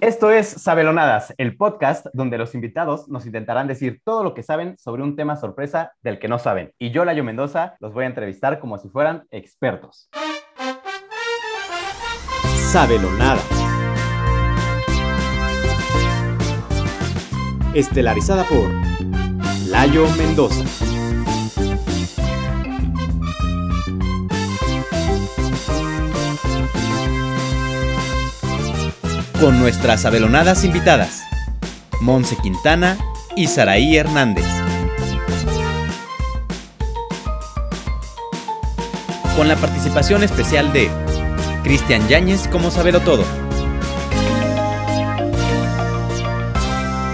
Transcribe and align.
Esto 0.00 0.30
es 0.30 0.48
Sabelonadas, 0.48 1.34
el 1.36 1.58
podcast 1.58 2.06
donde 2.14 2.38
los 2.38 2.54
invitados 2.54 3.06
nos 3.10 3.26
intentarán 3.26 3.68
decir 3.68 4.00
todo 4.02 4.24
lo 4.24 4.32
que 4.32 4.42
saben 4.42 4.78
sobre 4.78 5.02
un 5.02 5.14
tema 5.14 5.36
sorpresa 5.36 5.92
del 6.02 6.18
que 6.18 6.26
no 6.26 6.38
saben. 6.38 6.72
Y 6.78 6.90
yo, 6.90 7.04
Layo 7.04 7.22
Mendoza, 7.22 7.76
los 7.80 7.92
voy 7.92 8.04
a 8.04 8.06
entrevistar 8.06 8.60
como 8.60 8.78
si 8.78 8.88
fueran 8.88 9.26
expertos. 9.30 10.08
Sabelonadas. 12.72 13.46
Estelarizada 17.74 18.44
por 18.44 18.70
Layo 19.68 20.06
Mendoza. 20.16 20.89
Con 29.40 29.58
nuestras 29.58 30.04
abelonadas 30.04 30.64
invitadas, 30.64 31.22
Monse 32.02 32.36
Quintana 32.36 32.98
y 33.36 33.46
Saraí 33.46 33.96
Hernández. 33.96 34.44
Con 39.36 39.48
la 39.48 39.56
participación 39.56 40.22
especial 40.22 40.74
de 40.74 40.90
Cristian 41.64 42.06
Yáñez 42.06 42.48
como 42.48 42.70
Sabelo 42.70 43.00
Todo. 43.00 43.24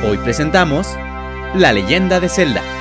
Hoy 0.09 0.19
presentamos 0.19 0.88
La 1.55 1.73
leyenda 1.73 2.19
de 2.19 2.29
Zelda. 2.29 2.76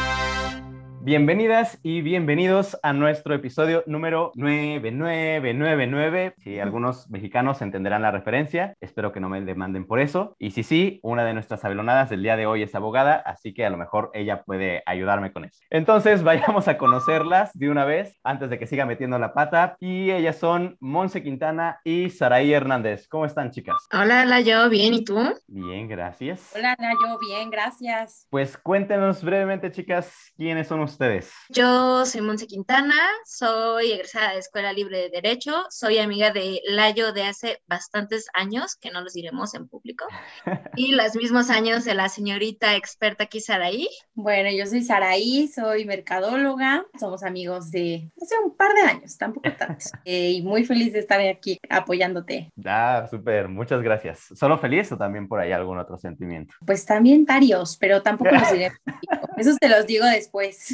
Bienvenidas 1.06 1.78
y 1.84 2.02
bienvenidos 2.02 2.80
a 2.82 2.92
nuestro 2.92 3.36
episodio 3.36 3.84
número 3.86 4.32
9999. 4.34 6.34
Si 6.40 6.60
algunos 6.60 7.08
mexicanos 7.12 7.62
entenderán 7.62 8.02
la 8.02 8.10
referencia, 8.10 8.74
espero 8.82 9.12
que 9.12 9.20
no 9.20 9.30
me 9.30 9.40
demanden 9.42 9.86
por 9.86 10.00
eso. 10.00 10.36
Y 10.40 10.50
si 10.50 10.64
sí, 10.64 11.00
una 11.04 11.24
de 11.24 11.36
nuestras 11.36 11.64
abelonadas 11.64 12.10
del 12.10 12.24
día 12.24 12.36
de 12.36 12.48
hoy 12.48 12.64
es 12.64 12.74
abogada, 12.74 13.18
así 13.18 13.54
que 13.54 13.68
a 13.68 13.70
lo 13.70 13.78
mejor 13.78 14.10
ella 14.16 14.42
puede 14.42 14.82
ayudarme 14.88 15.32
con 15.32 15.46
eso. 15.46 15.62
Entonces, 15.70 16.24
vayamos 16.24 16.68
a 16.68 16.80
conocerlas 16.80 17.52
de 17.54 17.70
una 17.70 17.86
vez 17.86 18.20
antes 18.24 18.50
de 18.50 18.58
que 18.58 18.66
siga 18.66 18.88
metiendo 18.88 19.20
la 19.20 19.36
pata. 19.36 19.78
Y 19.80 20.10
ellas 20.10 20.40
son 20.40 20.76
Monse 20.80 21.22
Quintana 21.22 21.82
y 21.84 22.10
Saraí 22.10 22.52
Hernández. 22.52 23.08
¿Cómo 23.08 23.28
están, 23.28 23.52
chicas? 23.52 23.76
Hola, 23.94 24.26
la 24.26 24.42
yo, 24.42 24.72
bien, 24.72 24.96
¿y 24.96 25.04
tú? 25.04 25.20
Bien, 25.46 25.88
gracias. 25.88 26.52
Hola, 26.56 26.76
la 26.80 26.94
yo, 26.94 27.20
bien, 27.20 27.52
gracias. 27.52 28.26
Pues 28.32 28.58
cuéntenos 28.58 29.24
brevemente, 29.24 29.72
chicas, 29.72 30.34
quiénes 30.36 30.68
son 30.68 30.80
ustedes 30.80 30.95
ustedes? 30.96 31.30
Yo 31.50 32.06
soy 32.06 32.22
Monse 32.22 32.48
Quintana, 32.48 32.96
soy 33.26 33.92
egresada 33.92 34.32
de 34.32 34.40
Escuela 34.40 34.72
Libre 34.72 34.98
de 34.98 35.10
Derecho, 35.10 35.66
soy 35.70 35.98
amiga 35.98 36.32
de 36.32 36.62
Layo 36.70 37.12
de 37.12 37.24
hace 37.24 37.62
bastantes 37.68 38.28
años, 38.34 38.78
que 38.78 38.92
no 38.92 39.02
los 39.02 39.14
diremos 39.14 39.54
en 39.56 39.68
público, 39.68 40.06
y 40.78 40.94
los 40.94 41.16
mismos 41.16 41.50
años 41.50 41.84
de 41.84 41.96
la 41.96 42.08
señorita 42.08 42.78
experta 42.78 43.26
aquí, 43.26 43.42
Saraí. 43.42 43.90
Bueno, 44.14 44.50
yo 44.52 44.66
soy 44.66 44.84
Saraí, 44.84 45.50
soy 45.50 45.84
mercadóloga, 45.84 46.86
somos 46.98 47.24
amigos 47.24 47.72
de 47.72 48.10
hace 48.22 48.36
un 48.44 48.56
par 48.56 48.74
de 48.74 48.82
años, 48.82 49.18
tampoco 49.18 49.52
tantos, 49.58 49.92
eh, 50.06 50.32
y 50.32 50.42
muy 50.44 50.64
feliz 50.64 50.94
de 50.94 51.00
estar 51.00 51.20
aquí 51.20 51.60
apoyándote. 51.70 52.54
Ah, 52.66 53.06
súper, 53.12 53.50
muchas 53.50 53.82
gracias. 53.82 54.30
¿Solo 54.34 54.58
feliz 54.60 54.90
o 54.94 54.98
también 54.98 55.28
por 55.28 55.42
ahí 55.42 55.52
algún 55.52 55.78
otro 55.78 55.98
sentimiento? 55.98 56.56
Pues 56.66 56.86
también 56.86 57.26
varios, 57.26 57.76
pero 57.76 58.02
tampoco 58.02 58.32
los 58.32 58.50
diré. 58.50 58.72
Eso 59.38 59.54
te 59.60 59.68
los 59.68 59.86
digo 59.86 60.06
después. 60.06 60.74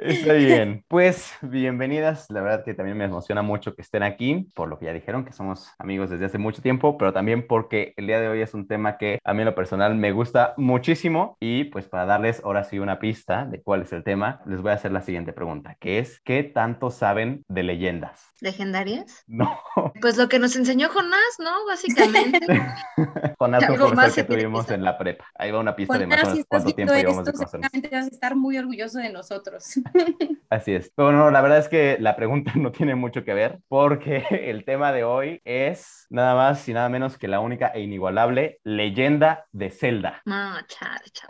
Está 0.00 0.32
bien. 0.32 0.84
Pues 0.90 1.32
bienvenidas. 1.40 2.26
La 2.30 2.40
verdad 2.40 2.64
que 2.64 2.74
también 2.74 2.96
me 2.96 3.04
emociona 3.04 3.42
mucho 3.42 3.74
que 3.74 3.82
estén 3.82 4.02
aquí, 4.02 4.50
por 4.54 4.68
lo 4.68 4.78
que 4.78 4.86
ya 4.86 4.92
dijeron, 4.92 5.24
que 5.24 5.32
somos 5.32 5.70
amigos 5.78 6.10
desde 6.10 6.24
hace 6.24 6.38
mucho 6.38 6.62
tiempo, 6.62 6.98
pero 6.98 7.12
también 7.12 7.46
porque 7.46 7.94
el 7.96 8.06
día 8.06 8.20
de 8.20 8.28
hoy 8.28 8.40
es 8.40 8.54
un 8.54 8.66
tema 8.66 8.98
que 8.98 9.20
a 9.22 9.34
mí 9.34 9.40
en 9.40 9.46
lo 9.46 9.54
personal 9.54 9.94
me 9.94 10.12
gusta 10.12 10.54
muchísimo. 10.56 11.36
Y 11.38 11.64
pues 11.64 11.86
para 11.86 12.06
darles 12.06 12.42
ahora 12.44 12.64
sí 12.64 12.78
una 12.78 12.98
pista 12.98 13.44
de 13.44 13.62
cuál 13.62 13.82
es 13.82 13.92
el 13.92 14.02
tema, 14.02 14.40
les 14.46 14.62
voy 14.62 14.72
a 14.72 14.74
hacer 14.74 14.90
la 14.90 15.02
siguiente 15.02 15.32
pregunta, 15.32 15.76
que 15.78 15.98
es, 15.98 16.20
¿qué 16.24 16.42
tanto 16.42 16.90
saben 16.90 17.44
de 17.48 17.62
leyendas? 17.62 18.32
¿Legendarias? 18.40 19.24
No. 19.26 19.60
Pues 20.00 20.16
lo 20.16 20.28
que 20.28 20.38
nos 20.38 20.56
enseñó 20.56 20.88
Jonás, 20.88 21.36
¿no? 21.38 21.66
Básicamente. 21.66 22.40
Jonás 23.38 23.66
fue 23.66 23.74
un 23.74 23.92
profesor 23.92 24.14
que 24.14 24.24
tuvimos 24.24 24.70
en 24.70 24.82
la 24.82 24.96
prepa. 24.96 25.26
Ahí 25.34 25.50
va 25.50 25.60
una 25.60 25.76
pista 25.76 25.98
de 25.98 26.06
más 26.06 26.24
o 26.24 26.30
menos 26.30 26.46
cuánto 26.48 26.72
tiempo 26.72 26.94
llevamos 26.94 27.24
de 27.24 27.32
conocernos 27.32 27.70
estar 28.10 28.34
muy 28.36 28.56
orgulloso 28.56 28.98
de 28.98 29.10
nosotros. 29.10 29.64
Así 30.50 30.74
es. 30.74 30.92
Pero 30.94 31.12
no, 31.12 31.30
la 31.30 31.40
verdad 31.40 31.58
es 31.58 31.68
que 31.68 31.96
la 32.00 32.16
pregunta 32.16 32.52
no 32.56 32.72
tiene 32.72 32.94
mucho 32.94 33.24
que 33.24 33.34
ver 33.34 33.60
porque 33.68 34.24
el 34.30 34.64
tema 34.64 34.92
de 34.92 35.04
hoy 35.04 35.40
es 35.44 36.06
nada 36.10 36.34
más 36.34 36.68
y 36.68 36.72
nada 36.72 36.88
menos 36.88 37.18
que 37.18 37.28
la 37.28 37.40
única 37.40 37.68
e 37.68 37.80
inigualable 37.80 38.58
leyenda 38.64 39.46
de 39.52 39.70
Zelda. 39.70 40.22
No. 40.24 40.50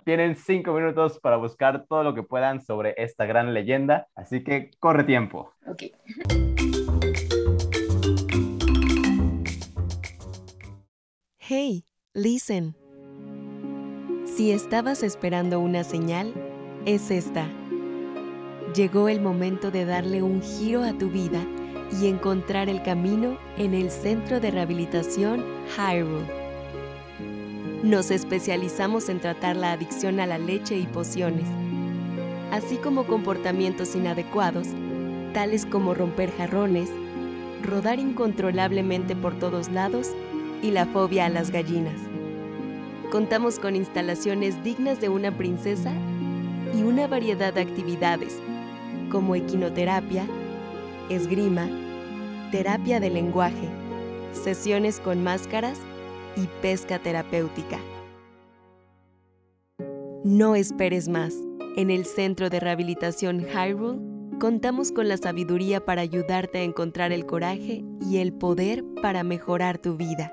Tienen 0.04 0.36
cinco 0.36 0.72
minutos 0.72 1.20
para 1.20 1.36
buscar 1.36 1.84
todo 1.86 2.02
lo 2.02 2.14
que 2.14 2.22
puedan 2.22 2.60
sobre 2.60 2.94
esta 2.96 3.26
gran 3.26 3.52
leyenda, 3.54 4.06
así 4.14 4.42
que 4.42 4.70
corre 4.78 5.04
tiempo. 5.04 5.52
Ok. 5.66 5.84
Hey, 11.38 11.84
listen. 12.14 12.76
Si 14.24 14.52
estabas 14.52 15.02
esperando 15.02 15.60
una 15.60 15.84
señal, 15.84 16.32
es 16.86 17.10
esta. 17.10 17.48
Llegó 18.74 19.08
el 19.08 19.20
momento 19.20 19.72
de 19.72 19.84
darle 19.84 20.22
un 20.22 20.42
giro 20.42 20.84
a 20.84 20.92
tu 20.92 21.10
vida 21.10 21.40
y 22.00 22.06
encontrar 22.06 22.68
el 22.68 22.82
camino 22.84 23.36
en 23.58 23.74
el 23.74 23.90
Centro 23.90 24.38
de 24.38 24.52
Rehabilitación 24.52 25.44
Hyrule. 25.76 26.24
Nos 27.82 28.12
especializamos 28.12 29.08
en 29.08 29.18
tratar 29.18 29.56
la 29.56 29.72
adicción 29.72 30.20
a 30.20 30.26
la 30.26 30.38
leche 30.38 30.78
y 30.78 30.86
pociones, 30.86 31.46
así 32.52 32.76
como 32.76 33.08
comportamientos 33.08 33.96
inadecuados, 33.96 34.68
tales 35.34 35.66
como 35.66 35.92
romper 35.92 36.30
jarrones, 36.30 36.90
rodar 37.64 37.98
incontrolablemente 37.98 39.16
por 39.16 39.36
todos 39.36 39.68
lados 39.68 40.10
y 40.62 40.70
la 40.70 40.86
fobia 40.86 41.26
a 41.26 41.28
las 41.28 41.50
gallinas. 41.50 42.00
Contamos 43.10 43.58
con 43.58 43.74
instalaciones 43.74 44.62
dignas 44.62 45.00
de 45.00 45.08
una 45.08 45.36
princesa 45.36 45.92
y 46.78 46.82
una 46.82 47.08
variedad 47.08 47.52
de 47.52 47.62
actividades 47.62 48.40
como 49.10 49.34
equinoterapia, 49.34 50.26
esgrima, 51.10 51.68
terapia 52.50 53.00
de 53.00 53.10
lenguaje, 53.10 53.68
sesiones 54.32 55.00
con 55.00 55.22
máscaras 55.22 55.78
y 56.36 56.46
pesca 56.62 56.98
terapéutica. 56.98 57.78
No 60.24 60.54
esperes 60.54 61.08
más. 61.08 61.34
En 61.76 61.90
el 61.90 62.04
Centro 62.04 62.50
de 62.50 62.60
Rehabilitación 62.60 63.40
Hyrule 63.40 64.00
contamos 64.38 64.92
con 64.92 65.08
la 65.08 65.16
sabiduría 65.16 65.84
para 65.84 66.02
ayudarte 66.02 66.58
a 66.58 66.62
encontrar 66.62 67.12
el 67.12 67.26
coraje 67.26 67.84
y 68.00 68.18
el 68.18 68.32
poder 68.32 68.84
para 69.02 69.22
mejorar 69.22 69.78
tu 69.78 69.96
vida. 69.96 70.32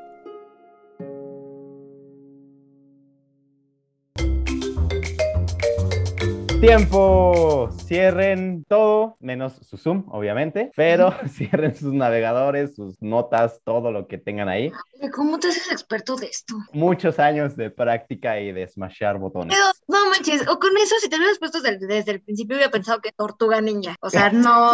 Tiempo. 6.59 7.69
Cierren 7.85 8.65
todo, 8.67 9.15
menos 9.19 9.53
su 9.61 9.77
Zoom, 9.77 10.05
obviamente, 10.09 10.71
pero 10.75 11.13
cierren 11.29 11.75
sus 11.75 11.93
navegadores, 11.93 12.75
sus 12.75 12.99
notas, 12.99 13.61
todo 13.63 13.91
lo 13.91 14.07
que 14.07 14.17
tengan 14.17 14.49
ahí. 14.49 14.71
¿Cómo 15.13 15.37
te 15.37 15.49
haces 15.49 15.71
experto 15.71 16.15
de 16.15 16.25
esto? 16.25 16.55
Muchos 16.73 17.19
años 17.19 17.55
de 17.55 17.69
práctica 17.69 18.39
y 18.39 18.51
de 18.51 18.67
smashar 18.67 19.19
botones. 19.19 19.55
Pero, 19.55 19.71
no 19.87 20.09
manches, 20.09 20.47
o 20.47 20.57
con 20.57 20.75
eso, 20.77 20.95
si 20.99 21.09
te 21.09 21.17
hubieras 21.17 21.37
puesto 21.37 21.61
desde, 21.61 22.11
el 22.11 22.21
principio, 22.21 22.55
hubiera 22.55 22.71
pensado 22.71 23.01
que 23.01 23.11
tortuga 23.11 23.61
ninja. 23.61 23.95
O 24.01 24.09
sea, 24.09 24.29
no. 24.31 24.71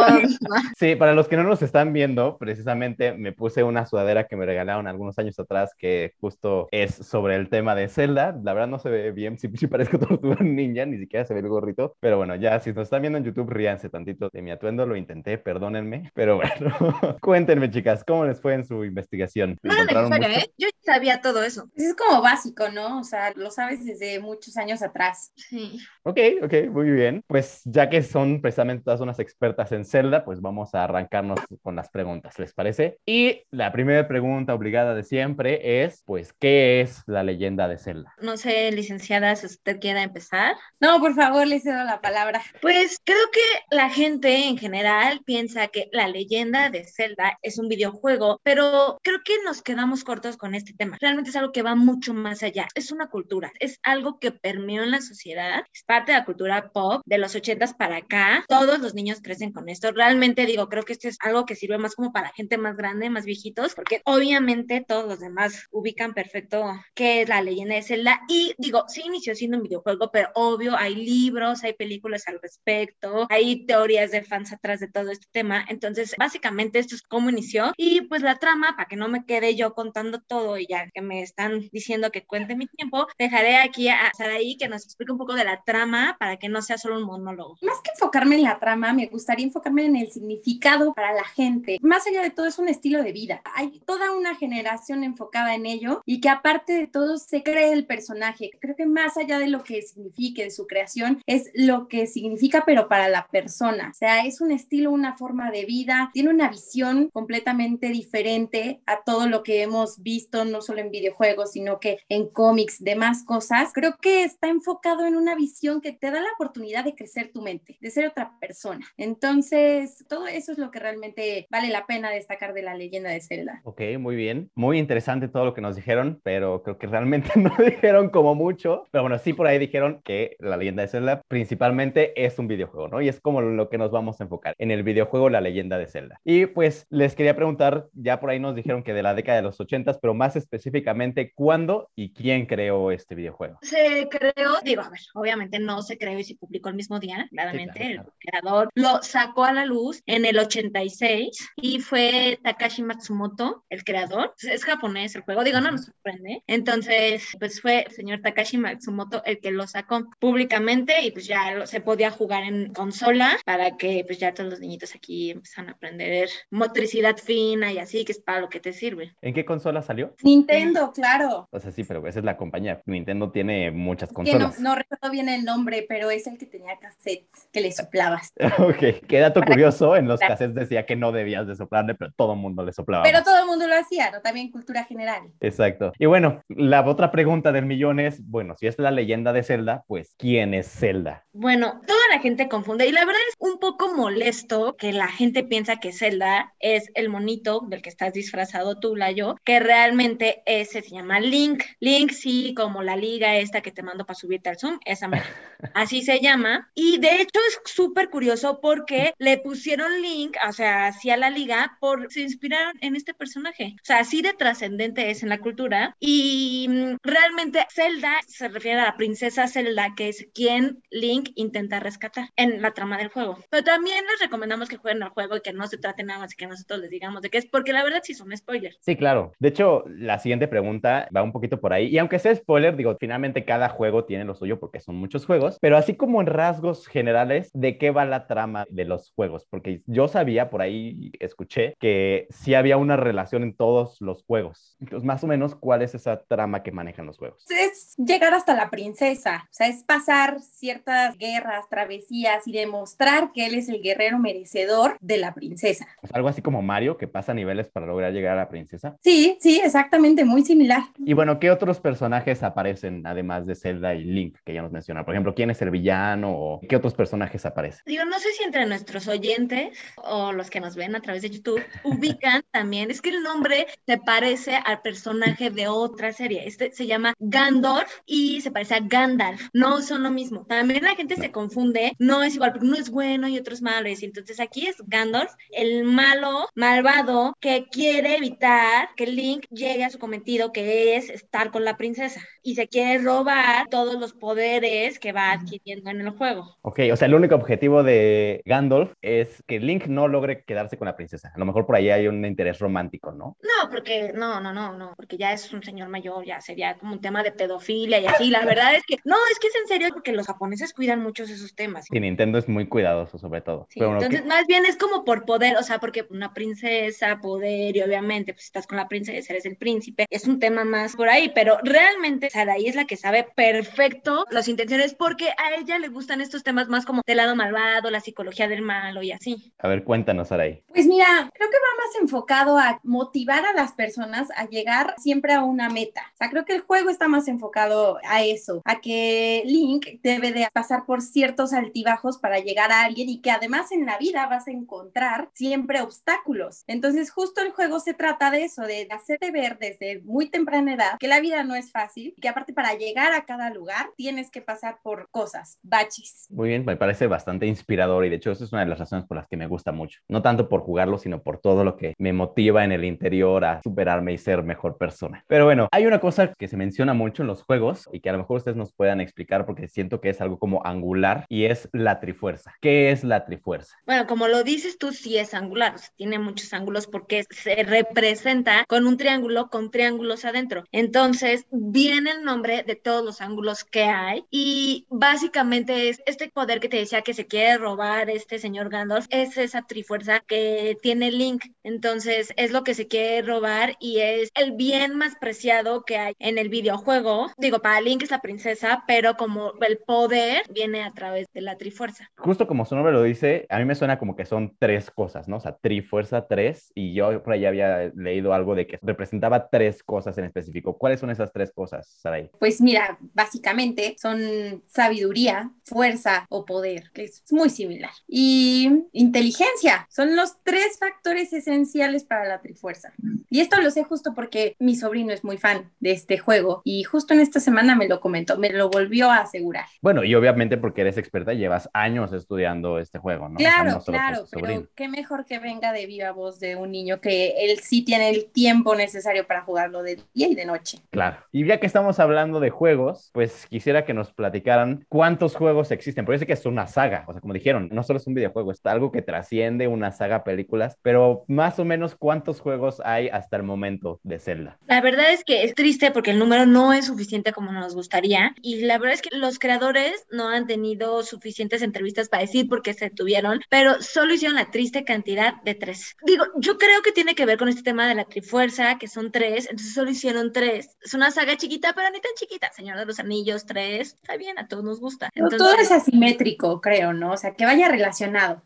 sí, 0.80 0.96
para 0.96 1.14
los 1.14 1.28
que 1.28 1.36
no 1.36 1.44
nos 1.44 1.62
están 1.62 1.92
viendo, 1.92 2.38
precisamente 2.38 3.12
me 3.12 3.34
puse 3.34 3.64
una 3.64 3.86
sudadera 3.86 4.28
que 4.28 4.38
me 4.38 4.46
regalaron 4.46 4.88
algunos 4.88 5.20
años 5.20 5.38
atrás 5.38 5.72
que 5.78 6.14
justo 6.22 6.70
es 6.72 6.96
sobre 6.96 7.36
el 7.36 7.50
tema 7.50 7.76
de 7.76 7.90
Zelda. 7.90 8.40
La 8.42 8.54
verdad 8.54 8.70
no 8.70 8.80
se 8.80 8.90
ve 8.90 9.12
bien, 9.12 9.38
si, 9.38 9.50
si 9.50 9.68
parezco 9.68 10.00
tortuga 10.00 10.38
ninja, 10.40 10.86
ni 10.86 10.98
siquiera 10.98 11.26
se 11.26 11.34
ve 11.34 11.42
el 11.42 11.50
gorrito 11.50 11.73
pero 12.00 12.18
bueno, 12.18 12.36
ya 12.36 12.60
si 12.60 12.72
nos 12.74 12.84
están 12.84 13.02
viendo 13.02 13.18
en 13.18 13.24
YouTube, 13.24 13.50
ríanse 13.50 13.90
tantito 13.90 14.30
de 14.32 14.42
mi 14.42 14.52
atuendo, 14.52 14.86
lo 14.86 14.96
intenté, 14.96 15.38
perdónenme. 15.38 16.12
Pero 16.14 16.38
bueno, 16.38 16.76
cuéntenme, 17.22 17.70
chicas, 17.70 18.04
¿cómo 18.06 18.26
les 18.26 18.42
fue 18.42 18.54
en 18.54 18.66
su 18.66 18.84
investigación? 18.84 19.58
No 19.62 19.74
¿eh? 19.74 20.54
Yo 20.58 20.68
sabía 20.82 21.22
todo 21.22 21.44
eso. 21.44 21.70
Es 21.76 21.96
como 21.96 22.22
básico, 22.22 22.70
¿no? 22.70 23.00
O 23.00 23.04
sea, 23.04 23.32
lo 23.36 23.52
sabes 23.52 23.86
desde 23.86 24.20
muchos 24.20 24.58
años 24.58 24.82
atrás. 24.82 25.32
Sí. 25.36 25.80
Ok, 26.04 26.20
ok, 26.44 26.54
muy 26.72 26.90
bien. 26.92 27.24
Pues 27.28 27.62
ya 27.66 27.90
que 27.90 28.04
son 28.04 28.42
precisamente 28.42 28.84
todas 28.84 29.02
unas 29.02 29.20
expertas 29.20 29.72
en 29.72 29.86
Zelda, 29.86 30.26
pues 30.26 30.42
vamos 30.42 30.74
a 30.76 30.84
arrancarnos 30.84 31.40
con 31.62 31.76
las 31.76 31.90
preguntas, 31.90 32.38
¿les 32.40 32.54
parece? 32.54 33.00
Y 33.06 33.44
la 33.52 33.72
primera 33.72 34.08
pregunta 34.08 34.54
obligada 34.54 34.96
de 34.96 35.04
siempre 35.04 35.84
es, 35.84 36.04
pues, 36.06 36.34
¿qué 36.34 36.82
es 36.82 37.04
la 37.08 37.24
leyenda 37.24 37.68
de 37.68 37.78
Zelda? 37.78 38.14
No 38.22 38.38
sé, 38.38 38.72
licenciada, 38.72 39.36
si 39.36 39.46
usted 39.46 39.80
quiera 39.80 40.04
empezar. 40.04 40.56
No, 40.80 41.00
por 41.00 41.14
favor, 41.16 41.48
les 41.48 41.63
cedo 41.64 41.84
la 41.84 42.02
palabra. 42.02 42.44
Pues 42.62 43.00
creo 43.04 43.32
que 43.32 43.76
la 43.76 43.90
gente 43.90 44.48
en 44.48 44.58
general 44.58 45.22
piensa 45.26 45.68
que 45.68 45.90
la 45.92 46.08
leyenda 46.08 46.70
de 46.70 46.86
Zelda 46.86 47.38
es 47.42 47.58
un 47.58 47.68
videojuego, 47.68 48.40
pero 48.44 49.00
creo 49.04 49.20
que 49.24 49.34
nos 49.44 49.62
quedamos 49.62 50.04
cortos 50.04 50.38
con 50.38 50.56
este 50.56 50.74
tema. 50.74 50.98
Realmente 51.00 51.30
es 51.30 51.36
algo 51.36 51.52
que 51.52 51.62
va 51.62 51.76
mucho 51.76 52.14
más 52.14 52.44
allá. 52.44 52.68
Es 52.76 52.92
una 52.92 53.08
cultura, 53.08 53.52
es 53.60 53.80
algo 53.84 54.20
que 54.20 54.32
permeó 54.32 54.84
en 54.84 54.92
la 54.92 55.02
sociedad, 55.02 55.64
es 55.74 55.84
parte 55.84 56.12
de 56.12 56.20
la 56.20 56.26
cultura 56.26 56.72
pop 56.72 57.02
de 57.06 57.18
los 57.18 57.36
ochentas 57.36 57.74
para 57.74 57.98
acá. 57.98 58.46
Todos 58.48 58.80
los 58.80 58.94
niños 58.94 59.20
crecen 59.22 59.52
con 59.52 59.70
esto. 59.70 59.92
Realmente 59.92 60.46
digo, 60.46 60.70
creo 60.70 60.84
que 60.84 60.94
esto 60.94 61.08
es 61.08 61.18
algo 61.22 61.46
que 61.46 61.56
sirve 61.56 61.78
más 61.78 61.96
como 61.96 62.12
para 62.12 62.34
gente 62.34 62.58
más 62.58 62.76
grande, 62.76 63.10
más 63.10 63.26
viejitos, 63.26 63.74
porque 63.76 64.02
obviamente 64.06 64.84
todos 64.88 65.08
los 65.08 65.20
demás 65.20 65.68
ubican 65.72 66.14
perfecto 66.14 66.66
qué 66.94 67.22
es 67.22 67.30
la 67.30 67.42
leyenda 67.42 67.76
de 67.76 67.84
Zelda. 67.84 68.22
Y 68.28 68.54
digo, 68.58 68.86
sí 68.88 69.02
inició 69.06 69.36
siendo 69.36 69.58
un 69.58 69.64
videojuego, 69.64 70.12
pero 70.12 70.30
obvio 70.36 70.76
hay 70.78 70.96
libros, 70.96 71.53
hay 71.64 71.74
películas 71.74 72.24
al 72.28 72.40
respecto, 72.42 73.28
hay 73.30 73.66
teorías 73.66 74.12
de 74.12 74.24
fans 74.24 74.54
atrás 74.54 74.80
de 74.80 74.88
todo 74.88 75.12
este 75.12 75.28
tema. 75.32 75.66
Entonces, 75.68 76.16
básicamente 76.18 76.80
esto 76.80 76.96
es 76.96 77.02
cómo 77.02 77.30
inició. 77.30 77.74
Y 77.78 78.02
pues 78.02 78.22
la 78.22 78.40
trama, 78.40 78.76
para 78.76 78.88
que 78.88 78.96
no 78.96 79.10
me 79.10 79.26
quede 79.26 79.56
yo 79.56 79.74
contando 79.74 80.22
todo 80.22 80.58
y 80.58 80.68
ya 80.68 80.90
que 80.92 81.02
me 81.02 81.22
están 81.22 81.70
diciendo 81.72 82.12
que 82.12 82.26
cuente 82.26 82.56
mi 82.56 82.68
tiempo, 82.68 83.08
dejaré 83.20 83.58
aquí 83.58 83.90
a 83.90 84.12
Saraí 84.18 84.58
que 84.58 84.70
nos 84.70 84.86
explique 84.86 85.12
un 85.12 85.18
poco 85.18 85.34
de 85.34 85.44
la 85.44 85.62
trama 85.64 86.16
para 86.20 86.38
que 86.38 86.50
no 86.50 86.62
sea 86.62 86.78
solo 86.78 86.98
un 86.98 87.04
monólogo. 87.04 87.58
Más 87.62 87.82
que 87.84 87.92
enfocarme 87.92 88.36
en 88.36 88.44
la 88.44 88.60
trama, 88.60 88.94
me 88.94 89.08
gustaría 89.08 89.46
enfocarme 89.46 89.86
en 89.86 89.96
el 89.96 90.12
significado 90.12 90.94
para 90.94 91.14
la 91.14 91.26
gente. 91.26 91.78
Más 91.82 92.08
allá 92.08 92.22
de 92.22 92.30
todo, 92.30 92.48
es 92.48 92.60
un 92.60 92.70
estilo 92.70 93.04
de 93.04 93.12
vida. 93.12 93.42
Hay 93.56 93.82
toda 93.86 94.16
una 94.16 94.36
generación 94.36 95.04
enfocada 95.04 95.56
en 95.56 95.66
ello 95.66 96.02
y 96.06 96.22
que 96.22 96.30
aparte 96.30 96.74
de 96.74 96.88
todo 96.88 97.18
se 97.18 97.44
cree 97.44 97.74
el 97.74 97.86
personaje. 97.86 98.52
Creo 98.60 98.76
que 98.76 98.86
más 98.86 99.18
allá 99.18 99.40
de 99.40 99.48
lo 99.48 99.64
que 99.64 99.82
signifique 99.82 100.44
de 100.44 100.52
su 100.52 100.68
creación, 100.68 101.22
es 101.26 101.43
lo 101.54 101.88
que 101.88 102.08
significa, 102.08 102.64
pero 102.66 102.88
para 102.88 103.08
la 103.08 103.28
persona. 103.28 103.90
O 103.90 103.94
sea, 103.94 104.26
es 104.26 104.42
un 104.42 104.52
estilo, 104.52 104.92
una 104.92 105.18
forma 105.18 105.52
de 105.52 105.66
vida, 105.66 106.10
tiene 106.14 106.30
una 106.30 106.50
visión 106.50 107.10
completamente 107.12 107.90
diferente 107.90 108.82
a 108.86 109.04
todo 109.04 109.28
lo 109.28 109.44
que 109.44 109.62
hemos 109.62 110.02
visto, 110.02 110.46
no 110.46 110.62
solo 110.62 110.80
en 110.80 110.92
videojuegos, 110.92 111.52
sino 111.52 111.80
que 111.80 112.00
en 112.10 112.28
cómics, 112.28 112.84
demás 112.84 113.24
cosas. 113.24 113.72
Creo 113.74 113.98
que 114.02 114.24
está 114.24 114.50
enfocado 114.50 115.06
en 115.06 115.16
una 115.16 115.36
visión 115.36 115.82
que 115.82 115.94
te 115.94 116.12
da 116.12 116.22
la 116.22 116.32
oportunidad 116.36 116.84
de 116.84 116.96
crecer 116.96 117.32
tu 117.34 117.42
mente, 117.42 117.78
de 117.80 117.90
ser 117.90 118.08
otra 118.08 118.34
persona. 118.40 118.86
Entonces, 118.98 120.06
todo 120.08 120.28
eso 120.28 120.52
es 120.52 120.58
lo 120.58 120.72
que 120.72 120.80
realmente 120.80 121.48
vale 121.50 121.70
la 121.70 121.86
pena 121.86 122.12
destacar 122.12 122.54
de 122.54 122.62
la 122.62 122.76
leyenda 122.76 123.10
de 123.10 123.22
Zelda. 123.22 123.62
Ok, 123.64 123.82
muy 124.00 124.16
bien. 124.16 124.50
Muy 124.56 124.80
interesante 124.80 125.28
todo 125.28 125.46
lo 125.46 125.54
que 125.54 125.62
nos 125.62 125.76
dijeron, 125.76 126.20
pero 126.24 126.64
creo 126.64 126.78
que 126.78 126.88
realmente 126.88 127.32
no 127.36 127.56
dijeron 127.58 128.10
como 128.10 128.36
mucho. 128.36 128.86
Pero 128.92 129.04
bueno, 129.04 129.18
sí 129.20 129.34
por 129.34 129.48
ahí 129.48 129.60
dijeron 129.60 130.02
que 130.04 130.36
la 130.40 130.58
leyenda 130.58 130.84
de 130.84 130.88
Zelda 130.88 131.22
principalmente 131.34 132.14
es 132.24 132.38
un 132.38 132.48
videojuego, 132.48 132.90
¿no? 132.90 133.02
Y 133.02 133.08
es 133.10 133.20
como 133.20 133.42
lo 133.42 133.68
que 133.68 133.80
nos 133.80 133.90
vamos 133.90 134.22
a 134.22 134.26
enfocar 134.26 134.54
en 134.60 134.70
el 134.70 134.84
videojuego 134.84 135.32
La 135.32 135.42
leyenda 135.42 135.80
de 135.80 135.88
Zelda. 135.88 136.20
Y 136.24 136.46
pues 136.46 136.86
les 136.92 137.16
quería 137.16 137.36
preguntar, 137.36 137.88
ya 137.94 138.20
por 138.20 138.30
ahí 138.30 138.40
nos 138.40 138.54
dijeron 138.54 138.84
que 138.84 138.94
de 138.94 139.02
la 139.02 139.16
década 139.16 139.38
de 139.38 139.42
los 139.42 139.60
80, 139.60 139.98
pero 140.00 140.14
más 140.14 140.36
específicamente, 140.36 141.34
¿cuándo 141.34 141.90
y 141.96 142.14
quién 142.14 142.46
creó 142.46 142.92
este 142.92 143.16
videojuego? 143.16 143.58
Se 143.64 144.08
creó, 144.12 144.60
digo, 144.64 144.84
a 144.84 144.92
ver, 144.92 145.00
obviamente 145.16 145.58
no 145.58 145.82
se 145.82 145.98
creó 145.98 146.20
y 146.20 146.24
se 146.24 146.36
publicó 146.36 146.70
el 146.70 146.76
mismo 146.76 147.00
día, 147.00 147.28
claramente. 147.32 147.80
Sí, 147.80 147.94
claro, 147.94 148.04
claro. 148.04 148.14
El 148.14 148.30
creador 148.30 148.70
lo 148.76 149.02
sacó 149.02 149.46
a 149.46 149.54
la 149.54 149.66
luz 149.66 150.04
en 150.06 150.26
el 150.26 150.38
86 150.38 151.50
y 151.56 151.80
fue 151.80 152.38
Takashi 152.44 152.84
Matsumoto, 152.84 153.66
el 153.72 153.84
creador. 153.84 154.36
Es 154.40 154.64
japonés 154.64 155.16
el 155.16 155.24
juego, 155.24 155.44
digo, 155.44 155.60
no 155.62 155.72
nos 155.72 155.86
sorprende. 155.86 156.44
Entonces, 156.46 157.26
pues 157.40 157.60
fue 157.60 157.86
el 157.88 157.92
señor 157.92 158.22
Takashi 158.22 158.58
Matsumoto 158.58 159.24
el 159.26 159.40
que 159.40 159.50
lo 159.50 159.66
sacó 159.66 160.08
públicamente 160.20 161.02
y 161.02 161.10
pues 161.10 161.23
ya 161.28 161.52
lo, 161.52 161.68
se 161.68 161.82
podía 161.82 162.12
jugar 162.12 162.44
en 162.44 162.74
consola 162.74 163.38
para 163.46 163.78
que 163.78 164.04
pues 164.06 164.20
ya 164.20 164.34
todos 164.34 164.50
los 164.50 164.60
niñitos 164.60 164.96
aquí 164.96 165.32
empiezan 165.32 165.70
a 165.70 165.74
aprender 165.74 166.30
motricidad 166.52 167.18
fina 167.18 167.72
y 167.72 167.80
así, 167.80 168.06
que 168.06 168.12
es 168.12 168.20
para 168.20 168.42
lo 168.42 168.50
que 168.50 168.60
te 168.60 168.74
sirve. 168.74 169.16
¿En 169.22 169.34
qué 169.34 169.46
consola 169.46 169.82
salió? 169.82 170.16
Nintendo, 170.24 170.92
claro. 170.94 171.48
O 171.52 171.60
sea, 171.60 171.72
sí, 171.72 171.84
pero 171.84 172.06
esa 172.08 172.20
es 172.20 172.26
la 172.26 172.38
compañía. 172.38 172.82
Nintendo 172.86 173.32
tiene 173.32 173.72
muchas 173.72 174.12
consolas. 174.12 174.60
No, 174.60 174.70
no, 174.70 174.76
recuerdo 174.76 175.12
bien 175.12 175.30
el 175.30 175.44
nombre, 175.44 175.86
pero 175.88 176.12
es 176.12 176.28
el 176.28 176.38
que 176.38 176.46
tenía 176.46 176.78
cassettes 176.80 177.48
que 177.52 177.62
le 177.62 177.72
soplabas. 177.72 178.34
ok, 178.60 179.06
qué 179.08 179.20
dato 179.20 179.42
curioso. 179.42 179.96
En 179.96 180.08
los 180.08 180.20
cassettes 180.20 180.56
decía 180.56 180.86
que 180.86 180.96
no 180.96 181.12
debías 181.12 181.48
de 181.48 181.56
soplarle, 181.56 181.96
pero 181.96 182.12
todo 182.16 182.34
el 182.34 182.40
mundo 182.40 182.64
le 182.64 182.74
soplaba. 182.74 183.04
Pero 183.04 183.24
todo 183.24 183.40
el 183.40 183.46
mundo 183.46 183.68
lo 183.68 183.76
hacía, 183.76 184.12
¿no? 184.12 184.22
También 184.22 184.52
cultura 184.52 184.84
general. 184.86 185.24
Exacto. 185.40 185.94
Y 186.00 186.06
bueno, 186.06 186.42
la 186.50 186.84
otra 186.86 187.12
pregunta 187.12 187.52
del 187.52 187.66
millón 187.66 188.00
es, 188.00 188.26
bueno, 188.30 188.56
si 188.58 188.68
es 188.68 188.78
la 188.80 188.92
leyenda 188.92 189.34
de 189.34 189.44
Zelda, 189.44 189.84
pues 189.88 190.16
¿quién 190.18 190.54
es 190.54 190.68
Zelda? 190.68 191.13
Bueno, 191.32 191.82
toda 191.88 192.00
la 192.12 192.20
gente 192.20 192.48
confunde 192.48 192.88
y 192.88 192.92
la 192.92 193.06
verdad 193.06 193.22
es 193.30 193.36
un 193.40 193.60
poco 193.60 193.94
molesto 193.96 194.76
que 194.78 194.94
la 194.94 195.08
gente 195.08 195.44
piensa 195.44 195.80
que 195.80 195.92
Zelda 195.92 196.54
es 196.60 196.92
el 196.94 197.10
monito 197.10 197.62
del 197.68 197.82
que 197.82 197.90
estás 197.90 198.14
disfrazado 198.14 198.80
tú, 198.80 198.96
Layo, 198.96 199.36
que 199.44 199.60
realmente 199.60 200.44
ese 200.46 200.82
se 200.82 200.92
llama 200.92 201.20
Link. 201.20 201.64
Link 201.80 202.12
sí, 202.12 202.54
como 202.56 202.84
la 202.84 202.96
liga 202.96 203.36
esta 203.38 203.62
que 203.62 203.72
te 203.72 203.84
mando 203.84 204.06
para 204.06 204.20
subirte 204.20 204.50
al 204.50 204.60
Zoom, 204.60 204.80
esa 204.86 205.10
así 205.74 206.04
se 206.04 206.20
llama. 206.20 206.72
Y 206.76 207.00
de 207.00 207.22
hecho 207.22 207.40
es 207.48 207.72
súper 207.72 208.10
curioso 208.10 208.60
porque 208.62 209.14
le 209.18 209.38
pusieron 209.38 210.02
Link, 210.02 210.38
o 210.48 210.52
sea, 210.52 210.88
así 210.88 211.10
a 211.10 211.18
la 211.18 211.30
liga, 211.30 211.78
por 211.80 212.12
se 212.12 212.22
inspiraron 212.22 212.78
en 212.82 212.96
este 212.96 213.14
personaje. 213.14 213.76
O 213.82 213.86
sea, 213.86 214.00
así 214.00 214.22
de 214.22 214.34
trascendente 214.34 215.10
es 215.10 215.24
en 215.24 215.30
la 215.30 215.40
cultura. 215.40 215.96
Y 216.00 216.68
mm, 216.70 216.98
realmente 217.04 217.66
Zelda 217.74 218.20
se 218.28 218.48
refiere 218.48 218.80
a 218.80 218.86
la 218.86 218.98
princesa 218.98 219.48
Zelda, 219.48 219.94
que 219.96 220.10
es 220.10 220.28
quien 220.34 220.84
Link 221.04 221.32
intenta 221.36 221.80
rescatar 221.80 222.30
en 222.36 222.62
la 222.62 222.72
trama 222.72 222.98
del 222.98 223.10
juego. 223.10 223.38
Pero 223.50 223.64
también 223.64 224.06
les 224.10 224.22
recomendamos 224.22 224.70
que 224.70 224.78
jueguen 224.78 225.04
al 225.04 225.10
juego 225.10 225.38
y 225.38 225.42
que 225.42 225.54
no 225.54 225.68
se 225.68 225.78
traten 225.78 226.08
nada 226.08 226.20
más 226.20 226.34
y 226.34 226.38
que 226.38 226.48
nosotros 226.48 226.80
les 226.80 226.90
digamos 226.90 227.22
de 227.22 227.30
qué 227.30 227.40
es, 227.40 227.46
porque 227.46 227.74
la 227.74 227.84
verdad 227.84 228.02
sí 228.04 228.14
son 228.14 228.36
spoilers. 228.36 228.78
Sí, 228.82 228.96
claro. 228.96 229.34
De 229.40 229.50
hecho, 229.50 229.84
la 229.88 230.20
siguiente 230.20 230.48
pregunta 230.48 231.08
va 231.16 231.24
un 231.24 231.32
poquito 231.32 231.60
por 231.60 231.74
ahí. 231.74 231.88
Y 231.88 231.98
aunque 231.98 232.20
sea 232.20 232.34
spoiler, 232.34 232.76
digo, 232.76 232.96
finalmente 233.00 233.44
cada 233.46 233.70
juego 233.70 234.06
tiene 234.06 234.24
lo 234.24 234.36
suyo 234.36 234.60
porque 234.60 234.80
son 234.80 234.96
muchos 234.96 235.26
juegos, 235.26 235.58
pero 235.60 235.78
así 235.78 235.96
como 235.96 236.22
en 236.22 236.28
rasgos 236.28 236.88
generales, 236.88 237.50
¿de 237.54 237.78
qué 237.78 237.92
va 237.92 238.06
la 238.06 238.28
trama 238.28 238.66
de 238.70 238.86
los 238.86 239.12
juegos? 239.12 239.46
Porque 239.50 239.82
yo 239.86 240.08
sabía, 240.08 240.50
por 240.50 240.62
ahí 240.62 241.12
escuché, 241.20 241.76
que 241.80 242.28
sí 242.30 242.54
había 242.54 242.78
una 242.78 242.96
relación 242.96 243.44
en 243.44 243.56
todos 243.56 244.00
los 244.00 244.24
juegos. 244.24 244.78
Entonces, 244.80 245.06
más 245.06 245.24
o 245.24 245.28
menos, 245.28 245.56
¿cuál 245.56 245.82
es 245.82 245.96
esa 245.96 246.22
trama 246.24 246.64
que 246.64 246.72
manejan 246.72 247.06
los 247.06 247.18
juegos? 247.18 247.46
Es 247.50 247.96
llegar 247.98 248.34
hasta 248.34 248.56
la 248.56 248.70
princesa, 248.70 249.44
o 249.46 249.54
sea, 249.54 249.68
es 249.68 249.84
pasar 249.84 250.40
ciertas 250.84 251.18
guerras, 251.18 251.70
travesías 251.70 252.48
y 252.48 252.52
demostrar 252.52 253.32
que 253.32 253.46
él 253.46 253.56
es 253.56 253.70
el 253.70 253.82
guerrero 253.82 254.20
merecedor 254.20 254.98
de 255.00 255.18
la 255.18 255.34
princesa. 255.34 255.88
algo 256.12 256.28
así 256.28 256.42
como 256.42 256.62
Mario, 256.62 256.98
que 256.98 257.08
pasa 257.08 257.34
niveles 257.34 257.68
para 257.70 257.86
lograr 257.86 258.12
llegar 258.12 258.34
a 258.34 258.42
la 258.42 258.50
princesa. 258.50 258.98
Sí, 259.02 259.38
sí, 259.40 259.62
exactamente, 259.64 260.26
muy 260.26 260.44
similar. 260.44 260.84
Y 260.98 261.14
bueno, 261.14 261.40
¿qué 261.40 261.52
otros 261.52 261.80
personajes 261.80 262.44
aparecen 262.44 263.06
además 263.08 263.46
de 263.46 263.56
Zelda 263.56 263.94
y 263.94 264.04
Link, 264.04 264.38
que 264.44 264.54
ya 264.54 264.62
nos 264.62 264.72
mencionaron? 264.72 265.06
Por 265.06 265.14
ejemplo, 265.14 265.34
¿quién 265.34 265.50
es 265.50 265.62
el 265.62 265.70
villano 265.70 266.32
o 266.32 266.62
qué 266.68 266.76
otros 266.76 266.94
personajes 266.94 267.46
aparecen? 267.46 267.84
Digo, 267.86 268.04
no 268.06 268.20
sé 268.20 268.32
si 268.34 268.44
entre 268.44 268.66
nuestros 268.66 269.08
oyentes 269.08 269.78
o 269.96 270.34
los 270.34 270.50
que 270.50 270.60
nos 270.60 270.76
ven 270.76 270.96
a 270.96 271.02
través 271.02 271.22
de 271.22 271.30
YouTube 271.30 271.64
ubican 271.84 272.44
también, 272.52 272.92
es 272.92 273.02
que 273.02 273.10
el 273.10 273.24
nombre 273.24 273.68
se 273.86 273.98
parece 273.98 274.56
al 274.56 274.82
personaje 274.82 275.50
de 275.50 275.68
otra 275.68 276.12
serie. 276.12 276.48
Este 276.48 276.72
se 276.72 276.88
llama 276.88 277.14
Gandalf 277.20 277.90
y 278.06 278.42
se 278.42 278.52
parece 278.52 278.76
a 278.76 278.80
Gandalf. 278.82 279.50
No 279.54 279.82
son 279.82 280.04
lo 280.04 280.12
mismo. 280.12 280.46
También 280.46 280.73
la 280.82 280.96
gente 280.96 281.16
se 281.16 281.32
confunde, 281.32 281.94
no 282.00 282.24
es 282.24 282.36
igual, 282.36 282.52
porque 282.52 282.68
uno 282.68 282.78
es 282.78 282.90
bueno 282.90 283.28
y 283.28 283.38
otro 283.38 283.54
es 283.54 283.62
malo. 283.62 283.90
Y 283.90 283.98
entonces 284.02 284.40
aquí 284.40 284.68
es 284.68 284.78
Gandalf, 284.88 285.32
el 285.52 285.84
malo, 285.84 286.48
malvado, 286.56 287.36
que 287.40 287.68
quiere 287.72 288.18
evitar 288.18 288.90
que 288.96 289.08
Link 289.08 289.46
llegue 289.50 289.84
a 289.84 289.90
su 289.90 290.00
cometido, 290.00 290.52
que 290.52 290.96
es 290.96 291.10
estar 291.10 291.52
con 291.52 291.66
la 291.66 291.78
princesa. 291.78 292.22
Y 292.42 292.56
se 292.56 292.68
quiere 292.68 293.04
robar 293.04 293.68
todos 293.70 294.00
los 294.00 294.14
poderes 294.14 295.00
que 295.00 295.12
va 295.12 295.32
adquiriendo 295.32 295.90
en 295.90 296.02
el 296.02 296.10
juego. 296.12 296.58
Ok, 296.62 296.80
o 296.92 296.96
sea, 296.96 297.08
el 297.08 297.16
único 297.16 297.36
objetivo 297.36 297.84
de 297.84 298.42
Gandalf 298.46 298.94
es 299.02 299.44
que 299.48 299.60
Link 299.60 299.88
no 299.88 300.08
logre 300.08 300.44
quedarse 300.44 300.78
con 300.78 300.86
la 300.86 300.96
princesa. 300.96 301.32
A 301.36 301.40
lo 301.40 301.46
mejor 301.46 301.66
por 301.66 301.76
ahí 301.76 301.90
hay 301.90 302.08
un 302.08 302.26
interés 302.26 302.60
romántico, 302.60 303.12
¿no? 303.12 303.38
No, 303.42 303.70
porque 303.70 304.14
no, 304.14 304.40
no, 304.40 304.54
no, 304.54 304.74
no, 304.74 304.94
porque 304.96 305.18
ya 305.18 305.34
es 305.34 305.52
un 305.54 305.64
señor 305.64 305.90
mayor, 305.90 306.26
ya 306.26 306.42
sería 306.42 306.78
como 306.78 306.94
un 306.94 307.02
tema 307.02 307.24
de 307.24 307.32
pedofilia 307.32 308.00
y 308.00 308.06
así. 308.06 308.30
La 308.30 308.46
verdad 308.46 308.76
es 308.76 308.84
que, 308.86 308.98
no, 309.04 309.16
es 309.32 309.40
que 309.40 309.48
es 309.48 309.56
en 309.56 309.68
serio 309.68 309.90
porque 309.94 310.12
los 310.12 310.28
japoneses 310.28 310.63
cuidan 310.72 311.02
muchos 311.02 311.30
esos 311.30 311.56
temas. 311.56 311.88
Y 311.92 312.00
Nintendo 312.00 312.38
es 312.38 312.48
muy 312.48 312.68
cuidadoso 312.68 313.18
sobre 313.18 313.42
todo. 313.42 313.68
Sí, 313.70 313.80
Pero 313.80 313.94
entonces, 313.96 314.22
que... 314.22 314.28
más 314.28 314.48
bien 314.48 314.66
es 314.66 314.78
como 314.78 315.04
por 315.04 315.26
poder, 315.26 315.58
o 315.58 315.64
sea, 315.64 315.80
porque 315.80 316.06
una 316.10 316.34
princesa, 316.34 317.20
poder, 317.22 317.76
y 317.76 317.82
obviamente, 317.82 318.34
pues 318.34 318.46
estás 318.46 318.68
con 318.68 318.78
la 318.78 318.88
princesa, 318.88 319.34
eres 319.34 319.46
el 319.46 319.58
príncipe, 319.58 320.06
es 320.10 320.28
un 320.28 320.40
tema 320.40 320.64
más 320.64 320.96
por 320.96 321.10
ahí, 321.10 321.32
pero 321.34 321.58
realmente 321.64 322.30
Saraí 322.30 322.68
es 322.68 322.76
la 322.76 322.86
que 322.86 322.98
sabe 322.98 323.28
perfecto 323.36 324.26
las 324.30 324.48
intenciones 324.48 324.94
porque 324.94 325.30
a 325.30 325.60
ella 325.60 325.80
le 325.80 325.88
gustan 325.88 326.22
estos 326.22 326.44
temas 326.44 326.68
más 326.70 326.86
como 326.86 327.02
del 327.06 327.18
lado 327.18 327.36
malvado, 327.36 327.90
la 327.90 328.00
psicología 328.00 328.48
del 328.48 328.62
malo 328.62 329.02
y 329.02 329.12
así. 329.12 329.54
A 329.58 329.68
ver, 329.68 329.84
cuéntanos, 329.84 330.28
Saraí. 330.28 330.64
Pues 330.68 330.86
mira, 330.86 331.30
creo 331.34 331.50
que 331.50 331.58
va 331.58 331.86
más 331.86 332.02
enfocado 332.02 332.58
a 332.58 332.80
motivar 332.84 333.46
a 333.46 333.54
las 333.54 333.74
personas 333.74 334.30
a 334.36 334.46
llegar 334.48 334.96
siempre 334.98 335.34
a 335.34 335.44
una 335.44 335.70
meta. 335.70 336.02
O 336.14 336.18
sea, 336.18 336.30
creo 336.30 336.46
que 336.46 336.54
el 336.54 336.62
juego 336.62 336.90
está 336.90 337.08
más 337.08 337.28
enfocado 337.28 337.98
a 338.04 338.24
eso, 338.24 338.62
a 338.66 338.82
que 338.82 339.44
Link 339.46 339.88
debe 340.02 340.32
de 340.32 340.48
pasar 340.54 340.86
por 340.86 341.02
ciertos 341.02 341.54
altibajos 341.54 342.18
para 342.18 342.40
llegar 342.40 342.72
a 342.72 342.84
alguien 342.84 343.10
y 343.10 343.22
que 343.22 343.32
además 343.32 343.72
en 343.72 343.86
la 343.86 343.98
vida 343.98 344.28
vas 344.28 344.48
a 344.48 344.52
encontrar 344.52 345.30
siempre 345.34 345.82
obstáculos. 345.82 346.64
Entonces 346.68 347.12
justo 347.12 347.42
el 347.42 347.52
juego 347.52 347.80
se 347.80 347.94
trata 347.94 348.32
de 348.32 348.46
eso, 348.46 348.62
de 348.62 348.88
hacerte 348.92 349.32
ver 349.32 349.58
desde 349.60 350.02
muy 350.04 350.30
temprana 350.30 350.74
edad 350.74 350.98
que 351.00 351.08
la 351.08 351.20
vida 351.20 351.44
no 351.44 351.56
es 351.56 351.72
fácil, 351.72 352.14
que 352.22 352.30
aparte 352.30 352.54
para 352.54 352.74
llegar 352.76 353.14
a 353.14 353.26
cada 353.26 353.50
lugar 353.50 353.90
tienes 353.98 354.30
que 354.30 354.42
pasar 354.42 354.78
por 354.84 355.10
cosas, 355.10 355.60
baches. 355.64 356.28
Muy 356.30 356.50
bien, 356.50 356.66
me 356.66 356.78
parece 356.78 357.08
bastante 357.08 357.48
inspirador 357.48 358.06
y 358.06 358.10
de 358.10 358.18
hecho 358.18 358.32
esa 358.32 358.44
es 358.44 358.54
una 358.54 358.64
de 358.64 358.70
las 358.70 358.80
razones 358.80 359.06
por 359.06 359.18
las 359.18 359.28
que 359.28 359.38
me 359.38 359.48
gusta 359.48 359.72
mucho. 359.72 360.00
No 360.08 360.22
tanto 360.22 360.50
por 360.50 360.62
jugarlo, 360.62 360.98
sino 360.98 361.22
por 361.22 361.40
todo 361.40 361.64
lo 361.64 361.78
que 361.78 361.94
me 361.98 362.14
motiva 362.14 362.64
en 362.64 362.72
el 362.72 362.84
interior 362.86 363.46
a 363.46 363.62
superarme 363.64 364.14
y 364.14 364.18
ser 364.18 364.44
mejor 364.44 364.78
persona. 364.78 365.24
Pero 365.28 365.46
bueno, 365.46 365.68
hay 365.72 365.86
una 365.86 366.00
cosa 366.00 366.34
que 366.34 366.48
se 366.48 366.58
menciona 366.58 366.94
mucho 366.94 367.24
en 367.24 367.28
los 367.28 367.44
juegos 367.44 367.90
y 367.92 368.00
que 368.00 368.10
a 368.10 368.14
lo 368.14 368.20
mejor 368.20 368.38
ustedes 368.38 368.58
nos 368.58 368.74
puedan 368.74 369.02
explicar 369.02 369.46
porque 369.46 369.68
siento 369.68 370.00
que 370.00 370.10
es 370.10 370.22
algo 370.22 370.38
como 370.44 370.62
angular 370.66 371.26
y 371.30 371.46
es 371.46 371.70
la 371.72 372.02
trifuerza. 372.02 372.54
¿Qué 372.60 372.92
es 372.92 373.06
la 373.06 373.24
trifuerza? 373.24 373.78
Bueno, 373.86 374.06
como 374.08 374.28
lo 374.28 374.44
dices 374.44 374.78
tú, 374.78 374.92
sí 374.92 375.18
es 375.18 375.34
angular, 375.34 375.76
tiene 375.96 376.20
muchos 376.20 376.52
ángulos 376.52 376.86
porque 376.86 377.24
se 377.30 377.64
representa 377.64 378.66
con 378.68 378.86
un 378.86 378.98
triángulo 378.98 379.48
con 379.50 379.72
triángulos 379.72 380.26
adentro. 380.26 380.66
Entonces, 380.74 381.46
viene 381.50 382.12
el 382.12 382.26
nombre 382.26 382.64
de 382.64 382.76
todos 382.76 383.06
los 383.06 383.22
ángulos 383.22 383.64
que 383.64 383.84
hay 383.84 384.26
y 384.32 384.86
básicamente 384.90 385.88
es 385.88 386.04
este 386.06 386.28
poder 386.28 386.60
que 386.60 386.68
te 386.68 386.76
decía 386.76 387.04
que 387.04 387.14
se 387.14 387.26
quiere 387.26 387.58
robar 387.58 388.10
este 388.10 388.38
señor 388.38 388.68
Gandalf, 388.68 389.06
es 389.12 389.38
esa 389.38 389.62
trifuerza 389.62 390.20
que 390.28 390.78
tiene 390.82 391.10
Link. 391.10 391.46
Entonces, 391.64 392.34
es 392.36 392.52
lo 392.52 392.66
que 392.66 392.74
se 392.74 392.90
quiere 392.90 393.22
robar 393.22 393.78
y 393.80 394.00
es 394.00 394.30
el 394.36 394.52
bien 394.52 394.98
más 394.98 395.16
preciado 395.16 395.86
que 395.86 395.98
hay 395.98 396.16
en 396.20 396.38
el 396.38 396.50
videojuego. 396.50 397.32
Digo, 397.38 397.60
para 397.60 397.80
Link 397.80 398.04
es 398.04 398.12
la 398.12 398.20
princesa, 398.20 398.84
pero 398.86 399.16
como 399.16 399.54
el 399.62 399.78
poder 399.78 400.33
viene 400.50 400.84
a 400.84 400.92
través 400.92 401.28
de 401.34 401.42
la 401.42 401.58
trifuerza. 401.58 402.10
Justo 402.18 402.48
como 402.48 402.66
su 402.66 402.76
nombre 402.76 402.94
lo 402.94 403.04
dice, 403.04 403.46
a 403.50 403.60
mí 403.60 403.66
me 403.66 403.76
suena 403.76 404.00
como 404.00 404.16
que 404.16 404.26
son 404.26 404.56
tres 404.60 404.92
cosas, 404.92 405.28
¿no? 405.28 405.38
O 405.38 405.40
sea, 405.40 405.58
trifuerza 405.58 406.28
tres 406.28 406.72
y 406.76 406.94
yo 406.94 407.24
por 407.24 407.34
ahí 407.34 407.46
había 407.46 407.92
leído 407.96 408.34
algo 408.34 408.56
de 408.56 408.68
que 408.68 408.80
representaba 408.82 409.50
tres 409.50 409.84
cosas 409.84 410.18
en 410.18 410.26
específico. 410.26 410.78
¿Cuáles 410.78 411.00
son 411.00 411.10
esas 411.10 411.32
tres 411.32 411.52
cosas, 411.52 411.88
Saray? 412.02 412.30
Pues 412.40 412.62
mira, 412.62 412.98
básicamente 413.14 413.96
son 414.00 414.64
sabiduría, 414.68 415.52
fuerza 415.66 416.26
o 416.30 416.46
poder, 416.46 416.92
que 416.94 417.04
es 417.06 417.24
muy 417.32 417.50
similar. 417.50 417.92
Y 418.08 418.86
inteligencia, 418.92 419.88
son 419.90 420.16
los 420.16 420.38
tres 420.44 420.78
factores 420.80 421.34
esenciales 421.34 422.04
para 422.04 422.26
la 422.26 422.42
trifuerza. 422.42 422.94
Y 423.30 423.40
esto 423.40 423.62
lo 423.62 423.72
sé 423.72 423.84
justo 423.84 424.14
porque 424.14 424.56
mi 424.60 424.76
sobrino 424.76 425.14
es 425.14 425.24
muy 425.24 425.38
fan 425.38 425.72
de 425.80 425.92
este 425.92 426.18
juego 426.18 426.62
y 426.64 426.84
justo 426.84 427.14
en 427.14 427.20
esta 427.20 427.40
semana 427.40 427.76
me 427.76 427.88
lo 427.88 428.00
comentó, 428.00 428.38
me 428.38 428.52
lo 428.52 428.70
volvió 428.70 429.10
a 429.10 429.18
asegurar. 429.18 429.66
Bueno, 429.82 430.04
y 430.04 430.14
obviamente 430.16 430.23
porque 430.62 430.82
eres 430.82 430.98
experta, 430.98 431.34
llevas 431.34 431.70
años 431.74 432.14
estudiando 432.14 432.80
este 432.80 433.00
juego, 433.00 433.30
¿no? 433.30 433.36
Claro, 433.36 433.82
claro, 433.86 434.26
pero 434.32 434.68
qué 434.76 434.88
mejor 434.88 435.26
que 435.26 435.40
venga 435.40 435.72
de 435.72 435.86
viva 435.86 436.12
voz 436.12 436.40
de 436.40 436.56
un 436.56 436.72
niño 436.72 437.02
que 437.02 437.34
él 437.46 437.60
sí 437.60 437.84
tiene 437.84 438.10
el 438.10 438.26
tiempo 438.32 438.76
necesario 438.76 439.26
para 439.28 439.42
jugarlo 439.42 439.84
de 439.84 440.00
día 440.14 440.28
y 440.28 440.36
de 440.36 440.46
noche. 440.46 440.80
Claro. 440.92 441.18
Y 441.32 441.46
ya 441.46 441.60
que 441.60 441.68
estamos 441.68 442.00
hablando 442.00 442.40
de 442.40 442.50
juegos, 442.50 443.10
pues 443.14 443.46
quisiera 443.48 443.86
que 443.86 443.94
nos 443.94 444.14
platicaran 444.14 444.86
cuántos 444.90 445.36
juegos 445.36 445.72
existen. 445.72 446.06
Porque 446.06 446.20
sé 446.20 446.26
que 446.26 446.34
es 446.34 446.46
una 446.46 446.68
saga, 446.68 447.06
o 447.08 447.12
sea, 447.14 447.22
como 447.22 447.34
dijeron, 447.34 447.70
no 447.72 447.84
solo 447.84 447.98
es 447.98 448.08
un 448.08 448.14
videojuego, 448.14 448.52
es 448.52 448.66
algo 448.66 448.92
que 448.92 449.02
trasciende 449.02 449.68
una 449.68 449.92
saga 449.92 450.24
películas, 450.24 450.78
pero 450.82 451.24
más 451.28 451.60
o 451.60 451.66
menos 451.66 451.96
cuántos 451.96 452.40
juegos 452.40 452.82
hay 452.84 453.10
hasta 453.10 453.38
el 453.38 453.44
momento 453.44 454.00
de 454.04 454.20
Zelda. 454.20 454.58
La 454.68 454.82
verdad 454.82 455.12
es 455.12 455.24
que 455.24 455.44
es 455.44 455.54
triste 455.56 455.92
porque 455.92 456.12
el 456.12 456.20
número 456.20 456.46
no 456.46 456.74
es 456.74 456.86
suficiente 456.86 457.34
como 457.34 457.52
nos 457.52 457.76
gustaría 457.76 458.34
y 458.42 458.62
la 458.62 458.78
verdad 458.78 458.94
es 458.94 459.02
que 459.02 459.16
los 459.16 459.40
creadores 459.40 460.06
no 460.14 460.30
han 460.30 460.48
tenido 460.48 461.04
suficientes 461.04 461.62
entrevistas 461.62 462.10
para 462.10 462.22
decir 462.22 462.48
por 462.48 462.62
qué 462.62 462.74
se 462.74 462.90
tuvieron, 462.90 463.42
pero 463.50 463.82
solo 463.82 464.14
hicieron 464.14 464.36
la 464.36 464.52
triste 464.52 464.84
cantidad 464.86 465.42
de 465.44 465.56
tres. 465.56 465.96
Digo, 466.06 466.26
yo 466.38 466.58
creo 466.58 466.82
que 466.82 466.92
tiene 466.92 467.16
que 467.16 467.26
ver 467.26 467.38
con 467.38 467.50
este 467.50 467.64
tema 467.64 467.88
de 467.88 467.96
la 467.96 468.06
trifuerza, 468.06 468.78
que 468.78 468.88
son 468.88 469.12
tres, 469.12 469.48
entonces 469.50 469.74
solo 469.74 469.90
hicieron 469.92 470.32
tres. 470.32 470.78
Es 470.82 470.94
una 470.94 471.12
saga 471.12 471.36
chiquita, 471.38 471.74
pero 471.74 471.90
ni 471.90 472.00
tan 472.00 472.12
chiquita. 472.16 472.52
Señor 472.54 472.78
de 472.78 472.86
los 472.86 473.00
Anillos, 473.00 473.46
tres. 473.46 473.98
Está 474.02 474.18
bien, 474.18 474.40
a 474.40 474.48
todos 474.48 474.64
nos 474.64 474.80
gusta. 474.80 475.10
Pero 475.14 475.30
todo 475.30 475.56
es 475.56 475.72
asimétrico, 475.72 476.62
creo, 476.62 476.94
¿no? 476.94 477.12
O 477.12 477.18
sea, 477.18 477.34
que 477.34 477.46
vaya 477.46 477.68
relacionado. 477.68 478.44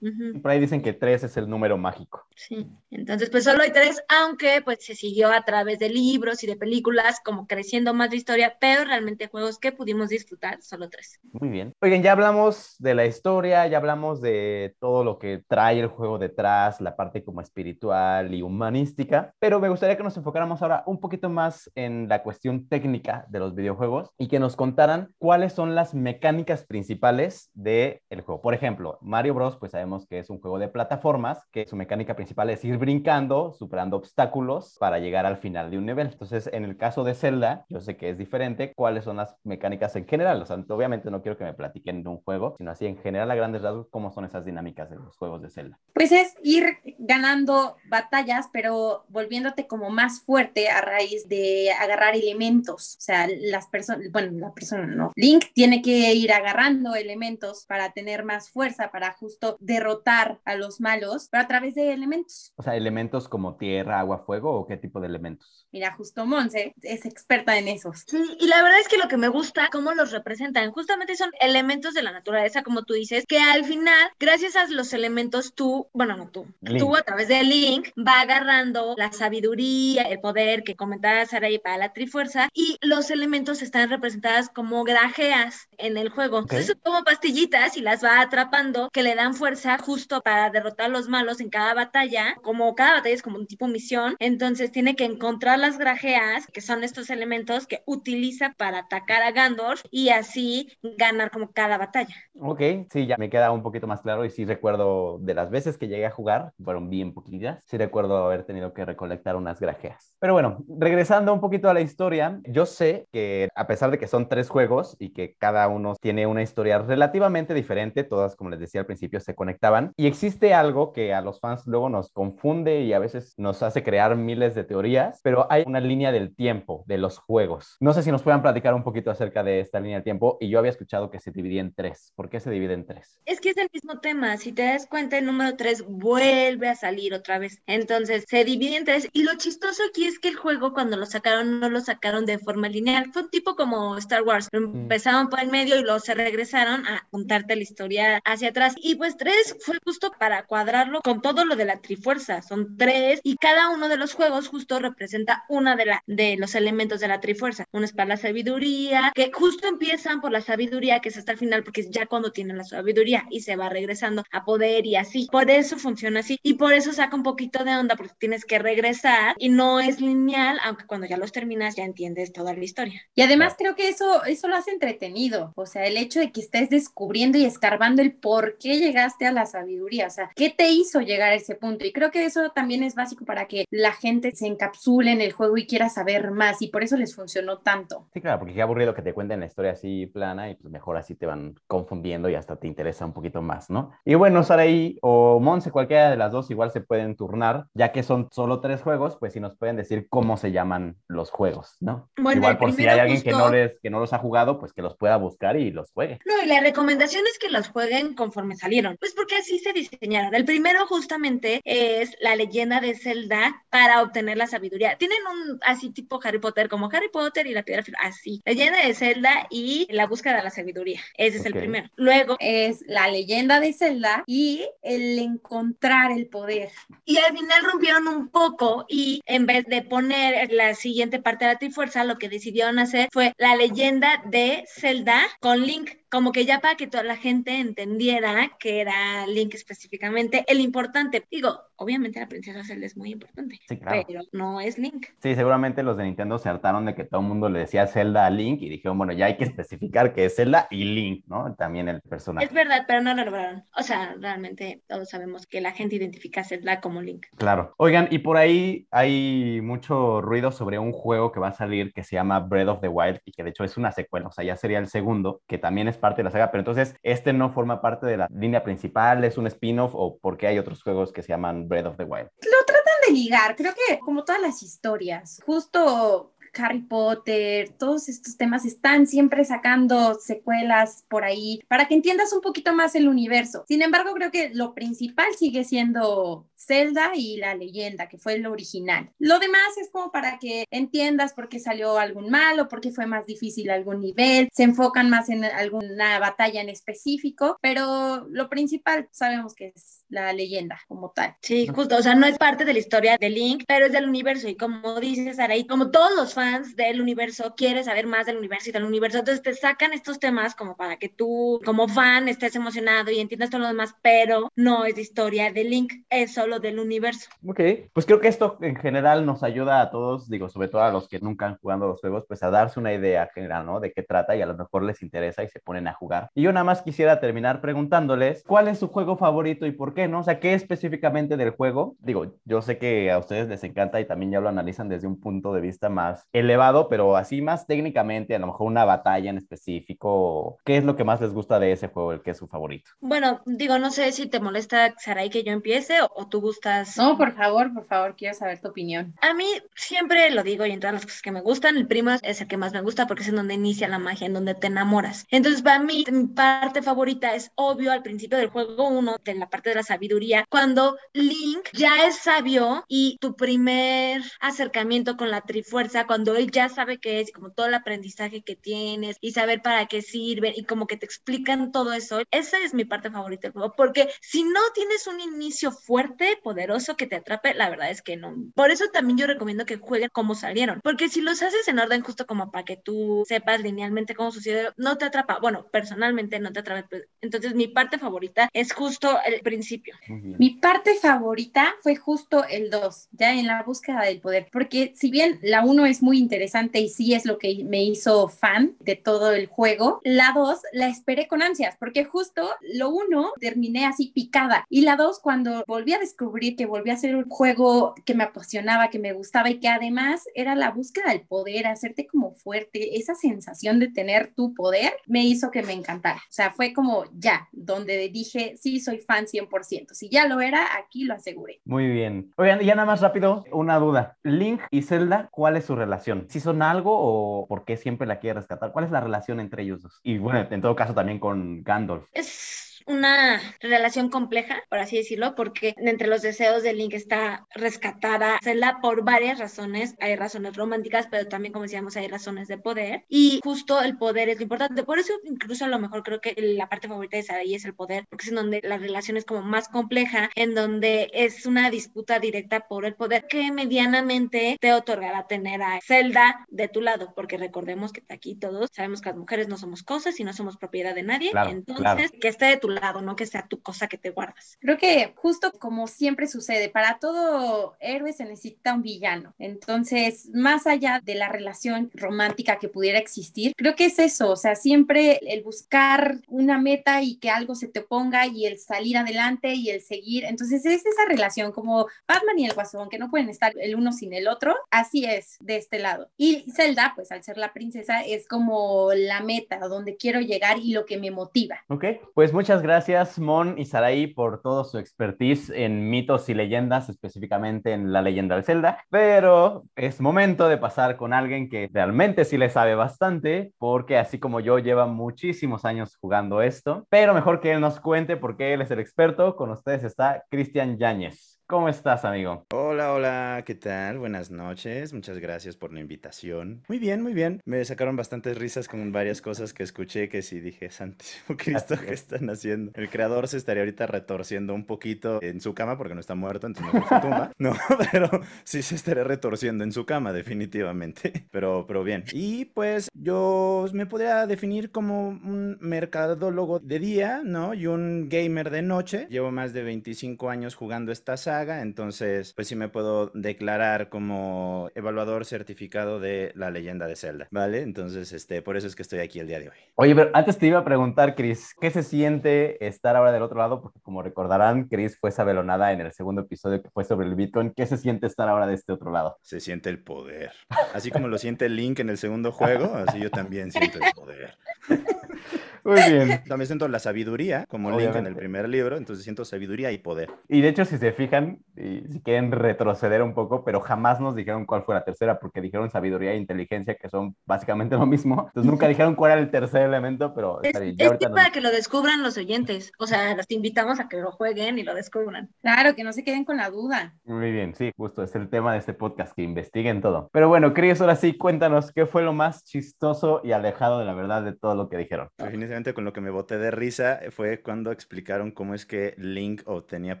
Por 0.42 0.50
ahí 0.50 0.60
dicen 0.60 0.82
que 0.82 0.92
tres 0.92 1.24
es 1.24 1.36
el 1.36 1.48
número 1.48 1.76
mágico. 1.76 2.26
sí. 2.34 2.66
Entonces, 2.90 3.30
pues 3.30 3.44
solo 3.44 3.62
hay 3.62 3.72
tres, 3.72 4.02
aunque 4.08 4.62
pues 4.64 4.84
se 4.84 4.94
siguió 4.94 5.30
a 5.32 5.44
través 5.44 5.78
de 5.78 5.88
libros 5.88 6.42
y 6.42 6.46
de 6.46 6.56
películas, 6.56 7.20
como 7.24 7.46
creciendo 7.46 7.94
más 7.94 8.10
la 8.10 8.16
historia, 8.16 8.56
pero 8.60 8.84
realmente 8.84 9.28
juegos 9.28 9.58
que 9.58 9.72
pudimos 9.72 10.08
disfrutar, 10.08 10.60
solo 10.60 10.88
tres. 10.90 11.20
Muy 11.32 11.49
bien. 11.50 11.72
Oigan, 11.80 12.02
ya 12.02 12.12
hablamos 12.12 12.76
de 12.78 12.94
la 12.94 13.06
historia, 13.06 13.66
ya 13.66 13.78
hablamos 13.78 14.20
de 14.20 14.74
todo 14.80 15.04
lo 15.04 15.18
que 15.18 15.42
trae 15.46 15.80
el 15.80 15.88
juego 15.88 16.18
detrás, 16.18 16.80
la 16.80 16.96
parte 16.96 17.24
como 17.24 17.40
espiritual 17.40 18.34
y 18.34 18.42
humanística, 18.42 19.34
pero 19.38 19.60
me 19.60 19.68
gustaría 19.68 19.96
que 19.96 20.02
nos 20.02 20.16
enfocáramos 20.16 20.62
ahora 20.62 20.82
un 20.86 21.00
poquito 21.00 21.28
más 21.28 21.70
en 21.74 22.08
la 22.08 22.22
cuestión 22.22 22.68
técnica 22.68 23.26
de 23.28 23.38
los 23.38 23.54
videojuegos 23.54 24.10
y 24.18 24.28
que 24.28 24.38
nos 24.38 24.56
contaran 24.56 25.14
cuáles 25.18 25.52
son 25.52 25.74
las 25.74 25.94
mecánicas 25.94 26.64
principales 26.64 27.50
del 27.54 28.00
juego. 28.24 28.40
Por 28.40 28.54
ejemplo, 28.54 28.98
Mario 29.00 29.34
Bros, 29.34 29.56
pues 29.56 29.72
sabemos 29.72 30.06
que 30.06 30.18
es 30.18 30.30
un 30.30 30.40
juego 30.40 30.58
de 30.58 30.68
plataformas, 30.68 31.46
que 31.50 31.66
su 31.66 31.76
mecánica 31.76 32.14
principal 32.16 32.50
es 32.50 32.64
ir 32.64 32.78
brincando, 32.78 33.52
superando 33.52 33.96
obstáculos 33.96 34.76
para 34.78 34.98
llegar 34.98 35.26
al 35.26 35.36
final 35.36 35.70
de 35.70 35.78
un 35.78 35.86
nivel. 35.86 36.08
Entonces, 36.08 36.48
en 36.52 36.64
el 36.64 36.76
caso 36.76 37.04
de 37.04 37.14
Zelda, 37.14 37.64
yo 37.68 37.80
sé 37.80 37.96
que 37.96 38.10
es 38.10 38.18
diferente. 38.18 38.72
¿Cuáles 38.74 39.04
son 39.04 39.16
las 39.16 39.36
mecánicas 39.44 39.96
en 39.96 40.06
general? 40.06 40.42
O 40.42 40.46
sea, 40.46 40.56
obviamente 40.68 41.10
no 41.10 41.22
quiero 41.22 41.29
que 41.36 41.44
me 41.44 41.54
platiquen 41.54 42.02
de 42.02 42.08
un 42.08 42.18
juego, 42.18 42.54
sino 42.58 42.70
así 42.70 42.86
en 42.86 42.98
general 42.98 43.30
a 43.30 43.34
grandes 43.34 43.62
rasgos, 43.62 43.88
cómo 43.90 44.10
son 44.10 44.24
esas 44.24 44.44
dinámicas 44.44 44.90
de 44.90 44.96
los 44.96 45.16
juegos 45.16 45.42
de 45.42 45.50
Zelda. 45.50 45.78
Pues 45.94 46.12
es 46.12 46.34
ir 46.42 46.78
ganando 46.98 47.76
batallas, 47.88 48.48
pero 48.52 49.04
volviéndote 49.08 49.66
como 49.66 49.90
más 49.90 50.22
fuerte 50.22 50.68
a 50.68 50.80
raíz 50.80 51.28
de 51.28 51.72
agarrar 51.72 52.14
elementos. 52.14 52.96
O 52.98 53.00
sea, 53.00 53.28
las 53.28 53.66
personas, 53.66 54.10
bueno, 54.12 54.38
la 54.38 54.52
persona 54.52 54.86
no. 54.86 55.12
Link 55.16 55.46
tiene 55.54 55.82
que 55.82 56.14
ir 56.14 56.32
agarrando 56.32 56.94
elementos 56.94 57.64
para 57.66 57.92
tener 57.92 58.24
más 58.24 58.50
fuerza, 58.50 58.90
para 58.90 59.12
justo 59.12 59.56
derrotar 59.60 60.40
a 60.44 60.54
los 60.54 60.80
malos, 60.80 61.28
pero 61.30 61.44
a 61.44 61.48
través 61.48 61.74
de 61.74 61.92
elementos. 61.92 62.52
O 62.56 62.62
sea, 62.62 62.76
elementos 62.76 63.28
como 63.28 63.56
tierra, 63.56 64.00
agua, 64.00 64.18
fuego 64.18 64.52
o 64.52 64.66
qué 64.66 64.76
tipo 64.76 65.00
de 65.00 65.06
elementos. 65.06 65.66
Mira, 65.72 65.94
justo 65.94 66.26
Monse 66.26 66.74
es 66.82 67.06
experta 67.06 67.56
en 67.58 67.68
esos. 67.68 68.04
Sí, 68.06 68.36
y 68.40 68.46
la 68.48 68.62
verdad 68.62 68.80
es 68.80 68.88
que 68.88 68.98
lo 68.98 69.08
que 69.08 69.16
me 69.16 69.28
gusta, 69.28 69.68
cómo 69.70 69.92
los 69.92 70.10
representan, 70.10 70.72
justamente 70.72 71.16
son 71.20 71.30
elementos 71.40 71.94
de 71.94 72.02
la 72.02 72.12
naturaleza, 72.12 72.62
como 72.62 72.82
tú 72.82 72.94
dices, 72.94 73.24
que 73.28 73.38
al 73.38 73.64
final, 73.64 74.10
gracias 74.18 74.56
a 74.56 74.66
los 74.68 74.92
elementos, 74.92 75.54
tú, 75.54 75.88
bueno, 75.92 76.16
no 76.16 76.28
tú, 76.30 76.46
Link. 76.62 76.78
tú 76.78 76.96
a 76.96 77.02
través 77.02 77.28
de 77.28 77.42
Link 77.44 77.90
va 77.96 78.20
agarrando 78.20 78.94
la 78.96 79.12
sabiduría, 79.12 80.02
el 80.02 80.20
poder 80.20 80.64
que 80.64 80.76
comentaba 80.76 81.26
Sarai 81.26 81.58
para 81.58 81.76
la 81.76 81.92
trifuerza, 81.92 82.48
y 82.54 82.78
los 82.80 83.10
elementos 83.10 83.60
están 83.62 83.90
representadas 83.90 84.48
como 84.48 84.82
grajeas 84.84 85.68
en 85.78 85.96
el 85.96 86.08
juego. 86.08 86.38
Entonces 86.38 86.66
son 86.68 86.80
como 86.82 87.04
pastillitas 87.04 87.76
y 87.76 87.82
las 87.82 88.02
va 88.02 88.20
atrapando 88.20 88.88
que 88.90 89.02
le 89.02 89.14
dan 89.14 89.34
fuerza 89.34 89.78
justo 89.78 90.22
para 90.22 90.50
derrotar 90.50 90.86
a 90.86 90.88
los 90.88 91.08
malos 91.08 91.40
en 91.40 91.50
cada 91.50 91.74
batalla. 91.74 92.36
Como 92.42 92.74
cada 92.74 92.94
batalla 92.94 93.14
es 93.14 93.22
como 93.22 93.36
un 93.36 93.46
tipo 93.46 93.68
misión, 93.68 94.16
entonces 94.18 94.72
tiene 94.72 94.96
que 94.96 95.04
encontrar 95.04 95.58
las 95.58 95.78
grajeas, 95.78 96.46
que 96.46 96.62
son 96.62 96.82
estos 96.82 97.10
elementos 97.10 97.66
que 97.66 97.82
utiliza 97.84 98.54
para 98.56 98.78
atacar 98.78 99.22
a 99.22 99.32
Gandalf 99.32 99.82
y 99.90 100.08
así 100.08 100.68
ganar 100.82 101.09
como 101.32 101.50
cada 101.52 101.78
batalla. 101.78 102.14
Ok, 102.38 102.60
sí, 102.90 103.06
ya 103.06 103.16
me 103.16 103.30
queda 103.30 103.50
un 103.50 103.62
poquito 103.62 103.86
más 103.86 104.00
claro 104.00 104.24
y 104.24 104.30
sí 104.30 104.44
recuerdo 104.44 105.18
de 105.20 105.34
las 105.34 105.50
veces 105.50 105.78
que 105.78 105.88
llegué 105.88 106.06
a 106.06 106.10
jugar, 106.10 106.52
fueron 106.62 106.90
bien 106.90 107.12
poquillas, 107.12 107.62
sí 107.66 107.76
recuerdo 107.76 108.24
haber 108.24 108.44
tenido 108.44 108.72
que 108.72 108.84
recolectar 108.84 109.36
unas 109.36 109.60
grajeas. 109.60 110.14
Pero 110.20 110.34
bueno, 110.34 110.64
regresando 110.78 111.32
un 111.32 111.40
poquito 111.40 111.68
a 111.68 111.74
la 111.74 111.80
historia, 111.80 112.40
yo 112.44 112.66
sé 112.66 113.06
que 113.12 113.48
a 113.54 113.66
pesar 113.66 113.90
de 113.90 113.98
que 113.98 114.06
son 114.06 114.28
tres 114.28 114.48
juegos 114.48 114.96
y 114.98 115.12
que 115.12 115.34
cada 115.38 115.66
uno 115.68 115.94
tiene 116.00 116.26
una 116.26 116.42
historia 116.42 116.78
relativamente 116.78 117.54
diferente, 117.54 118.04
todas, 118.04 118.36
como 118.36 118.50
les 118.50 118.60
decía 118.60 118.82
al 118.82 118.86
principio, 118.86 119.20
se 119.20 119.34
conectaban, 119.34 119.92
y 119.96 120.06
existe 120.06 120.54
algo 120.54 120.92
que 120.92 121.14
a 121.14 121.20
los 121.20 121.40
fans 121.40 121.66
luego 121.66 121.88
nos 121.88 122.10
confunde 122.12 122.82
y 122.82 122.92
a 122.92 122.98
veces 122.98 123.34
nos 123.36 123.62
hace 123.62 123.82
crear 123.82 124.16
miles 124.16 124.54
de 124.54 124.64
teorías, 124.64 125.20
pero 125.22 125.46
hay 125.50 125.64
una 125.66 125.80
línea 125.80 126.12
del 126.12 126.34
tiempo 126.34 126.84
de 126.86 126.98
los 126.98 127.18
juegos. 127.18 127.76
No 127.80 127.92
sé 127.92 128.02
si 128.02 128.10
nos 128.10 128.22
puedan 128.22 128.42
platicar 128.42 128.74
un 128.74 128.82
poquito 128.82 129.10
acerca 129.10 129.42
de 129.42 129.60
esta 129.60 129.80
línea 129.80 129.96
del 129.96 130.04
tiempo, 130.04 130.36
y 130.40 130.48
yo 130.48 130.58
había 130.58 130.70
escuchado 130.70 130.99
que 131.08 131.20
se 131.20 131.30
dividía 131.30 131.60
en 131.60 131.72
tres. 131.72 132.12
¿Por 132.16 132.28
qué 132.28 132.40
se 132.40 132.50
divide 132.50 132.74
en 132.74 132.84
tres? 132.84 133.20
Es 133.24 133.40
que 133.40 133.50
es 133.50 133.56
el 133.56 133.68
mismo 133.72 134.00
tema, 134.00 134.36
si 134.36 134.52
te 134.52 134.64
das 134.64 134.86
cuenta, 134.86 135.16
el 135.18 135.26
número 135.26 135.56
3 135.56 135.84
vuelve 135.86 136.68
a 136.68 136.74
salir 136.74 137.14
otra 137.14 137.38
vez. 137.38 137.62
Entonces 137.66 138.24
se 138.28 138.44
divide 138.44 138.76
en 138.76 138.84
tres. 138.84 139.08
Y 139.12 139.22
lo 139.22 139.34
chistoso 139.36 139.82
aquí 139.88 140.04
es 140.04 140.18
que 140.18 140.28
el 140.28 140.36
juego, 140.36 140.72
cuando 140.72 140.96
lo 140.96 141.06
sacaron, 141.06 141.60
no 141.60 141.70
lo 141.70 141.80
sacaron 141.80 142.26
de 142.26 142.38
forma 142.38 142.68
lineal. 142.68 143.10
Fue 143.12 143.22
un 143.22 143.30
tipo 143.30 143.54
como 143.54 143.96
Star 143.98 144.22
Wars. 144.22 144.48
Empezaron 144.52 145.28
por 145.28 145.40
el 145.40 145.50
medio 145.50 145.78
y 145.78 145.82
luego 145.82 146.00
se 146.00 146.14
regresaron 146.14 146.86
a 146.86 147.06
contarte 147.10 147.56
la 147.56 147.62
historia 147.62 148.20
hacia 148.24 148.48
atrás. 148.48 148.74
Y 148.76 148.96
pues 148.96 149.16
tres 149.16 149.56
fue 149.60 149.78
justo 149.84 150.10
para 150.18 150.46
cuadrarlo 150.46 151.00
con 151.02 151.22
todo 151.22 151.44
lo 151.44 151.56
de 151.56 151.64
la 151.64 151.80
trifuerza. 151.80 152.42
Son 152.42 152.76
tres 152.76 153.20
y 153.22 153.36
cada 153.36 153.70
uno 153.70 153.88
de 153.88 153.96
los 153.96 154.14
juegos 154.14 154.48
justo 154.48 154.78
representa 154.78 155.44
una 155.48 155.76
de, 155.76 155.86
la, 155.86 156.02
de 156.06 156.36
los 156.36 156.54
elementos 156.54 157.00
de 157.00 157.08
la 157.08 157.20
trifuerza. 157.20 157.64
Uno 157.72 157.84
es 157.84 157.92
para 157.92 158.08
la 158.08 158.16
sabiduría, 158.16 159.12
que 159.14 159.30
justo 159.32 159.68
empiezan 159.68 160.20
por 160.20 160.32
la 160.32 160.40
sabiduría, 160.40 160.89
que 160.98 161.10
es 161.10 161.16
hasta 161.16 161.32
el 161.32 161.38
final, 161.38 161.62
porque 161.62 161.88
ya 161.88 162.06
con 162.06 162.20
cuando 162.20 162.32
tiene 162.32 162.52
la 162.52 162.64
sabiduría 162.64 163.24
y 163.30 163.40
se 163.40 163.56
va 163.56 163.70
regresando 163.70 164.24
a 164.30 164.44
poder 164.44 164.84
y 164.84 164.96
así. 164.96 165.26
Por 165.32 165.50
eso 165.50 165.78
funciona 165.78 166.20
así 166.20 166.38
y 166.42 166.54
por 166.54 166.74
eso 166.74 166.92
saca 166.92 167.16
un 167.16 167.22
poquito 167.22 167.64
de 167.64 167.74
onda 167.74 167.96
porque 167.96 168.12
tienes 168.18 168.44
que 168.44 168.58
regresar 168.58 169.36
y 169.38 169.48
no 169.48 169.80
es 169.80 170.02
lineal, 170.02 170.58
aunque 170.62 170.84
cuando 170.84 171.06
ya 171.06 171.16
los 171.16 171.32
terminas 171.32 171.76
ya 171.76 171.84
entiendes 171.84 172.34
toda 172.34 172.52
la 172.52 172.62
historia. 172.62 173.00
Y 173.14 173.22
además 173.22 173.54
creo 173.56 173.74
que 173.74 173.88
eso, 173.88 174.22
eso 174.24 174.48
lo 174.48 174.56
hace 174.56 174.70
entretenido, 174.70 175.54
o 175.56 175.64
sea, 175.64 175.86
el 175.86 175.96
hecho 175.96 176.20
de 176.20 176.30
que 176.30 176.42
estés 176.42 176.68
descubriendo 176.68 177.38
y 177.38 177.46
escarbando 177.46 178.02
el 178.02 178.12
por 178.12 178.58
qué 178.58 178.78
llegaste 178.78 179.24
a 179.24 179.32
la 179.32 179.46
sabiduría, 179.46 180.08
o 180.08 180.10
sea, 180.10 180.30
qué 180.36 180.50
te 180.50 180.68
hizo 180.68 181.00
llegar 181.00 181.32
a 181.32 181.36
ese 181.36 181.54
punto. 181.54 181.86
Y 181.86 181.92
creo 181.92 182.10
que 182.10 182.26
eso 182.26 182.50
también 182.50 182.82
es 182.82 182.94
básico 182.94 183.24
para 183.24 183.46
que 183.46 183.64
la 183.70 183.92
gente 183.92 184.32
se 184.34 184.46
encapsule 184.46 185.10
en 185.10 185.22
el 185.22 185.32
juego 185.32 185.56
y 185.56 185.66
quiera 185.66 185.88
saber 185.88 186.32
más 186.32 186.60
y 186.60 186.68
por 186.68 186.82
eso 186.82 186.98
les 186.98 187.14
funcionó 187.14 187.60
tanto. 187.60 188.10
Sí, 188.12 188.20
claro, 188.20 188.40
porque 188.40 188.52
qué 188.52 188.60
aburrido 188.60 188.94
que 188.94 189.00
te 189.00 189.14
cuenten 189.14 189.40
la 189.40 189.46
historia 189.46 189.72
así 189.72 190.04
plana 190.04 190.50
y 190.50 190.56
pues 190.56 190.70
mejor 190.70 190.79
así 190.96 191.14
te 191.14 191.26
van 191.26 191.54
confundiendo 191.66 192.28
y 192.28 192.34
hasta 192.34 192.56
te 192.56 192.66
interesa 192.66 193.04
un 193.04 193.12
poquito 193.12 193.42
más, 193.42 193.70
¿no? 193.70 193.92
Y 194.04 194.14
bueno, 194.14 194.42
Saraí 194.42 194.98
o 195.02 195.40
Monse, 195.40 195.70
cualquiera 195.70 196.10
de 196.10 196.16
las 196.16 196.32
dos 196.32 196.50
igual 196.50 196.70
se 196.70 196.80
pueden 196.80 197.16
turnar, 197.16 197.66
ya 197.74 197.92
que 197.92 198.02
son 198.02 198.28
solo 198.32 198.60
tres 198.60 198.82
juegos, 198.82 199.16
pues 199.18 199.32
si 199.32 199.40
nos 199.40 199.56
pueden 199.56 199.76
decir 199.76 200.06
cómo 200.08 200.36
se 200.36 200.52
llaman 200.52 200.96
los 201.08 201.30
juegos, 201.30 201.76
¿no? 201.80 202.10
Bueno, 202.18 202.40
igual 202.40 202.58
por 202.58 202.72
si 202.72 202.86
hay 202.86 202.98
alguien 202.98 203.22
que 203.22 203.32
no 203.32 203.50
les 203.50 203.78
que 203.80 203.90
no 203.90 204.00
los 204.00 204.12
ha 204.12 204.18
jugado, 204.18 204.58
pues 204.58 204.72
que 204.72 204.82
los 204.82 204.96
pueda 204.96 205.16
buscar 205.16 205.56
y 205.56 205.70
los 205.70 205.90
juegue. 205.92 206.18
No, 206.24 206.42
y 206.42 206.46
la 206.46 206.60
recomendación 206.60 207.24
es 207.30 207.38
que 207.38 207.50
los 207.50 207.68
jueguen 207.68 208.14
conforme 208.14 208.56
salieron. 208.56 208.96
Pues 208.98 209.14
porque 209.14 209.36
así 209.36 209.58
se 209.58 209.72
diseñaron. 209.72 210.34
El 210.34 210.44
primero 210.44 210.86
justamente 210.86 211.60
es 211.64 212.16
la 212.20 212.36
leyenda 212.36 212.80
de 212.80 212.94
Zelda 212.94 213.64
para 213.70 214.02
obtener 214.02 214.36
la 214.36 214.46
sabiduría. 214.46 214.96
Tienen 214.98 215.18
un 215.26 215.58
así 215.62 215.90
tipo 215.90 216.20
Harry 216.22 216.38
Potter, 216.38 216.68
como 216.68 216.88
Harry 216.92 217.08
Potter 217.12 217.46
y 217.46 217.54
la 217.54 217.62
piedra 217.62 217.84
así. 218.00 218.42
Leyenda 218.44 218.84
de 218.84 218.94
Zelda 218.94 219.46
y 219.50 219.86
la 219.90 220.06
búsqueda 220.06 220.36
de 220.36 220.42
la 220.42 220.50
sabiduría. 220.50 220.69
Ese 221.16 221.38
es 221.38 221.46
el 221.46 221.54
primero. 221.54 221.88
Luego, 221.96 222.36
Es 222.40 222.82
la 222.86 223.08
leyenda 223.08 223.60
de 223.60 223.72
Zelda 223.72 224.24
y 224.26 224.66
el 224.82 225.18
encontrar 225.18 226.12
el 226.12 226.26
poder. 226.28 226.70
y 227.04 227.18
al 227.18 227.36
final 227.36 227.64
rompieron 227.64 228.08
un 228.08 228.28
poco 228.28 228.86
y 228.88 229.20
en 229.26 229.46
vez 229.46 229.64
de 229.66 229.82
poner 229.82 230.52
la 230.52 230.74
siguiente 230.74 231.20
parte 231.20 231.44
de 231.44 231.52
la 231.52 231.58
Trifuerza, 231.58 232.04
lo 232.04 232.18
que 232.18 232.28
decidieron 232.28 232.78
hacer 232.78 233.08
fue 233.12 233.32
la 233.38 233.56
leyenda 233.56 234.22
de 234.26 234.64
Zelda 234.68 235.22
con 235.40 235.64
Link. 235.66 235.99
Como 236.10 236.32
que 236.32 236.44
ya 236.44 236.60
para 236.60 236.74
que 236.76 236.86
toda 236.86 237.04
la 237.04 237.16
gente 237.16 237.60
entendiera 237.60 238.50
que 238.58 238.80
era 238.80 239.26
Link 239.26 239.54
específicamente 239.54 240.44
el 240.48 240.60
importante. 240.60 241.24
Digo, 241.30 241.60
obviamente 241.76 242.20
la 242.20 242.28
princesa 242.28 242.64
Zelda 242.64 242.86
es 242.86 242.96
muy 242.96 243.10
importante, 243.12 243.58
Sí, 243.68 243.78
claro. 243.78 244.02
pero 244.06 244.22
no 244.32 244.60
es 244.60 244.78
Link. 244.78 245.06
Sí, 245.22 245.34
seguramente 245.34 245.82
los 245.82 245.96
de 245.96 246.04
Nintendo 246.04 246.38
se 246.38 246.48
hartaron 246.48 246.84
de 246.86 246.94
que 246.94 247.04
todo 247.04 247.20
el 247.20 247.26
mundo 247.28 247.48
le 247.48 247.60
decía 247.60 247.86
Zelda 247.86 248.26
a 248.26 248.30
Link 248.30 248.60
y 248.62 248.68
dijeron, 248.68 248.98
bueno, 248.98 249.12
ya 249.12 249.26
hay 249.26 249.36
que 249.36 249.44
especificar 249.44 250.12
que 250.12 250.24
es 250.26 250.36
Zelda 250.36 250.66
y 250.70 250.84
Link, 250.84 251.24
¿no? 251.26 251.54
También 251.54 251.88
el 251.88 252.00
personaje. 252.02 252.46
Es 252.46 252.52
verdad, 252.52 252.84
pero 252.86 253.00
no 253.00 253.14
lo 253.14 253.24
lograron. 253.24 253.64
O 253.76 253.82
sea, 253.82 254.14
realmente 254.18 254.82
todos 254.88 255.08
sabemos 255.08 255.46
que 255.46 255.60
la 255.60 255.72
gente 255.72 255.96
identifica 255.96 256.40
a 256.40 256.44
Zelda 256.44 256.80
como 256.80 257.02
Link. 257.02 257.26
Claro. 257.36 257.74
Oigan, 257.78 258.08
y 258.10 258.18
por 258.18 258.36
ahí 258.36 258.86
hay 258.90 259.60
mucho 259.62 260.20
ruido 260.20 260.50
sobre 260.52 260.78
un 260.78 260.92
juego 260.92 261.32
que 261.32 261.40
va 261.40 261.48
a 261.48 261.52
salir 261.52 261.92
que 261.92 262.02
se 262.02 262.16
llama 262.16 262.40
Breath 262.40 262.68
of 262.68 262.80
the 262.80 262.88
Wild 262.88 263.20
y 263.24 263.32
que 263.32 263.44
de 263.44 263.50
hecho 263.50 263.64
es 263.64 263.76
una 263.76 263.92
secuela, 263.92 264.28
o 264.28 264.32
sea, 264.32 264.44
ya 264.44 264.56
sería 264.56 264.78
el 264.78 264.88
segundo, 264.88 265.42
que 265.46 265.58
también 265.58 265.88
es 265.88 265.96
parte 266.00 266.20
de 266.20 266.24
la 266.24 266.30
saga, 266.30 266.50
pero 266.50 266.60
entonces 266.60 266.94
este 267.02 267.32
no 267.32 267.52
forma 267.52 267.80
parte 267.80 268.06
de 268.06 268.16
la 268.16 268.28
línea 268.34 268.64
principal, 268.64 269.24
es 269.24 269.38
un 269.38 269.46
spin-off 269.46 269.92
o 269.94 270.18
porque 270.18 270.46
hay 270.46 270.58
otros 270.58 270.82
juegos 270.82 271.12
que 271.12 271.22
se 271.22 271.28
llaman 271.28 271.68
Breath 271.68 271.86
of 271.86 271.96
the 271.96 272.04
Wild. 272.04 272.28
Lo 272.42 272.64
tratan 272.66 272.94
de 273.06 273.12
ligar, 273.12 273.56
creo 273.56 273.72
que 273.74 273.98
como 274.00 274.24
todas 274.24 274.40
las 274.40 274.62
historias, 274.62 275.40
justo 275.44 276.32
Harry 276.58 276.80
Potter, 276.80 277.70
todos 277.78 278.08
estos 278.08 278.36
temas 278.36 278.64
están 278.64 279.06
siempre 279.06 279.44
sacando 279.44 280.14
secuelas 280.14 281.04
por 281.08 281.24
ahí 281.24 281.60
para 281.68 281.86
que 281.86 281.94
entiendas 281.94 282.32
un 282.32 282.40
poquito 282.40 282.74
más 282.74 282.94
el 282.94 283.08
universo. 283.08 283.64
Sin 283.68 283.82
embargo, 283.82 284.12
creo 284.14 284.30
que 284.30 284.50
lo 284.52 284.74
principal 284.74 285.28
sigue 285.38 285.64
siendo 285.64 286.46
Zelda 286.60 287.12
y 287.14 287.38
la 287.38 287.54
leyenda, 287.54 288.08
que 288.08 288.18
fue 288.18 288.38
lo 288.38 288.52
original. 288.52 289.10
Lo 289.18 289.38
demás 289.38 289.76
es 289.80 289.90
como 289.90 290.12
para 290.12 290.38
que 290.38 290.64
entiendas 290.70 291.32
por 291.32 291.48
qué 291.48 291.58
salió 291.58 291.98
algún 291.98 292.30
malo, 292.30 292.68
por 292.68 292.80
qué 292.80 292.92
fue 292.92 293.06
más 293.06 293.26
difícil 293.26 293.70
algún 293.70 294.00
nivel, 294.00 294.48
se 294.52 294.64
enfocan 294.64 295.08
más 295.08 295.28
en 295.28 295.44
alguna 295.44 296.18
batalla 296.18 296.60
en 296.60 296.68
específico, 296.68 297.56
pero 297.60 298.26
lo 298.28 298.48
principal 298.48 299.08
sabemos 299.10 299.54
que 299.54 299.72
es 299.74 300.04
la 300.10 300.32
leyenda 300.32 300.80
como 300.88 301.10
tal. 301.10 301.36
Sí, 301.40 301.66
justo, 301.68 301.96
o 301.96 302.02
sea, 302.02 302.14
no 302.14 302.26
es 302.26 302.36
parte 302.36 302.64
de 302.64 302.72
la 302.72 302.78
historia 302.78 303.16
de 303.16 303.30
Link, 303.30 303.64
pero 303.66 303.86
es 303.86 303.92
del 303.92 304.08
universo. 304.08 304.48
Y 304.48 304.56
como 304.56 305.00
dices, 305.00 305.38
Araí, 305.38 305.66
como 305.66 305.90
todos 305.90 306.14
los 306.16 306.34
fans 306.34 306.76
del 306.76 307.00
universo, 307.00 307.54
quieres 307.56 307.86
saber 307.86 308.06
más 308.06 308.26
del 308.26 308.36
universo 308.36 308.70
y 308.70 308.72
del 308.72 308.84
universo, 308.84 309.18
entonces 309.18 309.42
te 309.42 309.54
sacan 309.54 309.92
estos 309.92 310.18
temas 310.18 310.54
como 310.54 310.76
para 310.76 310.98
que 310.98 311.08
tú, 311.08 311.60
como 311.64 311.88
fan, 311.88 312.28
estés 312.28 312.56
emocionado 312.56 313.10
y 313.10 313.20
entiendas 313.20 313.50
todo 313.50 313.60
lo 313.60 313.68
demás, 313.68 313.94
pero 314.02 314.50
no 314.56 314.84
es 314.84 314.96
de 314.96 315.02
historia 315.02 315.52
de 315.52 315.64
Link, 315.64 315.92
es 316.10 316.34
solo 316.34 316.49
del 316.58 316.78
universo. 316.80 317.30
Ok, 317.46 317.60
pues 317.92 318.06
creo 318.06 318.20
que 318.20 318.28
esto 318.28 318.58
en 318.60 318.76
general 318.76 319.24
nos 319.26 319.42
ayuda 319.42 319.80
a 319.80 319.90
todos, 319.90 320.28
digo, 320.28 320.48
sobre 320.48 320.68
todo 320.68 320.82
a 320.82 320.90
los 320.90 321.08
que 321.08 321.20
nunca 321.20 321.46
han 321.46 321.58
jugado 321.58 321.86
los 321.86 322.00
juegos, 322.00 322.24
pues 322.26 322.42
a 322.42 322.50
darse 322.50 322.80
una 322.80 322.92
idea 322.92 323.30
general, 323.34 323.66
¿no? 323.66 323.80
De 323.80 323.92
qué 323.92 324.02
trata 324.02 324.34
y 324.34 324.42
a 324.42 324.46
lo 324.46 324.56
mejor 324.56 324.82
les 324.82 325.02
interesa 325.02 325.42
y 325.42 325.48
se 325.48 325.60
ponen 325.60 325.86
a 325.86 325.94
jugar. 325.94 326.30
Y 326.34 326.42
yo 326.42 326.52
nada 326.52 326.64
más 326.64 326.82
quisiera 326.82 327.20
terminar 327.20 327.60
preguntándoles, 327.60 328.42
¿cuál 328.46 328.68
es 328.68 328.78
su 328.78 328.88
juego 328.88 329.16
favorito 329.16 329.66
y 329.66 329.72
por 329.72 329.94
qué, 329.94 330.08
no? 330.08 330.20
O 330.20 330.22
sea, 330.22 330.40
¿qué 330.40 330.54
específicamente 330.54 331.36
del 331.36 331.50
juego? 331.50 331.96
Digo, 332.00 332.34
yo 332.44 332.62
sé 332.62 332.78
que 332.78 333.10
a 333.10 333.18
ustedes 333.18 333.48
les 333.48 333.62
encanta 333.64 334.00
y 334.00 334.06
también 334.06 334.32
ya 334.32 334.40
lo 334.40 334.48
analizan 334.48 334.88
desde 334.88 335.06
un 335.06 335.20
punto 335.20 335.52
de 335.52 335.60
vista 335.60 335.88
más 335.88 336.26
elevado, 336.32 336.88
pero 336.88 337.16
así 337.16 337.42
más 337.42 337.66
técnicamente, 337.66 338.34
a 338.34 338.38
lo 338.38 338.48
mejor 338.48 338.66
una 338.66 338.84
batalla 338.84 339.30
en 339.30 339.38
específico, 339.38 340.58
¿qué 340.64 340.76
es 340.76 340.84
lo 340.84 340.96
que 340.96 341.04
más 341.04 341.20
les 341.20 341.32
gusta 341.32 341.58
de 341.58 341.72
ese 341.72 341.88
juego, 341.88 342.12
el 342.12 342.22
que 342.22 342.32
es 342.32 342.38
su 342.38 342.48
favorito? 342.48 342.90
Bueno, 343.00 343.40
digo, 343.46 343.78
no 343.78 343.90
sé 343.90 344.12
si 344.12 344.28
te 344.28 344.40
molesta, 344.40 344.94
Sarai, 344.98 345.30
que 345.30 345.42
yo 345.42 345.52
empiece 345.52 346.00
o, 346.02 346.10
o 346.14 346.28
tú 346.28 346.39
gustas. 346.40 346.96
No, 346.96 347.16
por 347.16 347.32
favor, 347.32 347.72
por 347.72 347.86
favor, 347.86 348.16
quiero 348.16 348.34
saber 348.34 348.60
tu 348.60 348.68
opinión. 348.68 349.14
A 349.20 349.34
mí 349.34 349.46
siempre 349.74 350.30
lo 350.30 350.42
digo 350.42 350.66
y 350.66 350.72
en 350.72 350.80
todas 350.80 350.94
las 350.94 351.04
cosas 351.04 351.22
que 351.22 351.32
me 351.32 351.40
gustan, 351.40 351.76
el 351.76 351.86
primo 351.86 352.10
es 352.22 352.40
el 352.40 352.48
que 352.48 352.56
más 352.56 352.72
me 352.72 352.80
gusta 352.80 353.06
porque 353.06 353.22
es 353.22 353.28
en 353.28 353.36
donde 353.36 353.54
inicia 353.54 353.88
la 353.88 353.98
magia, 353.98 354.26
en 354.26 354.34
donde 354.34 354.54
te 354.54 354.66
enamoras. 354.68 355.26
Entonces, 355.30 355.62
para 355.62 355.80
mí, 355.80 356.04
mi 356.10 356.26
parte 356.26 356.82
favorita 356.82 357.34
es 357.34 357.52
obvio 357.54 357.92
al 357.92 358.02
principio 358.02 358.38
del 358.38 358.48
juego 358.48 358.88
uno, 358.88 359.16
de 359.24 359.34
la 359.34 359.48
parte 359.48 359.70
de 359.70 359.76
la 359.76 359.82
sabiduría, 359.82 360.44
cuando 360.48 360.96
Link 361.12 361.68
ya 361.72 362.06
es 362.06 362.16
sabio 362.16 362.84
y 362.88 363.18
tu 363.20 363.36
primer 363.36 364.22
acercamiento 364.40 365.16
con 365.16 365.30
la 365.30 365.42
trifuerza, 365.42 366.06
cuando 366.06 366.34
él 366.34 366.50
ya 366.50 366.68
sabe 366.68 366.98
qué 366.98 367.20
es 367.20 367.28
y 367.28 367.32
como 367.32 367.52
todo 367.52 367.66
el 367.66 367.74
aprendizaje 367.74 368.42
que 368.42 368.56
tienes 368.56 369.16
y 369.20 369.32
saber 369.32 369.62
para 369.62 369.86
qué 369.86 370.02
sirve 370.02 370.52
y 370.56 370.64
como 370.64 370.86
que 370.86 370.96
te 370.96 371.06
explican 371.06 371.72
todo 371.72 371.92
eso, 371.92 372.22
esa 372.30 372.58
es 372.58 372.74
mi 372.74 372.84
parte 372.84 373.10
favorita 373.10 373.48
del 373.48 373.52
juego, 373.52 373.74
porque 373.76 374.08
si 374.20 374.42
no 374.44 374.60
tienes 374.74 375.06
un 375.06 375.20
inicio 375.20 375.72
fuerte, 375.72 376.29
poderoso 376.36 376.96
que 376.96 377.06
te 377.06 377.16
atrape, 377.16 377.54
la 377.54 377.70
verdad 377.70 377.90
es 377.90 378.02
que 378.02 378.16
no. 378.16 378.34
Por 378.54 378.70
eso 378.70 378.84
también 378.92 379.18
yo 379.18 379.26
recomiendo 379.26 379.66
que 379.66 379.76
jueguen 379.76 380.10
como 380.12 380.34
salieron, 380.34 380.80
porque 380.82 381.08
si 381.08 381.20
los 381.20 381.42
haces 381.42 381.68
en 381.68 381.78
orden 381.78 382.02
justo 382.02 382.26
como 382.26 382.50
para 382.50 382.64
que 382.64 382.76
tú 382.76 383.24
sepas 383.26 383.60
linealmente 383.60 384.14
cómo 384.14 384.32
sucede, 384.32 384.70
no 384.76 384.98
te 384.98 385.06
atrapa. 385.06 385.38
Bueno, 385.40 385.66
personalmente 385.70 386.38
no 386.38 386.52
te 386.52 386.60
atrapa. 386.60 386.88
pues, 386.88 387.06
Entonces 387.20 387.54
mi 387.54 387.68
parte 387.68 387.98
favorita 387.98 388.48
es 388.52 388.72
justo 388.72 389.18
el 389.24 389.40
principio. 389.40 389.94
Mi 390.08 390.50
parte 390.50 390.94
favorita 390.94 391.74
fue 391.82 391.96
justo 391.96 392.44
el 392.48 392.70
2, 392.70 393.08
ya 393.12 393.34
en 393.34 393.46
la 393.46 393.62
búsqueda 393.62 394.02
del 394.02 394.20
poder, 394.20 394.48
porque 394.52 394.92
si 394.94 395.10
bien 395.10 395.38
la 395.42 395.64
1 395.64 395.86
es 395.86 396.02
muy 396.02 396.18
interesante 396.18 396.80
y 396.80 396.88
sí 396.88 397.14
es 397.14 397.24
lo 397.24 397.38
que 397.38 397.64
me 397.64 397.82
hizo 397.82 398.28
fan 398.28 398.76
de 398.80 398.96
todo 398.96 399.32
el 399.32 399.46
juego, 399.46 400.00
la 400.04 400.32
2 400.34 400.60
la 400.72 400.88
esperé 400.88 401.28
con 401.28 401.42
ansias, 401.42 401.76
porque 401.78 402.04
justo 402.04 402.50
lo 402.74 402.90
1 402.90 403.32
terminé 403.40 403.86
así 403.86 404.12
picada 404.14 404.64
y 404.68 404.82
la 404.82 404.96
2 404.96 405.20
cuando 405.20 405.64
volví 405.66 405.92
a 405.92 405.98
descubrir 405.98 406.19
que 406.56 406.66
volví 406.66 406.90
a 406.90 406.96
ser 406.96 407.16
un 407.16 407.28
juego 407.28 407.94
que 408.04 408.14
me 408.14 408.24
apasionaba, 408.24 408.90
que 408.90 408.98
me 408.98 409.12
gustaba 409.12 409.50
y 409.50 409.58
que 409.58 409.68
además 409.68 410.24
era 410.34 410.54
la 410.54 410.70
búsqueda 410.70 411.10
del 411.10 411.22
poder, 411.22 411.66
hacerte 411.66 412.06
como 412.06 412.34
fuerte, 412.34 412.98
esa 412.98 413.14
sensación 413.14 413.78
de 413.78 413.88
tener 413.88 414.34
tu 414.34 414.54
poder 414.54 414.92
me 415.06 415.24
hizo 415.24 415.50
que 415.50 415.62
me 415.62 415.72
encantara. 415.72 416.18
O 416.18 416.32
sea, 416.32 416.50
fue 416.50 416.72
como 416.72 417.04
ya, 417.12 417.48
donde 417.52 418.08
dije, 418.08 418.56
sí, 418.56 418.80
soy 418.80 418.98
fan 418.98 419.26
100%. 419.26 419.94
Si 419.94 420.08
ya 420.08 420.26
lo 420.26 420.40
era, 420.40 420.76
aquí 420.76 421.04
lo 421.04 421.14
aseguré. 421.14 421.60
Muy 421.64 421.88
bien. 421.88 422.32
Oigan, 422.36 422.62
y 422.62 422.66
ya 422.66 422.74
nada 422.74 422.86
más 422.86 423.00
rápido, 423.00 423.44
una 423.52 423.78
duda. 423.78 424.18
Link 424.22 424.60
y 424.70 424.82
Zelda, 424.82 425.28
¿cuál 425.30 425.56
es 425.56 425.64
su 425.64 425.76
relación? 425.76 426.26
¿Si 426.28 426.40
son 426.40 426.62
algo 426.62 426.92
o 426.92 427.46
por 427.46 427.64
qué 427.64 427.76
siempre 427.76 428.06
la 428.06 428.18
quiere 428.18 428.40
rescatar? 428.40 428.72
¿Cuál 428.72 428.84
es 428.84 428.90
la 428.90 429.00
relación 429.00 429.40
entre 429.40 429.62
ellos 429.62 429.82
dos? 429.82 430.00
Y 430.02 430.18
bueno, 430.18 430.46
en 430.50 430.60
todo 430.60 430.76
caso 430.76 430.94
también 430.94 431.18
con 431.18 431.62
Gandalf. 431.62 432.04
Es 432.12 432.69
una 432.86 433.40
relación 433.60 434.10
compleja, 434.10 434.62
por 434.68 434.78
así 434.78 434.96
decirlo, 434.96 435.34
porque 435.34 435.74
entre 435.76 436.08
los 436.08 436.22
deseos 436.22 436.62
de 436.62 436.72
Link 436.72 436.94
está 436.94 437.46
rescatar 437.54 438.22
a 438.22 438.38
Zelda 438.42 438.78
por 438.80 439.04
varias 439.04 439.38
razones. 439.38 439.94
Hay 440.00 440.16
razones 440.16 440.56
románticas, 440.56 441.08
pero 441.10 441.28
también, 441.28 441.52
como 441.52 441.64
decíamos, 441.64 441.96
hay 441.96 442.08
razones 442.08 442.48
de 442.48 442.58
poder. 442.58 443.04
Y 443.08 443.40
justo 443.42 443.80
el 443.80 443.96
poder 443.96 444.28
es 444.28 444.36
lo 444.36 444.42
importante. 444.42 444.82
Por 444.84 444.98
eso, 444.98 445.12
incluso 445.24 445.64
a 445.64 445.68
lo 445.68 445.78
mejor 445.78 446.02
creo 446.02 446.20
que 446.20 446.34
la 446.36 446.68
parte 446.68 446.88
favorita 446.88 447.16
de 447.16 447.22
Sarai 447.22 447.54
es 447.54 447.64
el 447.64 447.74
poder, 447.74 448.06
porque 448.08 448.24
es 448.24 448.30
en 448.30 448.36
donde 448.36 448.60
la 448.64 448.78
relación 448.78 449.16
es 449.16 449.24
como 449.24 449.42
más 449.42 449.68
compleja, 449.68 450.30
en 450.34 450.54
donde 450.54 451.10
es 451.12 451.46
una 451.46 451.70
disputa 451.70 452.18
directa 452.18 452.66
por 452.68 452.84
el 452.84 452.94
poder 452.94 453.26
que 453.28 453.52
medianamente 453.52 454.56
te 454.60 454.72
otorgará 454.72 455.26
tener 455.26 455.62
a 455.62 455.80
Zelda 455.82 456.46
de 456.48 456.68
tu 456.68 456.80
lado, 456.80 457.12
porque 457.14 457.36
recordemos 457.36 457.92
que 457.92 458.02
aquí 458.08 458.34
todos 458.34 458.70
sabemos 458.72 459.00
que 459.00 459.10
las 459.10 459.18
mujeres 459.18 459.48
no 459.48 459.58
somos 459.58 459.82
cosas 459.82 460.18
y 460.20 460.24
no 460.24 460.32
somos 460.32 460.56
propiedad 460.56 460.94
de 460.94 461.02
nadie. 461.02 461.32
Entonces, 461.48 462.10
que 462.20 462.28
esté 462.28 462.46
de 462.46 462.56
tu 462.56 462.69
lado, 462.70 463.02
no 463.02 463.16
que 463.16 463.26
sea 463.26 463.46
tu 463.46 463.60
cosa 463.60 463.88
que 463.88 463.98
te 463.98 464.10
guardas. 464.10 464.56
Creo 464.60 464.78
que 464.78 465.12
justo 465.16 465.52
como 465.52 465.86
siempre 465.86 466.26
sucede, 466.26 466.68
para 466.68 466.98
todo 466.98 467.76
héroe 467.80 468.12
se 468.12 468.24
necesita 468.24 468.74
un 468.74 468.82
villano. 468.82 469.34
Entonces, 469.38 470.30
más 470.32 470.66
allá 470.66 471.00
de 471.04 471.14
la 471.14 471.28
relación 471.28 471.90
romántica 471.94 472.58
que 472.58 472.68
pudiera 472.68 472.98
existir, 472.98 473.54
creo 473.56 473.74
que 473.76 473.86
es 473.86 473.98
eso, 473.98 474.30
o 474.30 474.36
sea, 474.36 474.54
siempre 474.54 475.20
el 475.26 475.42
buscar 475.42 476.18
una 476.28 476.58
meta 476.58 477.02
y 477.02 477.16
que 477.16 477.30
algo 477.30 477.54
se 477.54 477.68
te 477.68 477.80
ponga 477.80 478.26
y 478.26 478.46
el 478.46 478.58
salir 478.58 478.96
adelante 478.96 479.54
y 479.54 479.70
el 479.70 479.80
seguir. 479.80 480.24
Entonces, 480.24 480.64
es 480.64 480.86
esa 480.86 481.04
relación 481.06 481.52
como 481.52 481.86
Batman 482.06 482.38
y 482.38 482.46
el 482.46 482.54
Guasón, 482.54 482.88
que 482.88 482.98
no 482.98 483.10
pueden 483.10 483.28
estar 483.28 483.52
el 483.58 483.74
uno 483.74 483.92
sin 483.92 484.12
el 484.12 484.28
otro. 484.28 484.56
Así 484.70 485.04
es 485.04 485.36
de 485.40 485.56
este 485.56 485.78
lado. 485.78 486.08
Y 486.16 486.44
Zelda, 486.54 486.92
pues 486.94 487.12
al 487.12 487.22
ser 487.22 487.36
la 487.36 487.52
princesa, 487.52 488.02
es 488.02 488.26
como 488.26 488.90
la 488.94 489.20
meta, 489.20 489.58
donde 489.58 489.96
quiero 489.96 490.20
llegar 490.20 490.58
y 490.58 490.72
lo 490.72 490.86
que 490.86 490.98
me 490.98 491.10
motiva. 491.10 491.64
Ok, 491.68 491.84
pues 492.14 492.32
muchas 492.32 492.59
gracias, 492.62 493.18
Mon 493.18 493.58
y 493.58 493.64
Saraí, 493.64 494.06
por 494.06 494.42
todo 494.42 494.64
su 494.64 494.78
expertise 494.78 495.50
en 495.50 495.90
mitos 495.90 496.28
y 496.28 496.34
leyendas, 496.34 496.88
específicamente 496.88 497.72
en 497.72 497.92
la 497.92 498.02
leyenda 498.02 498.36
de 498.36 498.42
Zelda. 498.42 498.84
Pero 498.90 499.64
es 499.76 500.00
momento 500.00 500.48
de 500.48 500.58
pasar 500.58 500.96
con 500.96 501.12
alguien 501.12 501.48
que 501.48 501.68
realmente 501.72 502.24
sí 502.24 502.38
le 502.38 502.50
sabe 502.50 502.74
bastante, 502.74 503.52
porque 503.58 503.98
así 503.98 504.18
como 504.18 504.40
yo 504.40 504.58
lleva 504.58 504.86
muchísimos 504.86 505.64
años 505.64 505.96
jugando 505.96 506.42
esto, 506.42 506.86
pero 506.88 507.14
mejor 507.14 507.40
que 507.40 507.52
él 507.52 507.60
nos 507.60 507.80
cuente 507.80 508.16
porque 508.16 508.52
él 508.52 508.62
es 508.62 508.70
el 508.70 508.78
experto. 508.78 509.36
Con 509.36 509.50
ustedes 509.50 509.84
está 509.84 510.24
Cristian 510.30 510.78
Yáñez. 510.78 511.39
¿Cómo 511.50 511.68
estás, 511.68 512.04
amigo? 512.04 512.44
Hola, 512.54 512.92
hola, 512.92 513.42
¿qué 513.44 513.56
tal? 513.56 513.98
Buenas 513.98 514.30
noches, 514.30 514.92
muchas 514.92 515.18
gracias 515.18 515.56
por 515.56 515.72
la 515.72 515.80
invitación. 515.80 516.62
Muy 516.68 516.78
bien, 516.78 517.02
muy 517.02 517.12
bien. 517.12 517.40
Me 517.44 517.64
sacaron 517.64 517.96
bastantes 517.96 518.38
risas 518.38 518.68
con 518.68 518.92
varias 518.92 519.20
cosas 519.20 519.52
que 519.52 519.64
escuché 519.64 520.08
que 520.08 520.22
sí 520.22 520.38
dije, 520.38 520.70
Santísimo 520.70 521.36
Cristo, 521.36 521.74
¿qué 521.84 521.92
están 521.92 522.30
haciendo? 522.30 522.70
El 522.76 522.88
creador 522.88 523.26
se 523.26 523.36
estaría 523.36 523.62
ahorita 523.64 523.88
retorciendo 523.88 524.54
un 524.54 524.64
poquito 524.64 525.20
en 525.22 525.40
su 525.40 525.52
cama 525.52 525.76
porque 525.76 525.92
no 525.92 525.98
está 525.98 526.14
muerto, 526.14 526.46
entonces 526.46 526.72
no 526.72 526.86
se 526.86 527.00
tumba. 527.00 527.32
No, 527.36 527.52
pero 527.90 528.08
sí 528.44 528.62
se 528.62 528.76
estaría 528.76 529.02
retorciendo 529.02 529.64
en 529.64 529.72
su 529.72 529.84
cama, 529.84 530.12
definitivamente. 530.12 531.26
Pero, 531.32 531.64
pero 531.66 531.82
bien. 531.84 532.04
Y 532.12 532.46
pues 532.46 532.88
yo 532.94 533.66
me 533.72 533.86
podría 533.86 534.26
definir 534.26 534.70
como 534.70 535.08
un 535.08 535.58
mercadólogo 535.60 536.58
de 536.60 536.78
día, 536.78 537.22
¿no? 537.24 537.54
Y 537.54 537.66
un 537.66 538.08
gamer 538.08 538.50
de 538.50 538.62
noche. 538.62 539.06
Llevo 539.08 539.30
más 539.30 539.52
de 539.52 539.62
25 539.62 540.28
años 540.28 540.54
jugando 540.54 540.92
esta 540.92 541.16
saga 541.16 541.39
entonces 541.48 542.32
pues 542.34 542.48
sí 542.48 542.56
me 542.56 542.68
puedo 542.68 543.10
declarar 543.14 543.88
como 543.88 544.70
evaluador 544.74 545.24
certificado 545.24 546.00
de 546.00 546.32
la 546.34 546.50
leyenda 546.50 546.86
de 546.86 546.96
Zelda, 546.96 547.28
¿vale? 547.30 547.62
Entonces, 547.62 548.12
este, 548.12 548.42
por 548.42 548.56
eso 548.56 548.66
es 548.66 548.76
que 548.76 548.82
estoy 548.82 549.00
aquí 549.00 549.18
el 549.18 549.26
día 549.26 549.40
de 549.40 549.48
hoy. 549.48 549.56
Oye, 549.76 549.94
pero 549.94 550.10
antes 550.14 550.38
te 550.38 550.46
iba 550.46 550.58
a 550.58 550.64
preguntar, 550.64 551.14
Chris, 551.14 551.54
¿qué 551.60 551.70
se 551.70 551.82
siente 551.82 552.64
estar 552.66 552.96
ahora 552.96 553.12
del 553.12 553.22
otro 553.22 553.38
lado? 553.38 553.62
Porque 553.62 553.80
como 553.80 554.02
recordarán, 554.02 554.68
Chris 554.68 554.98
fue 554.98 555.10
sabelonada 555.10 555.72
en 555.72 555.80
el 555.80 555.92
segundo 555.92 556.22
episodio 556.22 556.62
que 556.62 556.70
fue 556.70 556.84
sobre 556.84 557.06
el 557.06 557.14
Bitcoin. 557.14 557.52
¿Qué 557.54 557.66
se 557.66 557.76
siente 557.76 558.06
estar 558.06 558.28
ahora 558.28 558.46
de 558.46 558.54
este 558.54 558.72
otro 558.72 558.90
lado? 558.90 559.18
Se 559.22 559.40
siente 559.40 559.70
el 559.70 559.82
poder. 559.82 560.32
Así 560.74 560.90
como 560.90 561.08
lo 561.08 561.18
siente 561.18 561.48
Link 561.48 561.80
en 561.80 561.90
el 561.90 561.98
segundo 561.98 562.32
juego, 562.32 562.74
así 562.86 563.00
yo 563.00 563.10
también 563.10 563.50
siento 563.50 563.78
el 563.78 563.92
poder. 563.94 564.36
Muy 565.64 565.80
bien. 565.90 566.22
También 566.28 566.46
siento 566.46 566.68
la 566.68 566.78
sabiduría, 566.78 567.44
como 567.48 567.70
Link 567.78 567.94
en 567.94 568.06
el 568.06 568.16
primer 568.16 568.48
libro, 568.48 568.76
entonces 568.76 569.04
siento 569.04 569.24
sabiduría 569.24 569.72
y 569.72 569.78
poder. 569.78 570.10
Y 570.28 570.40
de 570.40 570.48
hecho, 570.48 570.64
si 570.64 570.78
se 570.78 570.92
fijan, 570.92 571.40
y 571.56 571.82
si 571.90 572.00
quieren 572.00 572.32
retroceder 572.32 573.02
un 573.02 573.14
poco, 573.14 573.44
pero 573.44 573.60
jamás 573.60 574.00
nos 574.00 574.14
dijeron 574.14 574.46
cuál 574.46 574.62
fue 574.62 574.74
la 574.74 574.84
tercera, 574.84 575.18
porque 575.18 575.40
dijeron 575.40 575.70
sabiduría 575.70 576.12
e 576.12 576.16
inteligencia, 576.16 576.74
que 576.74 576.88
son 576.88 577.16
básicamente 577.26 577.76
lo 577.76 577.86
mismo. 577.86 578.26
Entonces 578.28 578.50
nunca 578.50 578.68
dijeron 578.68 578.94
cuál 578.94 579.12
era 579.12 579.20
el 579.20 579.30
tercer 579.30 579.62
elemento, 579.62 580.14
pero 580.14 580.42
es, 580.42 580.54
es 580.54 581.08
para 581.10 581.30
que 581.30 581.40
lo 581.40 581.50
descubran 581.50 582.02
los 582.02 582.16
oyentes. 582.16 582.72
O 582.78 582.86
sea, 582.86 583.14
los 583.14 583.26
invitamos 583.30 583.80
a 583.80 583.88
que 583.88 583.98
lo 583.98 584.12
jueguen 584.12 584.58
y 584.58 584.62
lo 584.62 584.74
descubran. 584.74 585.30
Claro, 585.42 585.74
que 585.74 585.84
no 585.84 585.92
se 585.92 586.04
queden 586.04 586.24
con 586.24 586.36
la 586.36 586.50
duda. 586.50 586.94
Muy 587.04 587.30
bien, 587.30 587.54
sí, 587.54 587.72
justo 587.76 588.02
es 588.02 588.14
el 588.14 588.28
tema 588.28 588.52
de 588.52 588.58
este 588.58 588.72
podcast, 588.72 589.14
que 589.14 589.22
investiguen 589.22 589.80
todo. 589.80 590.08
Pero 590.12 590.28
bueno, 590.28 590.54
Cris, 590.54 590.80
ahora 590.80 590.96
sí, 590.96 591.16
cuéntanos 591.16 591.72
qué 591.72 591.86
fue 591.86 592.02
lo 592.02 592.12
más 592.12 592.44
chistoso 592.44 593.20
y 593.24 593.32
alejado 593.32 593.78
de 593.78 593.84
la 593.84 593.94
verdad 593.94 594.22
de 594.22 594.32
todo 594.32 594.54
lo 594.54 594.68
que 594.68 594.76
dijeron. 594.76 595.08
Definitivamente 595.18 595.49
con 595.74 595.84
lo 595.84 595.92
que 595.92 596.00
me 596.00 596.10
boté 596.10 596.38
de 596.38 596.52
risa 596.52 597.00
fue 597.10 597.40
cuando 597.40 597.72
explicaron 597.72 598.30
cómo 598.30 598.54
es 598.54 598.66
que 598.66 598.94
Link 598.98 599.42
obtenía 599.46 600.00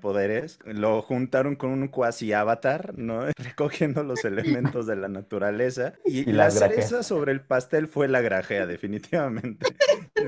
poderes. 0.00 0.60
Lo 0.64 1.02
juntaron 1.02 1.56
con 1.56 1.70
un 1.70 1.88
cuasi 1.88 2.32
avatar, 2.32 2.96
¿no? 2.96 3.22
Recogiendo 3.36 4.04
los 4.04 4.24
elementos 4.24 4.86
de 4.86 4.94
la 4.94 5.08
naturaleza. 5.08 5.94
Y, 6.04 6.24
la, 6.24 6.50
cereza 6.50 7.02
sobre 7.02 7.32
el 7.32 7.40
pastel 7.40 7.88
fue 7.88 8.06
la 8.06 8.20
grajea, 8.20 8.66
definitivamente. 8.66 9.66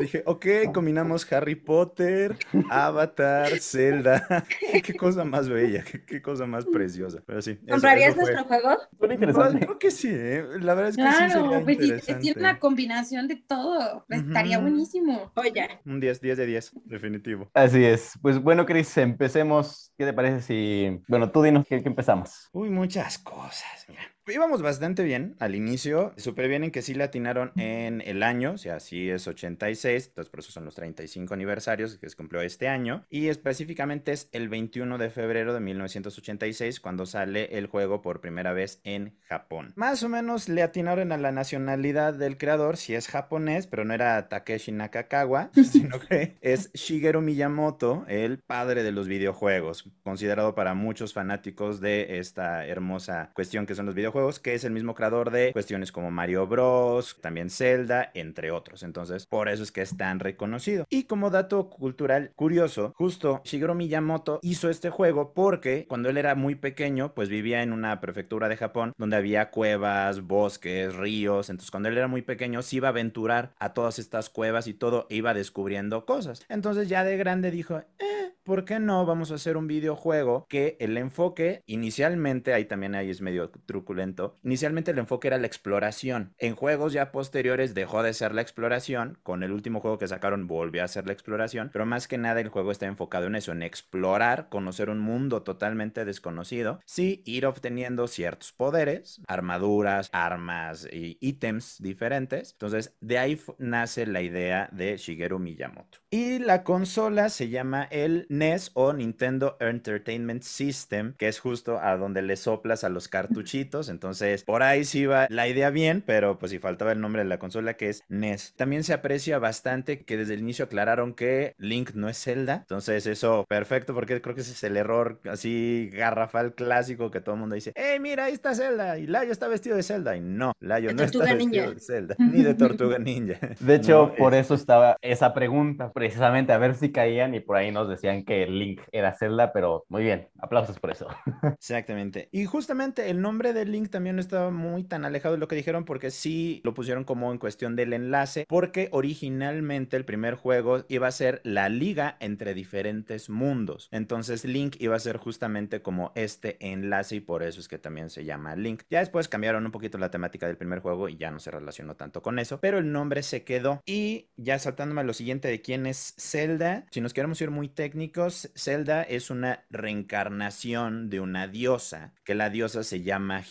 Dije, 0.03 0.23
ok, 0.27 0.47
combinamos 0.73 1.31
Harry 1.33 1.55
Potter, 1.55 2.37
Avatar, 2.71 3.49
Zelda. 3.59 4.27
qué 4.85 4.95
cosa 4.95 5.25
más 5.25 5.49
bella, 5.49 5.85
qué, 5.85 6.23
cosa 6.23 6.47
más 6.47 6.65
preciosa. 6.67 7.23
Pero 7.27 7.43
sí. 7.43 7.59
¿Comprarías 7.69 8.17
nuestro 8.17 8.45
juego? 8.45 8.77
Pues, 8.99 9.19
creo 9.19 9.79
que 9.79 9.91
sí, 9.91 10.09
¿eh? 10.11 10.45
La 10.61 10.75
verdad 10.75 10.91
es 10.91 10.97
que 10.97 11.03
sí 11.03 11.33
sería 11.33 11.65
pues 11.65 11.81
interesante. 11.81 12.23
tiene 12.23 12.41
una 12.41 12.59
combinación 12.59 13.29
de 13.29 13.37
todo. 13.37 14.05
Estaría 14.09 14.59
buenísimo. 14.59 15.33
Oye. 15.35 15.81
Un 15.85 16.01
10, 16.01 16.21
10 16.21 16.39
de 16.39 16.47
10, 16.47 16.73
definitivo. 16.85 17.51
Así 17.55 17.85
es. 17.85 18.19
Pues 18.21 18.41
bueno, 18.41 18.67
Chris, 18.67 18.97
empecemos. 18.99 19.93
¿Qué 19.97 20.05
te 20.05 20.13
parece 20.13 20.43
si... 20.43 21.03
Bueno, 21.09 21.31
tú 21.31 21.43
dinos 21.43 21.67
qué, 21.67 21.83
qué 21.83 21.89
empezamos. 21.89 22.49
Uy, 22.53 22.71
muchas 22.71 23.19
cosas. 23.19 23.87
Mira. 23.89 24.12
Íbamos 24.29 24.63
bastante 24.63 25.03
bien 25.03 25.35
al 25.41 25.57
inicio, 25.57 26.15
súper 26.17 26.47
bien 26.47 26.63
en 26.63 26.71
que 26.71 26.81
sí 26.81 26.95
le 26.95 27.03
atinaron 27.03 27.51
en 27.57 28.01
el 28.03 28.23
año, 28.23 28.53
o 28.53 28.59
sea, 28.59 28.79
sí 28.79 29.11
es 29.11 29.27
86, 29.27 30.07
entonces 30.07 30.31
por 30.31 30.39
eso 30.39 30.53
son 30.53 30.65
los 30.65 30.77
35 30.77 31.35
aniversarios 31.35 31.99
que 31.99 32.09
se 32.09 32.15
cumplió 32.15 32.41
este 32.41 32.69
año, 32.69 33.05
y 33.11 33.27
específicamente 33.27 34.13
es 34.13 34.29
el 34.31 34.49
21 34.49 34.97
de 34.97 35.11
febrero 35.11 35.53
de 35.53 35.59
1986 35.59 36.79
cuando 36.79 37.05
sale 37.05 37.59
el 37.59 37.67
juego 37.67 38.01
por 38.01 38.21
primera 38.21 38.53
vez 38.53 38.81
en 38.85 39.19
Japón. 39.23 39.73
Más 39.75 40.05
o 40.05 40.09
menos 40.09 40.49
le 40.49 40.63
atinaron 40.63 41.11
a 41.11 41.19
la 41.19 41.33
nacionalidad 41.33 42.15
del 42.15 42.39
creador, 42.39 42.77
si 42.77 42.95
es 42.95 43.09
japonés, 43.09 43.67
pero 43.67 43.85
no 43.85 43.93
era 43.93 44.29
Takeshi 44.29 44.71
Nakakawa, 44.71 45.51
sino 45.73 45.99
que 45.99 46.37
es 46.41 46.73
Shigeru 46.75 47.23
Miyamoto, 47.23 48.05
el 48.07 48.39
padre 48.39 48.85
de 48.85 48.93
los 48.93 49.09
videojuegos, 49.09 49.91
considerado 50.05 50.55
para 50.55 50.75
muchos 50.75 51.13
fanáticos 51.13 51.81
de 51.81 52.21
esta 52.21 52.65
hermosa 52.69 53.33
cuestión 53.35 53.67
que 53.67 53.75
son 53.75 53.87
los 53.87 53.97
videojuegos 53.97 54.12
juegos, 54.13 54.39
que 54.39 54.55
es 54.55 54.65
el 54.65 54.73
mismo 54.73 54.95
creador 54.95 55.31
de 55.31 55.53
cuestiones 55.53 55.91
como 55.91 56.11
Mario 56.11 56.47
Bros, 56.47 57.19
también 57.21 57.51
Zelda, 57.51 58.11
entre 58.15 58.51
otros. 58.51 58.83
Entonces, 58.83 59.27
por 59.27 59.49
eso 59.49 59.63
es 59.63 59.73
que 59.73 59.83
es 59.83 59.97
tan 59.97 60.21
reconocido. 60.21 60.87
Y 60.89 61.05
como 61.05 61.31
dato 61.31 61.69
cultural 61.71 62.33
curioso, 62.37 62.93
justo 62.97 63.41
Shigeru 63.45 63.75
Miyamoto 63.75 64.39
hizo 64.43 64.71
este 64.71 64.91
juego 64.91 65.33
porque 65.35 65.87
cuando 65.89 66.09
él 66.09 66.17
era 66.17 66.35
muy 66.35 66.55
pequeño, 66.55 67.15
pues 67.15 67.29
vivía 67.29 67.63
en 67.63 67.73
una 67.73 68.01
prefectura 68.01 68.49
de 68.49 68.57
Japón 68.57 68.93
donde 68.97 69.17
había 69.17 69.51
cuevas, 69.51 70.23
bosques, 70.23 70.95
ríos. 70.95 71.51
Entonces, 71.51 71.71
cuando 71.71 71.89
él 71.89 71.99
era 71.99 72.09
muy 72.09 72.23
pequeño, 72.23 72.63
se 72.63 72.77
iba 72.77 72.89
a 72.89 72.91
aventurar 72.91 73.53
a 73.59 73.73
todas 73.73 73.99
estas 73.99 74.31
cuevas 74.31 74.67
y 74.67 74.75
todo, 74.75 75.07
e 75.11 75.17
iba 75.17 75.35
descubriendo 75.35 76.05
cosas. 76.07 76.45
Entonces, 76.49 76.89
ya 76.89 77.05
de 77.05 77.17
grande 77.17 77.51
dijo, 77.51 77.79
eh, 77.79 78.33
¿por 78.43 78.65
qué 78.65 78.79
no 78.79 79.07
vamos 79.07 79.31
a 79.31 79.37
hacer 79.37 79.57
un 79.57 79.67
videojuego 79.67 80.47
que 80.49 80.77
el 80.81 80.97
enfoque 80.97 81.63
inicialmente, 81.67 82.53
ahí 82.53 82.65
también 82.65 82.95
ahí 82.95 83.11
es 83.11 83.21
medio 83.21 83.51
truculento, 83.51 84.02
inicialmente 84.43 84.91
el 84.91 84.99
enfoque 84.99 85.29
era 85.29 85.39
la 85.39 85.47
exploración. 85.47 86.35
En 86.39 86.55
juegos 86.55 86.93
ya 86.93 87.13
posteriores 87.13 87.75
dejó 87.75 88.03
de 88.03 88.15
ser 88.15 88.35
la 88.35 88.43
exploración, 88.43 89.19
con 89.23 89.43
el 89.43 89.53
último 89.53 89.81
juego 89.81 89.99
que 89.99 90.09
sacaron 90.09 90.47
volvió 90.47 90.85
a 90.85 90.89
ser 90.89 91.07
la 91.07 91.13
exploración, 91.13 91.71
pero 91.73 91.87
más 91.87 92.09
que 92.09 92.19
nada 92.19 92.41
el 92.41 92.49
juego 92.49 92.71
está 92.71 92.87
enfocado 92.87 93.27
en 93.27 93.37
eso, 93.37 93.53
en 93.53 93.63
explorar, 93.63 94.49
conocer 94.49 94.91
un 94.91 94.99
mundo 94.99 95.43
totalmente 95.43 96.05
desconocido, 96.05 96.81
sí, 96.85 97.23
ir 97.25 97.47
obteniendo 97.47 98.09
ciertos 98.09 98.53
poderes, 98.53 99.21
armaduras, 99.27 100.09
armas 100.13 100.89
y 100.91 101.19
ítems 101.21 101.77
diferentes. 101.81 102.53
Entonces, 102.53 102.95
de 103.01 103.19
ahí 103.19 103.41
nace 103.59 104.07
la 104.07 104.23
idea 104.23 104.69
de 104.73 104.97
Shigeru 104.97 105.39
Miyamoto. 105.39 105.99
Y 106.11 106.39
la 106.39 106.65
consola 106.65 107.29
se 107.29 107.49
llama 107.49 107.85
el 107.91 108.27
NES 108.29 108.71
o 108.75 108.93
Nintendo 108.93 109.57
Entertainment 109.61 110.43
System, 110.43 111.15
que 111.15 111.29
es 111.29 111.41
justo 111.41 111.79
a 111.81 111.97
donde 111.97 112.23
le 112.23 112.37
soplas 112.37 112.85
a 112.85 112.89
los 112.89 113.09
cartuchitos. 113.09 113.89
Entonces, 113.93 114.45
por 114.45 114.63
ahí 114.63 114.85
sí 114.85 115.07
va 115.07 115.27
la 115.31 115.47
idea 115.47 115.71
bien, 115.71 116.03
pero 116.05 116.39
pues 116.39 116.51
si 116.51 116.59
faltaba 116.59 116.93
el 116.93 117.01
nombre 117.01 117.23
de 117.23 117.29
la 117.29 117.39
consola 117.39 117.75
que 117.75 117.89
es 117.89 118.03
NES. 118.09 118.55
También 118.57 118.83
se 118.85 118.93
aprecia 118.93 119.39
bastante 119.39 120.05
que 120.05 120.17
desde 120.17 120.35
el 120.35 120.41
inicio 120.41 120.65
aclararon 120.65 121.15
que 121.15 121.55
Link 121.59 121.93
no 121.95 122.09
es 122.09 122.23
Zelda. 122.23 122.57
Entonces, 122.57 123.07
eso 123.07 123.45
perfecto 123.49 123.95
porque 123.95 124.21
creo 124.21 124.35
que 124.35 124.41
ese 124.41 124.53
es 124.53 124.65
el 124.65 124.77
error 124.77 125.21
así 125.31 125.91
garrafal 125.93 126.55
clásico 126.55 127.11
que 127.11 127.21
todo 127.21 127.35
el 127.35 127.41
mundo 127.41 127.55
dice, 127.55 127.73
hey, 127.77 127.99
mira, 128.01 128.25
ahí 128.25 128.33
está 128.33 128.55
Zelda 128.55 128.99
y 128.99 129.07
Layo 129.07 129.33
está 129.33 129.49
vestido 129.49 129.77
de 129.77 129.83
Zelda. 129.83 130.17
Y 130.17 130.21
no, 130.21 130.53
Layo 130.61 130.93
no 130.93 131.03
está 131.03 131.25
vestido 131.35 131.73
de 131.73 131.81
Zelda, 131.81 132.17
ni 132.19 132.43
de 132.43 132.55
Tortuga 132.55 132.99
Ninja. 132.99 133.39
De 133.61 133.75
hecho, 133.77 134.15
por 134.17 134.35
eso 134.35 134.55
estaba 134.55 134.97
esa 135.01 135.35
pregunta, 135.35 135.93
precisamente 135.93 136.53
a 136.53 136.59
ver 136.59 136.75
si 136.75 136.91
caían 136.91 137.35
y 137.35 137.41
por 137.41 137.57
ahí 137.57 137.71
nos 137.71 137.89
decían 137.89 138.25
que 138.25 138.47
Link 138.47 138.81
era 138.93 139.15
Zelda, 139.15 139.53
pero 139.53 139.85
muy 139.89 140.03
bien, 140.03 140.29
aplausos 140.39 140.79
por 140.79 140.91
eso. 140.91 141.09
Exactamente. 141.43 142.29
Y 142.33 142.45
justamente 142.45 143.11
el 143.11 143.21
nombre 143.21 143.53
de 143.53 143.65
Link 143.65 143.82
también 143.89 144.17
no 144.17 144.21
estaba 144.21 144.51
muy 144.51 144.85
tan 144.85 145.05
alejado 145.05 145.35
de 145.35 145.41
lo 145.41 145.49
que 145.49 145.57
dijeron 145.57 145.85
porque 145.85 146.11
sí 146.11 146.61
lo 146.65 146.75
pusieron 146.75 147.05
como 147.05 147.33
en 147.33 147.39
cuestión 147.39 147.77
del 147.77 147.93
enlace, 147.93 148.47
porque 148.49 148.89
originalmente 148.93 149.97
el 149.97 150.05
primer 150.05 150.35
juego 150.35 150.85
iba 150.89 151.07
a 151.07 151.13
ser 151.13 151.41
la 151.45 151.69
liga 151.69 152.17
entre 152.21 152.55
diferentes 152.55 153.31
mundos. 153.31 153.89
Entonces 153.91 154.45
Link 154.45 154.77
iba 154.79 154.97
a 154.97 155.01
ser 155.01 155.17
justamente 155.17 155.83
como 155.83 156.13
este 156.15 156.57
enlace 156.61 157.17
y 157.17 157.21
por 157.21 157.43
eso 157.43 157.61
es 157.61 157.69
que 157.69 157.79
también 157.79 158.11
se 158.11 158.25
llama 158.25 158.57
Link. 158.57 158.83
Ya 158.91 159.01
después 159.01 159.29
cambiaron 159.29 159.65
un 159.65 159.73
poquito 159.73 159.99
la 159.99 160.11
temática 160.11 160.47
del 160.47 160.57
primer 160.57 160.81
juego 160.81 161.09
y 161.09 161.17
ya 161.17 161.31
no 161.31 161.39
se 161.39 161.51
relacionó 161.51 161.97
tanto 161.97 162.23
con 162.23 162.39
eso, 162.39 162.61
pero 162.61 162.79
el 162.79 162.93
nombre 162.93 163.23
se 163.23 163.45
quedó. 163.45 163.81
Y 163.87 164.29
ya 164.37 164.59
saltándome 164.59 165.01
a 165.01 165.05
lo 165.05 165.15
siguiente 165.15 165.49
de 165.49 165.63
quién 165.63 165.87
es 165.87 166.15
Zelda, 166.19 166.87
si 166.91 167.01
nos 167.01 167.15
queremos 167.15 167.41
ir 167.41 167.51
muy 167.51 167.69
técnicos, 167.69 168.51
Zelda 168.57 169.03
es 169.03 169.31
una 169.31 169.65
reencarnación 169.71 171.11
de 171.11 171.21
una 171.21 171.49
diosa, 171.49 172.15
que 172.25 172.35
la 172.35 172.51
diosa 172.51 172.83
se 172.83 173.03
llama 173.03 173.43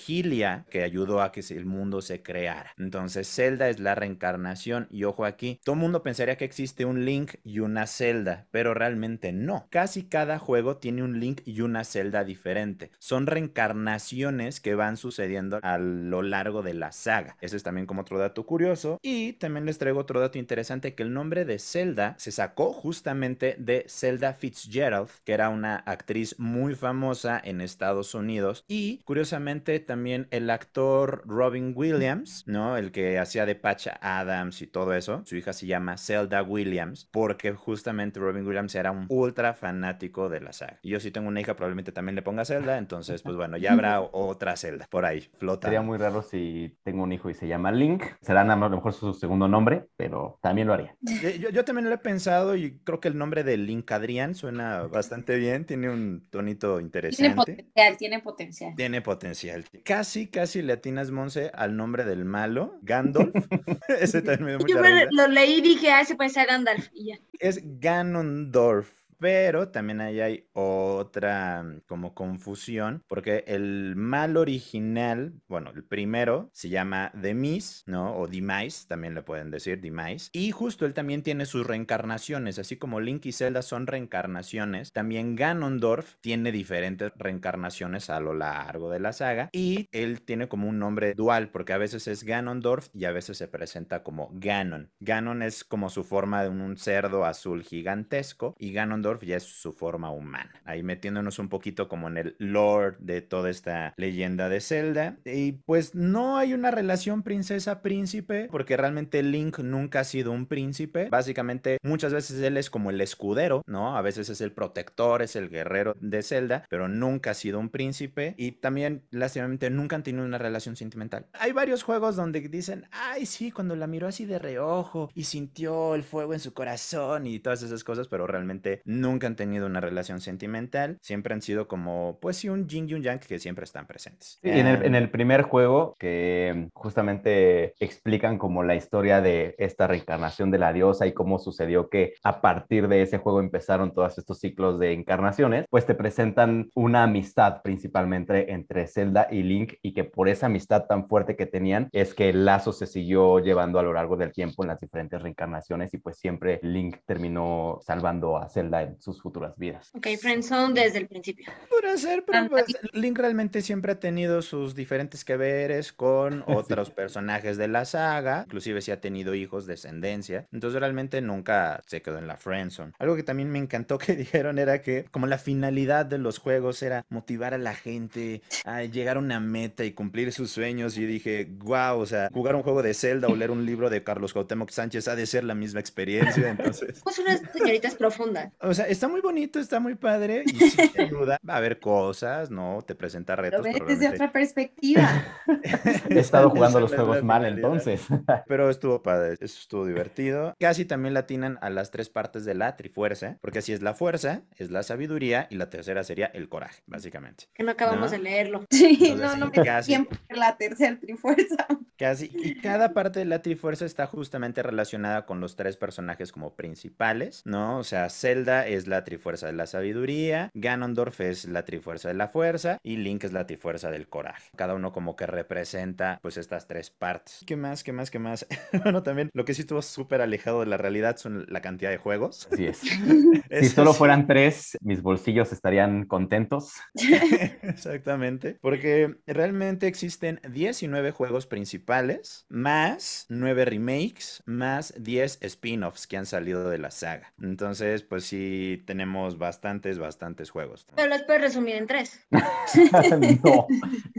Que 0.69 0.83
ayudó 0.83 1.21
a 1.21 1.31
que 1.31 1.41
el 1.49 1.65
mundo 1.65 2.01
se 2.01 2.21
creara. 2.21 2.73
Entonces 2.77 3.27
Zelda 3.27 3.69
es 3.69 3.79
la 3.79 3.95
reencarnación 3.95 4.87
y 4.91 5.03
ojo 5.05 5.25
aquí, 5.25 5.59
todo 5.63 5.75
mundo 5.75 6.03
pensaría 6.03 6.37
que 6.37 6.45
existe 6.45 6.85
un 6.85 7.05
Link 7.05 7.35
y 7.43 7.59
una 7.59 7.87
Zelda, 7.87 8.47
pero 8.51 8.73
realmente 8.73 9.31
no. 9.31 9.67
Casi 9.71 10.03
cada 10.03 10.37
juego 10.37 10.77
tiene 10.77 11.03
un 11.03 11.19
Link 11.19 11.41
y 11.45 11.61
una 11.61 11.83
Zelda 11.83 12.23
diferente. 12.23 12.91
Son 12.99 13.25
reencarnaciones 13.25 14.59
que 14.59 14.75
van 14.75 14.97
sucediendo 14.97 15.59
a 15.63 15.77
lo 15.79 16.21
largo 16.21 16.61
de 16.61 16.75
la 16.75 16.91
saga. 16.91 17.37
Ese 17.41 17.57
es 17.57 17.63
también 17.63 17.87
como 17.87 18.01
otro 18.01 18.19
dato 18.19 18.45
curioso. 18.45 18.99
Y 19.01 19.33
también 19.33 19.65
les 19.65 19.79
traigo 19.79 19.99
otro 19.99 20.19
dato 20.19 20.37
interesante 20.37 20.93
que 20.93 21.03
el 21.03 21.13
nombre 21.13 21.45
de 21.45 21.57
Zelda 21.57 22.15
se 22.17 22.31
sacó 22.31 22.73
justamente 22.73 23.55
de 23.57 23.85
Zelda 23.87 24.33
Fitzgerald, 24.33 25.09
que 25.23 25.33
era 25.33 25.49
una 25.49 25.77
actriz 25.77 26.35
muy 26.37 26.75
famosa 26.75 27.41
en 27.43 27.61
Estados 27.61 28.13
Unidos. 28.13 28.63
Y 28.67 28.99
curiosamente 29.05 29.79
también 29.79 30.10
el 30.29 30.49
actor 30.49 31.23
Robin 31.25 31.73
Williams, 31.75 32.43
¿no? 32.47 32.77
El 32.77 32.91
que 32.91 33.19
hacía 33.19 33.45
de 33.45 33.55
Pacha 33.55 33.99
Adams 34.01 34.61
y 34.61 34.67
todo 34.67 34.93
eso. 34.93 35.21
Su 35.25 35.35
hija 35.35 35.53
se 35.53 35.67
llama 35.67 35.97
Zelda 35.97 36.43
Williams 36.43 37.07
porque 37.11 37.51
justamente 37.51 38.19
Robin 38.19 38.45
Williams 38.45 38.75
era 38.75 38.91
un 38.91 39.05
ultra 39.09 39.53
fanático 39.53 40.29
de 40.29 40.41
la 40.41 40.53
saga. 40.53 40.79
Y 40.81 40.89
yo 40.89 40.99
si 40.99 41.11
tengo 41.11 41.27
una 41.27 41.41
hija 41.41 41.55
probablemente 41.55 41.91
también 41.91 42.15
le 42.15 42.21
ponga 42.21 42.45
Zelda, 42.45 42.77
entonces 42.77 43.21
pues 43.21 43.35
bueno, 43.35 43.57
ya 43.57 43.73
habrá 43.73 44.01
otra 44.11 44.55
Zelda 44.55 44.87
por 44.89 45.05
ahí, 45.05 45.21
flota. 45.21 45.67
Sería 45.67 45.81
muy 45.81 45.97
raro 45.97 46.21
si 46.21 46.77
tengo 46.83 47.03
un 47.03 47.13
hijo 47.13 47.29
y 47.29 47.33
se 47.33 47.47
llama 47.47 47.71
Link. 47.71 48.03
Será 48.21 48.41
a 48.41 48.55
lo 48.55 48.69
mejor 48.69 48.93
su 48.93 49.13
segundo 49.13 49.47
nombre, 49.47 49.87
pero 49.95 50.39
también 50.41 50.67
lo 50.67 50.73
haría. 50.73 50.95
Yo, 51.39 51.49
yo 51.49 51.63
también 51.65 51.87
lo 51.87 51.95
he 51.95 51.99
pensado 51.99 52.55
y 52.55 52.79
creo 52.83 52.99
que 52.99 53.07
el 53.07 53.17
nombre 53.17 53.43
de 53.43 53.57
Link 53.57 53.91
Adrián 53.91 54.35
suena 54.35 54.83
bastante 54.83 55.37
bien, 55.37 55.65
tiene 55.65 55.89
un 55.89 56.27
tonito 56.29 56.79
interesante. 56.79 57.23
Tiene 57.23 57.35
potencial, 57.35 57.97
tiene 57.97 58.19
potencial. 58.19 58.75
Tiene 58.75 59.01
potencial. 59.01 59.65
Casi, 60.01 60.25
casi 60.25 60.63
le 60.63 60.73
atinas, 60.73 61.11
Monse, 61.11 61.51
al 61.53 61.77
nombre 61.77 62.03
del 62.05 62.25
malo, 62.25 62.79
Gandalf. 62.81 63.35
Ese 63.87 64.23
también 64.23 64.43
me 64.43 64.49
dio 64.49 64.57
mucha 64.57 64.73
Yo 64.73 64.81
me 64.81 64.89
risa. 64.89 65.07
lo 65.11 65.27
leí 65.27 65.59
y 65.59 65.61
dije, 65.61 65.91
ah, 65.91 66.03
se 66.03 66.15
puede 66.15 66.31
ser 66.31 66.47
Gandalf. 66.47 66.87
Y 66.91 67.09
ya. 67.09 67.19
Es 67.37 67.61
Ganondorf. 67.79 69.00
Pero 69.21 69.69
también 69.69 70.01
ahí 70.01 70.19
hay 70.19 70.49
otra 70.53 71.61
mm, 71.61 71.81
como 71.85 72.15
confusión, 72.15 73.03
porque 73.07 73.43
el 73.45 73.95
mal 73.95 74.35
original, 74.35 75.33
bueno, 75.47 75.69
el 75.75 75.83
primero 75.83 76.49
se 76.53 76.69
llama 76.69 77.11
Demis, 77.13 77.83
¿no? 77.85 78.17
O 78.17 78.27
Demise, 78.27 78.87
también 78.87 79.13
le 79.13 79.21
pueden 79.21 79.51
decir 79.51 79.79
Demise. 79.79 80.31
Y 80.33 80.49
justo 80.49 80.87
él 80.87 80.95
también 80.95 81.21
tiene 81.21 81.45
sus 81.45 81.67
reencarnaciones, 81.67 82.57
así 82.57 82.77
como 82.77 82.99
Link 82.99 83.27
y 83.27 83.31
Zelda 83.31 83.61
son 83.61 83.85
reencarnaciones, 83.85 84.91
también 84.91 85.35
Ganondorf 85.35 86.15
tiene 86.21 86.51
diferentes 86.51 87.11
reencarnaciones 87.15 88.09
a 88.09 88.19
lo 88.19 88.33
largo 88.33 88.89
de 88.89 89.01
la 89.01 89.13
saga. 89.13 89.49
Y 89.51 89.87
él 89.91 90.23
tiene 90.23 90.49
como 90.49 90.67
un 90.67 90.79
nombre 90.79 91.13
dual, 91.13 91.49
porque 91.51 91.73
a 91.73 91.77
veces 91.77 92.07
es 92.07 92.23
Ganondorf 92.23 92.87
y 92.95 93.05
a 93.05 93.11
veces 93.11 93.37
se 93.37 93.47
presenta 93.47 94.01
como 94.01 94.31
Ganon. 94.33 94.89
Ganon 94.99 95.43
es 95.43 95.63
como 95.63 95.91
su 95.91 96.03
forma 96.03 96.41
de 96.41 96.49
un 96.49 96.75
cerdo 96.77 97.23
azul 97.23 97.61
gigantesco 97.61 98.55
y 98.57 98.73
Ganondorf 98.73 99.10
ya 99.21 99.37
es 99.37 99.43
su 99.43 99.73
forma 99.73 100.11
humana. 100.11 100.61
Ahí 100.65 100.83
metiéndonos 100.83 101.39
un 101.39 101.49
poquito 101.49 101.87
como 101.87 102.07
en 102.07 102.17
el 102.17 102.35
lore 102.39 102.97
de 102.99 103.21
toda 103.21 103.49
esta 103.49 103.93
leyenda 103.97 104.49
de 104.49 104.61
Zelda. 104.61 105.17
Y 105.25 105.53
pues 105.65 105.95
no 105.95 106.37
hay 106.37 106.53
una 106.53 106.71
relación 106.71 107.23
princesa-príncipe, 107.23 108.47
porque 108.51 108.77
realmente 108.77 109.23
Link 109.23 109.59
nunca 109.59 110.01
ha 110.01 110.03
sido 110.03 110.31
un 110.31 110.45
príncipe. 110.45 111.09
Básicamente 111.09 111.77
muchas 111.83 112.13
veces 112.13 112.41
él 112.41 112.57
es 112.57 112.69
como 112.69 112.89
el 112.89 113.01
escudero, 113.01 113.63
¿no? 113.65 113.97
A 113.97 114.01
veces 114.01 114.29
es 114.29 114.41
el 114.41 114.51
protector, 114.51 115.21
es 115.21 115.35
el 115.35 115.49
guerrero 115.49 115.95
de 115.99 116.23
Zelda, 116.23 116.65
pero 116.69 116.87
nunca 116.87 117.31
ha 117.31 117.35
sido 117.35 117.59
un 117.59 117.69
príncipe. 117.69 118.35
Y 118.37 118.53
también, 118.53 119.03
lástimamente, 119.11 119.69
nunca 119.69 119.95
han 119.95 120.03
tenido 120.03 120.25
una 120.25 120.37
relación 120.37 120.75
sentimental. 120.75 121.27
Hay 121.33 121.51
varios 121.51 121.83
juegos 121.83 122.15
donde 122.15 122.41
dicen, 122.41 122.87
ay, 122.91 123.25
sí, 123.25 123.51
cuando 123.51 123.75
la 123.75 123.87
miró 123.87 124.07
así 124.07 124.25
de 124.25 124.39
reojo 124.39 125.09
y 125.13 125.23
sintió 125.25 125.95
el 125.95 126.03
fuego 126.03 126.33
en 126.33 126.39
su 126.39 126.53
corazón 126.53 127.27
y 127.27 127.39
todas 127.39 127.63
esas 127.63 127.83
cosas, 127.83 128.07
pero 128.07 128.27
realmente 128.27 128.81
nunca 129.01 129.27
han 129.27 129.35
tenido 129.35 129.65
una 129.67 129.79
relación 129.79 130.21
sentimental. 130.21 130.97
Siempre 131.01 131.33
han 131.33 131.41
sido 131.41 131.67
como, 131.67 132.19
pues 132.21 132.37
sí, 132.37 132.49
un 132.49 132.67
yin 132.67 132.89
y 132.89 132.93
un 132.93 133.03
yang 133.03 133.19
que 133.19 133.39
siempre 133.39 133.63
están 133.63 133.87
presentes. 133.87 134.39
Sí, 134.41 134.49
en, 134.49 134.67
el, 134.67 134.81
Ah, 134.81 134.85
en 134.85 134.95
el 134.95 135.09
primer 135.09 135.43
juego, 135.43 135.95
que 135.99 136.69
justamente 136.73 137.73
explican 137.79 138.37
como 138.37 138.63
la 138.63 138.75
historia 138.75 139.21
de 139.21 139.55
esta 139.57 139.87
reencarnación 139.87 140.51
de 140.51 140.57
la 140.57 140.73
diosa 140.73 141.07
y 141.07 141.13
cómo 141.13 141.39
sucedió 141.39 141.89
que 141.89 142.13
a 142.23 142.41
partir 142.41 142.87
de 142.87 143.01
ese 143.01 143.17
juego 143.17 143.39
empezaron 143.39 143.93
todos 143.93 144.17
estos 144.17 144.39
ciclos 144.39 144.79
de 144.79 144.93
encarnaciones, 144.93 145.65
pues 145.69 145.85
te 145.85 145.95
presentan 145.95 146.69
una 146.75 147.03
amistad 147.03 147.61
principalmente 147.61 148.51
entre 148.51 148.87
Zelda 148.87 149.27
y 149.31 149.43
Link 149.43 149.73
y 149.81 149.93
que 149.93 150.03
por 150.03 150.29
esa 150.29 150.47
amistad 150.47 150.85
tan 150.87 151.07
fuerte 151.07 151.35
que 151.35 151.45
tenían 151.45 151.89
es 151.91 152.13
que 152.13 152.29
el 152.29 152.45
lazo 152.45 152.73
se 152.73 152.87
siguió 152.87 153.39
llevando 153.39 153.79
a 153.79 153.83
lo 153.83 153.93
largo 153.93 154.17
del 154.17 154.31
tiempo 154.31 154.63
en 154.63 154.69
las 154.69 154.79
diferentes 154.79 155.21
reencarnaciones 155.21 155.93
y 155.93 155.97
pues 155.97 156.17
siempre 156.17 156.59
Link 156.63 156.97
terminó 157.05 157.79
salvando 157.81 158.37
a 158.37 158.49
Zelda 158.49 158.90
en 158.91 159.01
sus 159.01 159.21
futuras 159.21 159.53
vidas. 159.57 159.89
Ok, 159.93 160.07
Friendzone 160.19 160.73
desde 160.79 160.99
el 160.99 161.07
principio. 161.07 161.51
Podría 161.69 161.97
ser, 161.97 162.23
pero 162.25 162.39
Ah, 162.39 162.47
pues, 162.49 162.65
Link 162.93 163.17
realmente 163.17 163.61
siempre 163.61 163.91
ha 163.93 163.99
tenido 163.99 164.41
sus 164.41 164.75
diferentes 164.75 165.23
que 165.25 165.37
veres 165.37 165.93
con 165.93 166.39
Sí. 166.47 166.53
otros 166.53 166.89
personajes 166.89 167.57
de 167.57 167.67
la 167.67 167.85
saga, 167.85 168.43
inclusive 168.45 168.81
si 168.81 168.91
ha 168.91 168.99
tenido 169.01 169.35
hijos, 169.35 169.65
descendencia, 169.65 170.47
entonces 170.51 170.79
realmente 170.79 171.21
nunca 171.21 171.81
se 171.87 172.01
quedó 172.01 172.17
en 172.17 172.27
la 172.27 172.37
friendzone. 172.37 172.93
Algo 172.99 173.15
que 173.15 173.23
también 173.23 173.49
me 173.49 173.59
encantó 173.59 173.97
que 173.97 174.15
dijeron 174.15 174.59
era 174.59 174.81
que 174.81 175.05
como 175.11 175.27
la 175.27 175.37
finalidad 175.37 176.05
de 176.05 176.17
los 176.17 176.39
juegos 176.39 176.81
era 176.83 177.05
motivar 177.09 177.53
a 177.53 177.57
la 177.57 177.73
gente 177.75 178.41
a 178.65 178.83
llegar 178.83 179.17
a 179.17 179.19
una 179.19 179.39
meta 179.39 179.83
y 179.85 179.91
cumplir 179.93 180.31
sus 180.33 180.51
sueños 180.51 180.97
y 180.97 181.05
dije, 181.05 181.47
wow, 181.59 181.99
o 181.99 182.05
sea, 182.05 182.29
jugar 182.33 182.55
un 182.55 182.63
juego 182.63 182.81
de 182.83 182.93
Zelda 182.93 183.27
o 183.27 183.35
leer 183.35 183.51
un 183.51 183.65
libro 183.65 183.89
de 183.89 184.03
Carlos 184.03 184.33
Cuauhtémoc 184.33 184.69
Sánchez 184.69 185.07
ha 185.07 185.15
de 185.15 185.25
ser 185.25 185.43
la 185.43 185.55
misma 185.55 185.79
experiencia, 185.79 186.49
entonces... 186.57 186.99
Somos 186.99 187.19
unas 187.19 187.41
señoritas 187.53 187.95
profundas. 187.95 188.51
O 188.71 188.73
sea, 188.73 188.87
está 188.87 189.09
muy 189.09 189.19
bonito, 189.19 189.59
está 189.59 189.79
muy 189.81 189.95
padre 189.95 190.43
y 190.45 190.69
sí 190.69 190.87
te 190.89 191.01
ayuda. 191.01 191.37
Va 191.47 191.55
a 191.55 191.57
haber 191.57 191.79
cosas, 191.81 192.49
¿no? 192.49 192.81
Te 192.87 192.95
presenta 192.95 193.35
Lo 193.35 193.41
retos. 193.41 193.63
ves 193.63 193.73
pero 193.73 193.85
desde 193.85 193.99
realmente- 193.99 194.23
otra 194.23 194.31
perspectiva. 194.31 195.09
He 196.09 196.19
estado 196.19 196.49
jugando 196.49 196.79
los 196.79 196.93
juegos 196.93 197.17
la 197.17 197.23
mal 197.23 197.45
entonces. 197.45 198.01
Pero 198.47 198.69
estuvo 198.69 199.01
padre, 199.03 199.33
eso 199.33 199.43
estuvo 199.59 199.85
divertido. 199.85 200.55
Casi 200.59 200.85
también 200.85 201.13
latinan 201.13 201.57
a 201.61 201.69
las 201.69 201.91
tres 201.91 202.09
partes 202.09 202.45
de 202.45 202.53
la 202.55 202.75
trifuerza, 202.77 203.37
porque 203.41 203.59
así 203.59 203.73
es 203.73 203.81
la 203.81 203.93
fuerza, 203.93 204.43
es 204.57 204.71
la 204.71 204.83
sabiduría 204.83 205.47
y 205.49 205.55
la 205.55 205.69
tercera 205.69 206.03
sería 206.03 206.27
el 206.27 206.47
coraje, 206.49 206.81
básicamente. 206.87 207.45
Que 207.53 207.63
no 207.63 207.71
acabamos 207.71 208.11
No. 208.11 208.17
de 208.17 208.19
leerlo. 208.23 208.65
Sí, 208.69 208.97
Entonces, 209.01 209.37
no, 209.39 209.45
no 209.47 209.51
me 209.55 209.63
casi. 209.65 209.89
tiempo 209.89 210.15
la 210.29 210.55
tercera 210.57 210.97
trifuerza. 210.99 211.67
Casi. 211.97 212.31
Y 212.33 212.55
cada 212.61 212.93
parte 212.93 213.19
de 213.19 213.25
la 213.25 213.43
Trifuerza 213.43 213.85
está 213.85 214.07
justamente 214.07 214.63
relacionada 214.63 215.27
con 215.27 215.39
los 215.39 215.55
tres 215.55 215.77
personajes 215.77 216.31
como 216.31 216.55
principales, 216.55 217.43
¿no? 217.45 217.77
O 217.77 217.83
sea, 217.83 218.09
Zelda 218.09 218.60
Zelda 218.61 218.67
es 218.67 218.87
la 218.87 219.03
Trifuerza 219.03 219.47
de 219.47 219.53
la 219.53 219.65
Sabiduría, 219.65 220.51
Ganondorf 220.53 221.21
es 221.21 221.45
la 221.45 221.65
Trifuerza 221.65 222.09
de 222.09 222.13
la 222.13 222.27
Fuerza 222.27 222.79
y 222.83 222.97
Link 222.97 223.23
es 223.23 223.33
la 223.33 223.45
Trifuerza 223.45 223.89
del 223.91 224.07
Coraje. 224.07 224.51
Cada 224.55 224.75
uno 224.75 224.91
como 224.91 225.15
que 225.15 225.25
representa 225.25 226.19
pues 226.21 226.37
estas 226.37 226.67
tres 226.67 226.89
partes. 226.89 227.43
¿Qué 227.45 227.55
más? 227.55 227.83
¿Qué 227.83 227.91
más? 227.91 228.11
¿Qué 228.11 228.19
más? 228.19 228.45
bueno, 228.83 229.03
también 229.03 229.29
lo 229.33 229.45
que 229.45 229.53
sí 229.53 229.61
estuvo 229.61 229.81
súper 229.81 230.21
alejado 230.21 230.59
de 230.61 230.65
la 230.67 230.77
realidad 230.77 231.17
son 231.17 231.45
la 231.47 231.61
cantidad 231.61 231.89
de 231.89 231.97
juegos. 231.97 232.47
Así 232.51 232.65
es. 232.65 232.79
si 233.61 233.69
solo 233.69 233.93
fueran 233.93 234.27
tres, 234.27 234.77
mis 234.81 235.01
bolsillos 235.01 235.51
estarían 235.51 236.05
contentos. 236.05 236.73
Exactamente. 237.63 238.57
Porque 238.61 239.15
realmente 239.25 239.87
existen 239.87 240.39
19 240.49 241.11
juegos 241.11 241.47
principales, 241.47 242.45
más 242.49 243.25
9 243.29 243.65
remakes, 243.65 244.43
más 244.45 244.93
10 244.97 245.39
spin-offs 245.41 246.07
que 246.07 246.17
han 246.17 246.25
salido 246.25 246.69
de 246.69 246.77
la 246.77 246.91
saga. 246.91 247.33
Entonces, 247.41 248.03
pues 248.03 248.25
sí, 248.25 248.50
tenemos 248.85 249.37
bastantes, 249.37 249.99
bastantes 249.99 250.49
juegos. 250.49 250.87
Pero 250.95 251.09
los 251.09 251.23
puedes 251.23 251.41
resumir 251.41 251.75
en 251.75 251.87
tres. 251.87 252.25
no. 253.43 253.67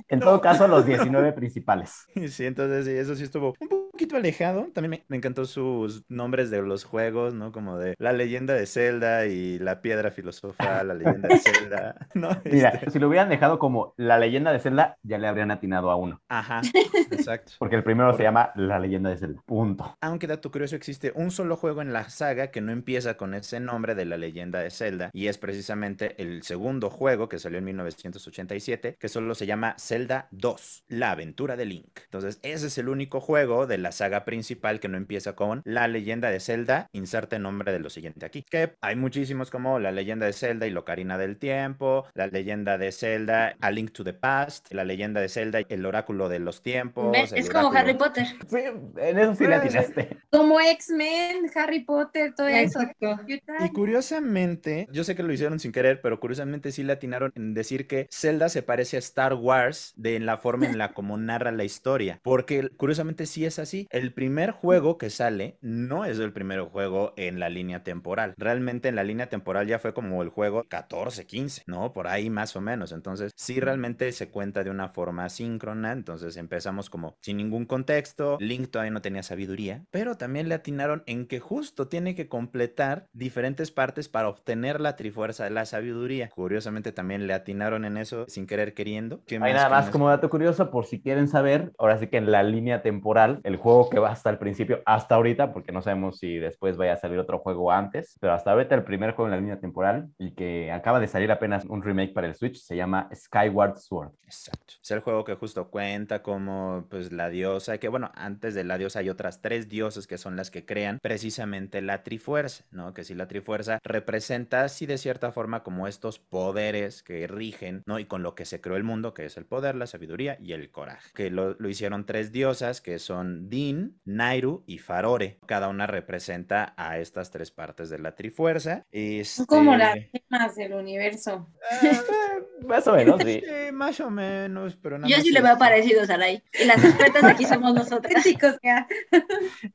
En 0.09 0.21
todo 0.21 0.40
caso, 0.40 0.68
los 0.68 0.87
19 0.87 1.33
principales. 1.33 2.07
Sí, 2.33 2.47
entonces 2.47 2.87
sí, 2.87 2.92
eso 2.92 3.14
sí 3.16 3.25
estuvo 3.25 3.55
un 3.59 3.90
poquito 3.90 4.16
alejado. 4.16 4.68
También 4.73 4.90
me, 4.90 5.05
me, 5.09 5.16
encantó 5.16 5.45
sus 5.45 6.05
nombres 6.09 6.51
de 6.51 6.62
los 6.62 6.85
juegos, 6.85 7.35
¿no? 7.35 7.53
Como 7.53 7.79
de 7.79 7.95
La 7.99 8.12
leyenda 8.12 8.55
de 8.55 8.66
Zelda 8.66 9.27
y 9.27 9.59
La 9.59 9.83
piedra 9.83 10.11
filosofal, 10.11 10.88
La 10.88 10.95
leyenda 10.95 11.29
de 11.29 11.38
Zelda. 11.38 12.09
¿no? 12.14 12.31
Mira, 12.45 12.71
este... 12.71 12.90
si 12.90 12.99
lo 12.99 13.09
hubieran 13.09 13.29
dejado 13.29 13.59
como 13.59 13.92
La 13.97 14.18
leyenda 14.18 14.53
de 14.53 14.61
Zelda, 14.61 14.99
ya 15.03 15.18
le 15.18 15.27
habrían 15.27 15.51
atinado 15.51 15.90
a 15.90 15.97
uno. 15.97 16.21
Ajá, 16.29 16.62
exacto. 17.11 17.53
Porque 17.59 17.77
el 17.77 17.83
primero 17.83 18.11
Por... 18.11 18.18
se 18.18 18.23
llama 18.23 18.53
La 18.55 18.79
leyenda 18.79 19.11
de 19.11 19.16
Zelda. 19.16 19.42
Punto. 19.45 19.97
Aunque 20.01 20.27
dato 20.27 20.51
curioso, 20.51 20.77
existe 20.77 21.12
un 21.14 21.31
solo 21.31 21.57
juego 21.57 21.83
en 21.83 21.92
la 21.92 22.09
saga 22.09 22.51
que 22.51 22.61
no 22.61 22.73
empieza 22.73 23.16
con 23.16 23.35
ese 23.35 23.61
nombre 23.61 23.95
de 23.95 24.05
La 24.05 24.16
leyenda 24.22 24.61
de 24.61 24.70
Zelda 24.70 25.11
y 25.12 25.26
es 25.26 25.37
precisamente 25.37 26.14
el 26.22 26.42
segundo 26.42 26.88
juego 26.90 27.28
que 27.28 27.38
salió 27.38 27.58
en 27.58 27.64
1987 27.64 28.96
que 28.98 29.08
solo 29.08 29.35
se 29.35 29.46
llama 29.46 29.74
Zelda 29.78 30.28
2, 30.30 30.85
La 30.88 31.11
aventura 31.11 31.56
de 31.56 31.66
Link. 31.66 32.00
Entonces, 32.04 32.38
ese 32.42 32.68
es 32.68 32.78
el 32.78 32.88
único 32.88 33.20
juego 33.20 33.66
de 33.66 33.78
la 33.78 33.92
saga 33.92 34.24
principal 34.24 34.80
que 34.80 34.88
no 34.88 34.96
empieza 34.96 35.35
con 35.35 35.62
La 35.64 35.88
leyenda 35.88 36.30
de 36.30 36.40
Zelda, 36.40 36.88
inserte 36.92 37.38
nombre 37.38 37.72
de 37.72 37.80
lo 37.80 37.90
siguiente 37.90 38.24
aquí. 38.24 38.44
Que 38.48 38.76
hay 38.80 38.96
muchísimos 38.96 39.50
como 39.50 39.78
La 39.78 39.92
leyenda 39.92 40.26
de 40.26 40.32
Zelda 40.32 40.66
y 40.66 40.70
Locarina 40.70 41.18
del 41.18 41.37
Tiempo, 41.37 42.06
La 42.14 42.28
leyenda 42.28 42.78
de 42.78 42.92
Zelda, 42.92 43.56
A 43.61 43.70
Link 43.70 43.92
to 43.92 44.04
the 44.04 44.14
Past, 44.14 44.72
La 44.72 44.85
leyenda 44.85 45.20
de 45.20 45.28
Zelda, 45.28 45.61
El 45.68 45.85
oráculo 45.85 46.28
de 46.28 46.38
los 46.38 46.62
tiempos. 46.62 47.32
Es 47.32 47.50
como. 47.50 47.72
Harry 47.72 47.94
Potter. 47.94 48.26
Sí, 48.48 48.58
en 48.96 49.18
eso 49.18 49.35
sí 49.35 49.46
le 49.46 49.54
atinaste. 49.56 50.16
Como 50.30 50.61
X-Men, 50.61 51.50
Harry 51.54 51.80
Potter, 51.80 52.35
todo 52.35 52.48
Exacto. 52.48 53.18
eso. 53.26 53.42
Y 53.64 53.72
curiosamente, 54.12 54.88
yo 54.92 55.05
sé 55.05 55.16
que 55.16 55.22
lo 55.22 55.33
hicieron 55.33 55.59
sin 55.59 55.72
querer, 55.72 56.03
pero 56.03 56.20
curiosamente 56.20 56.70
sí 56.70 56.83
le 56.83 56.92
atinaron 56.92 57.33
en 57.35 57.55
decir 57.55 57.87
que 57.87 58.09
Zelda 58.11 58.51
se 58.51 58.62
parece 58.62 58.96
a 58.96 58.98
Star 58.98 59.33
Wars 59.35 59.94
de 59.96 60.20
la 60.20 60.37
forma 60.37 60.66
en 60.66 60.77
la 60.77 60.92
como 60.92 61.16
narra 61.16 61.51
la 61.51 61.64
historia. 61.64 62.20
Porque 62.22 62.68
curiosamente 62.77 63.25
sí 63.25 63.46
es 63.46 63.59
así. 63.59 63.88
El 63.90 64.12
primer 64.12 64.51
juego 64.51 64.98
que 64.98 65.09
sale 65.09 65.57
no 65.62 66.05
es 66.05 66.18
el 66.18 66.33
primer 66.33 66.61
juego 66.61 67.14
en 67.16 67.40
la 67.40 67.48
línea 67.48 67.83
temporal. 67.85 68.35
Realmente 68.37 68.88
en 68.88 68.96
la 68.96 69.05
línea 69.05 69.31
temporal 69.31 69.66
ya 69.66 69.79
fue 69.79 69.94
como 69.94 70.22
el 70.22 70.29
juego 70.29 70.64
14, 70.68 71.27
15, 71.27 71.62
¿no? 71.66 71.94
Por 71.94 72.07
ahí 72.07 72.29
más 72.29 72.55
o 72.55 72.61
menos. 72.61 72.92
Entonces 72.92 73.33
sí 73.35 73.61
realmente 73.61 74.12
se 74.12 74.29
cuenta 74.29 74.62
de 74.62 74.70
una 74.70 74.88
forma 74.90 75.29
síncrona. 75.31 75.92
Entonces 75.92 76.37
empezamos 76.37 76.90
como 76.90 77.16
sin 77.20 77.38
ningún 77.38 77.64
contexto. 77.64 78.37
Link 78.40 78.70
todavía 78.70 78.92
no 78.92 79.01
tenía 79.01 79.22
sabiduría, 79.22 79.87
pero 79.90 80.16
también 80.16 80.51
le 80.51 80.55
atinaron 80.55 81.03
en 81.07 81.27
que 81.27 81.40
justo 81.40 81.88
tiene 81.88 82.14
que 82.14 82.29
completar 82.29 83.09
diferentes 83.14 83.70
partes 83.70 84.02
para 84.09 84.29
obtener 84.29 84.81
la 84.81 84.97
trifuerza 84.97 85.45
de 85.45 85.51
la 85.51 85.67
sabiduría. 85.67 86.29
Curiosamente 86.29 86.93
también 86.93 87.27
le 87.27 87.35
atinaron 87.35 87.85
en 87.85 87.97
eso 87.97 88.25
sin 88.29 88.47
querer 88.47 88.75
queriendo. 88.75 89.23
Hay 89.31 89.38
más, 89.38 89.53
nada 89.53 89.69
más 89.69 89.91
como 89.91 90.09
dato 90.09 90.31
curioso, 90.31 90.71
por 90.71 90.87
si 90.87 91.01
quieren 91.01 91.29
saber, 91.29 91.73
ahora 91.79 91.99
sí 91.99 92.07
que 92.07 92.17
en 92.17 92.31
la 92.31 92.43
línea 92.43 92.83
temporal, 92.83 93.41
el 93.45 93.57
juego 93.57 93.91
que 93.91 93.99
va 93.99 94.11
hasta 94.11 94.31
el 94.31 94.38
principio, 94.38 94.83
hasta 94.87 95.15
ahorita, 95.15 95.53
porque 95.53 95.73
no 95.73 95.83
sabemos 95.83 96.19
si 96.19 96.38
después 96.38 96.77
vaya 96.77 96.95
a 96.95 96.97
salir 96.97 97.19
otro 97.19 97.38
juego 97.38 97.73
antes, 97.73 98.17
pero 98.21 98.33
hasta 98.33 98.53
ahorita 98.53 98.75
el 98.75 98.85
primer 98.85 99.12
juego 99.12 99.29
en 99.29 99.33
la 99.33 99.41
línea 99.41 99.61
temporal 99.61 100.09
y 100.19 100.35
que 100.35 100.71
acaba 100.73 101.01
de 101.01 101.09
salir 101.09 101.31
apenas 101.31 101.65
un 101.65 101.83
remake 101.83 102.12
para 102.12 102.27
el 102.27 102.35
Switch 102.35 102.57
se 102.57 102.77
llama 102.77 103.09
Skyward 103.15 103.79
Sword. 103.79 104.12
Exacto. 104.25 104.75
Es 104.83 104.91
el 104.91 105.01
juego 105.01 105.25
que 105.25 105.35
justo 105.35 105.69
cuenta 105.69 106.23
como 106.23 106.87
pues 106.88 107.12
la 107.12 107.29
diosa, 107.29 107.79
que 107.79 107.88
bueno, 107.88 108.11
antes 108.15 108.55
de 108.55 108.65
la 108.65 108.79
diosa 108.79 109.01
hay 109.01 109.11
otras 109.11 109.43
tres 109.43 109.69
diosas 109.69 110.07
que 110.07 110.19
son 110.19 110.37
las 110.37 110.51
que 110.51 110.65
crean 110.65 110.99
precisamente 111.03 111.83
la 111.83 112.03
Trifuerza, 112.03 112.65
¿no? 112.71 112.95
Que 112.95 113.05
si 113.05 113.15
la 113.15 113.29
Trifuerza 113.29 113.79
representa 113.92 114.64
así 114.64 114.87
de 114.87 114.98
cierta 114.98 115.33
forma 115.33 115.62
como 115.62 115.87
estos 115.87 116.18
poderes 116.18 117.02
que 117.02 117.26
rigen, 117.26 117.83
¿no? 117.87 117.98
Y 117.98 118.07
con 118.07 118.22
lo 118.22 118.35
que 118.35 118.44
se 118.44 118.61
creó 118.61 118.76
el 118.76 118.85
mundo, 118.85 119.14
que 119.14 119.26
es 119.26 119.37
el 119.37 119.46
poder, 119.46 119.74
la 119.74 119.87
sabiduría 119.87 120.37
y 120.40 120.52
el 120.52 120.70
coraje. 120.70 121.11
Que 121.14 121.31
lo, 121.31 121.55
lo 121.59 121.68
hicieron 121.68 122.07
tres 122.07 122.33
diosas 122.33 122.81
que 122.81 122.98
son 122.98 123.48
Din, 123.48 124.00
Nairu 124.05 124.64
y 124.66 124.78
Farore. 124.78 125.38
Cada 125.46 125.68
una 125.68 125.87
representa 125.87 126.74
a 126.76 126.98
estas 126.98 127.31
tres 127.31 127.50
partes 127.50 127.90
de 127.90 127.98
la 127.98 128.14
Trifuerza. 128.14 128.85
Este... 128.90 129.46
Como 129.46 129.76
las 129.76 129.98
gemas 130.11 130.57
del 130.57 130.74
universo. 130.74 131.48
Uh, 131.83 132.66
más 132.66 132.87
o 132.87 132.94
menos, 132.94 133.20
sí. 133.22 133.40
sí. 133.44 133.72
Más 133.72 134.00
o 134.00 134.11
menos, 134.11 134.76
pero 134.76 134.98
nada 134.98 135.09
Yo 135.09 135.16
más 135.16 135.24
sí 135.24 135.33
le 135.33 135.40
veo 135.40 135.59
parecido, 135.59 136.07
Saray. 136.07 136.42
Y 136.61 136.64
las 136.64 136.83
expertas 136.83 137.24
aquí 137.24 137.44
somos 137.44 137.74
nosotras. 137.74 138.22
Chicos, 138.22 138.57
ya. 138.62 138.87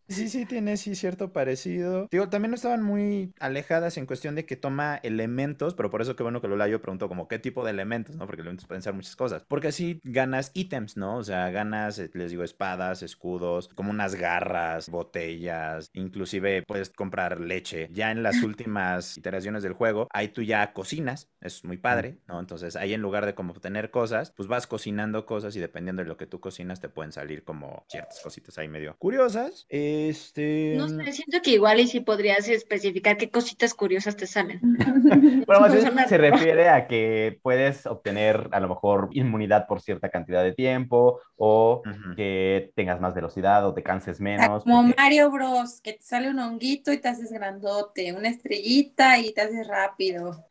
Sí, 0.07 0.29
sí, 0.29 0.45
tiene 0.45 0.77
sí 0.77 0.95
cierto 0.95 1.31
parecido. 1.31 2.07
Digo, 2.11 2.29
también 2.29 2.51
no 2.51 2.55
estaban 2.55 2.81
muy 2.81 3.33
alejadas 3.39 3.97
en 3.97 4.05
cuestión 4.07 4.35
de 4.35 4.45
que 4.45 4.55
toma 4.55 4.99
elementos, 5.03 5.75
pero 5.75 5.89
por 5.89 6.01
eso 6.01 6.15
qué 6.15 6.23
bueno 6.23 6.41
que 6.41 6.47
Lola 6.47 6.67
yo 6.67 6.81
preguntó 6.81 7.07
como 7.07 7.27
qué 7.27 7.39
tipo 7.39 7.63
de 7.63 7.71
elementos, 7.71 8.15
¿no? 8.15 8.25
Porque 8.25 8.41
elementos 8.41 8.65
pueden 8.65 8.81
ser 8.81 8.93
muchas 8.93 9.15
cosas. 9.15 9.43
Porque 9.47 9.69
así 9.69 10.01
ganas 10.03 10.51
ítems, 10.53 10.97
¿no? 10.97 11.17
O 11.17 11.23
sea, 11.23 11.49
ganas, 11.49 11.99
eh, 11.99 12.09
les 12.13 12.31
digo, 12.31 12.43
espadas, 12.43 13.03
escudos, 13.03 13.69
como 13.69 13.91
unas 13.91 14.15
garras, 14.15 14.89
botellas, 14.89 15.89
inclusive 15.93 16.63
puedes 16.63 16.89
comprar 16.89 17.39
leche. 17.39 17.89
Ya 17.91 18.11
en 18.11 18.23
las 18.23 18.41
últimas 18.43 19.17
iteraciones 19.17 19.63
del 19.63 19.73
juego, 19.73 20.07
ahí 20.11 20.29
tú 20.29 20.41
ya 20.41 20.73
cocinas, 20.73 21.29
es 21.41 21.63
muy 21.63 21.77
padre, 21.77 22.17
¿no? 22.27 22.39
Entonces 22.39 22.75
ahí 22.75 22.93
en 22.93 23.01
lugar 23.01 23.25
de 23.25 23.35
como 23.35 23.51
obtener 23.51 23.91
cosas, 23.91 24.31
pues 24.31 24.47
vas 24.47 24.67
cocinando 24.67 25.25
cosas 25.25 25.55
y 25.55 25.59
dependiendo 25.59 26.01
de 26.01 26.07
lo 26.07 26.17
que 26.17 26.27
tú 26.27 26.39
cocinas 26.39 26.79
te 26.79 26.89
pueden 26.89 27.11
salir 27.11 27.43
como 27.43 27.85
ciertas 27.89 28.19
cositas 28.21 28.57
ahí 28.57 28.67
medio 28.67 28.95
curiosas. 28.97 29.65
Este... 29.69 30.75
No 30.77 30.87
sé, 30.87 31.11
siento 31.11 31.41
que 31.43 31.51
igual 31.51 31.79
y 31.79 31.87
si 31.87 31.99
podrías 31.99 32.47
especificar 32.49 33.17
qué 33.17 33.29
cositas 33.29 33.73
curiosas 33.73 33.86
te 34.15 34.27
salen. 34.27 34.59
Bueno, 35.47 35.61
más 35.61 35.71
bien 35.73 36.07
se 36.07 36.17
refiere 36.17 36.69
a 36.69 36.87
que 36.87 37.39
puedes 37.41 37.85
obtener 37.85 38.49
a 38.51 38.59
lo 38.59 38.67
mejor 38.69 39.09
inmunidad 39.11 39.67
por 39.67 39.81
cierta 39.81 40.09
cantidad 40.09 40.43
de 40.43 40.53
tiempo 40.53 41.19
o 41.35 41.81
que 42.15 42.71
tengas 42.75 42.99
más 42.99 43.13
velocidad 43.13 43.65
o 43.67 43.73
te 43.73 43.83
canses 43.83 44.19
menos. 44.19 44.63
Como 44.63 44.81
porque- 44.83 44.95
Mario 45.01 45.31
Bros, 45.31 45.81
que 45.81 45.93
te 45.93 46.03
sale 46.03 46.29
un 46.29 46.39
honguito 46.39 46.91
y 46.91 46.97
te 46.99 47.07
haces 47.07 47.31
grandote, 47.31 48.13
una 48.13 48.29
estrellita 48.29 49.17
y 49.19 49.33
te 49.33 49.41
haces 49.41 49.67
rápido. 49.67 50.45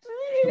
Sí, 0.44 0.51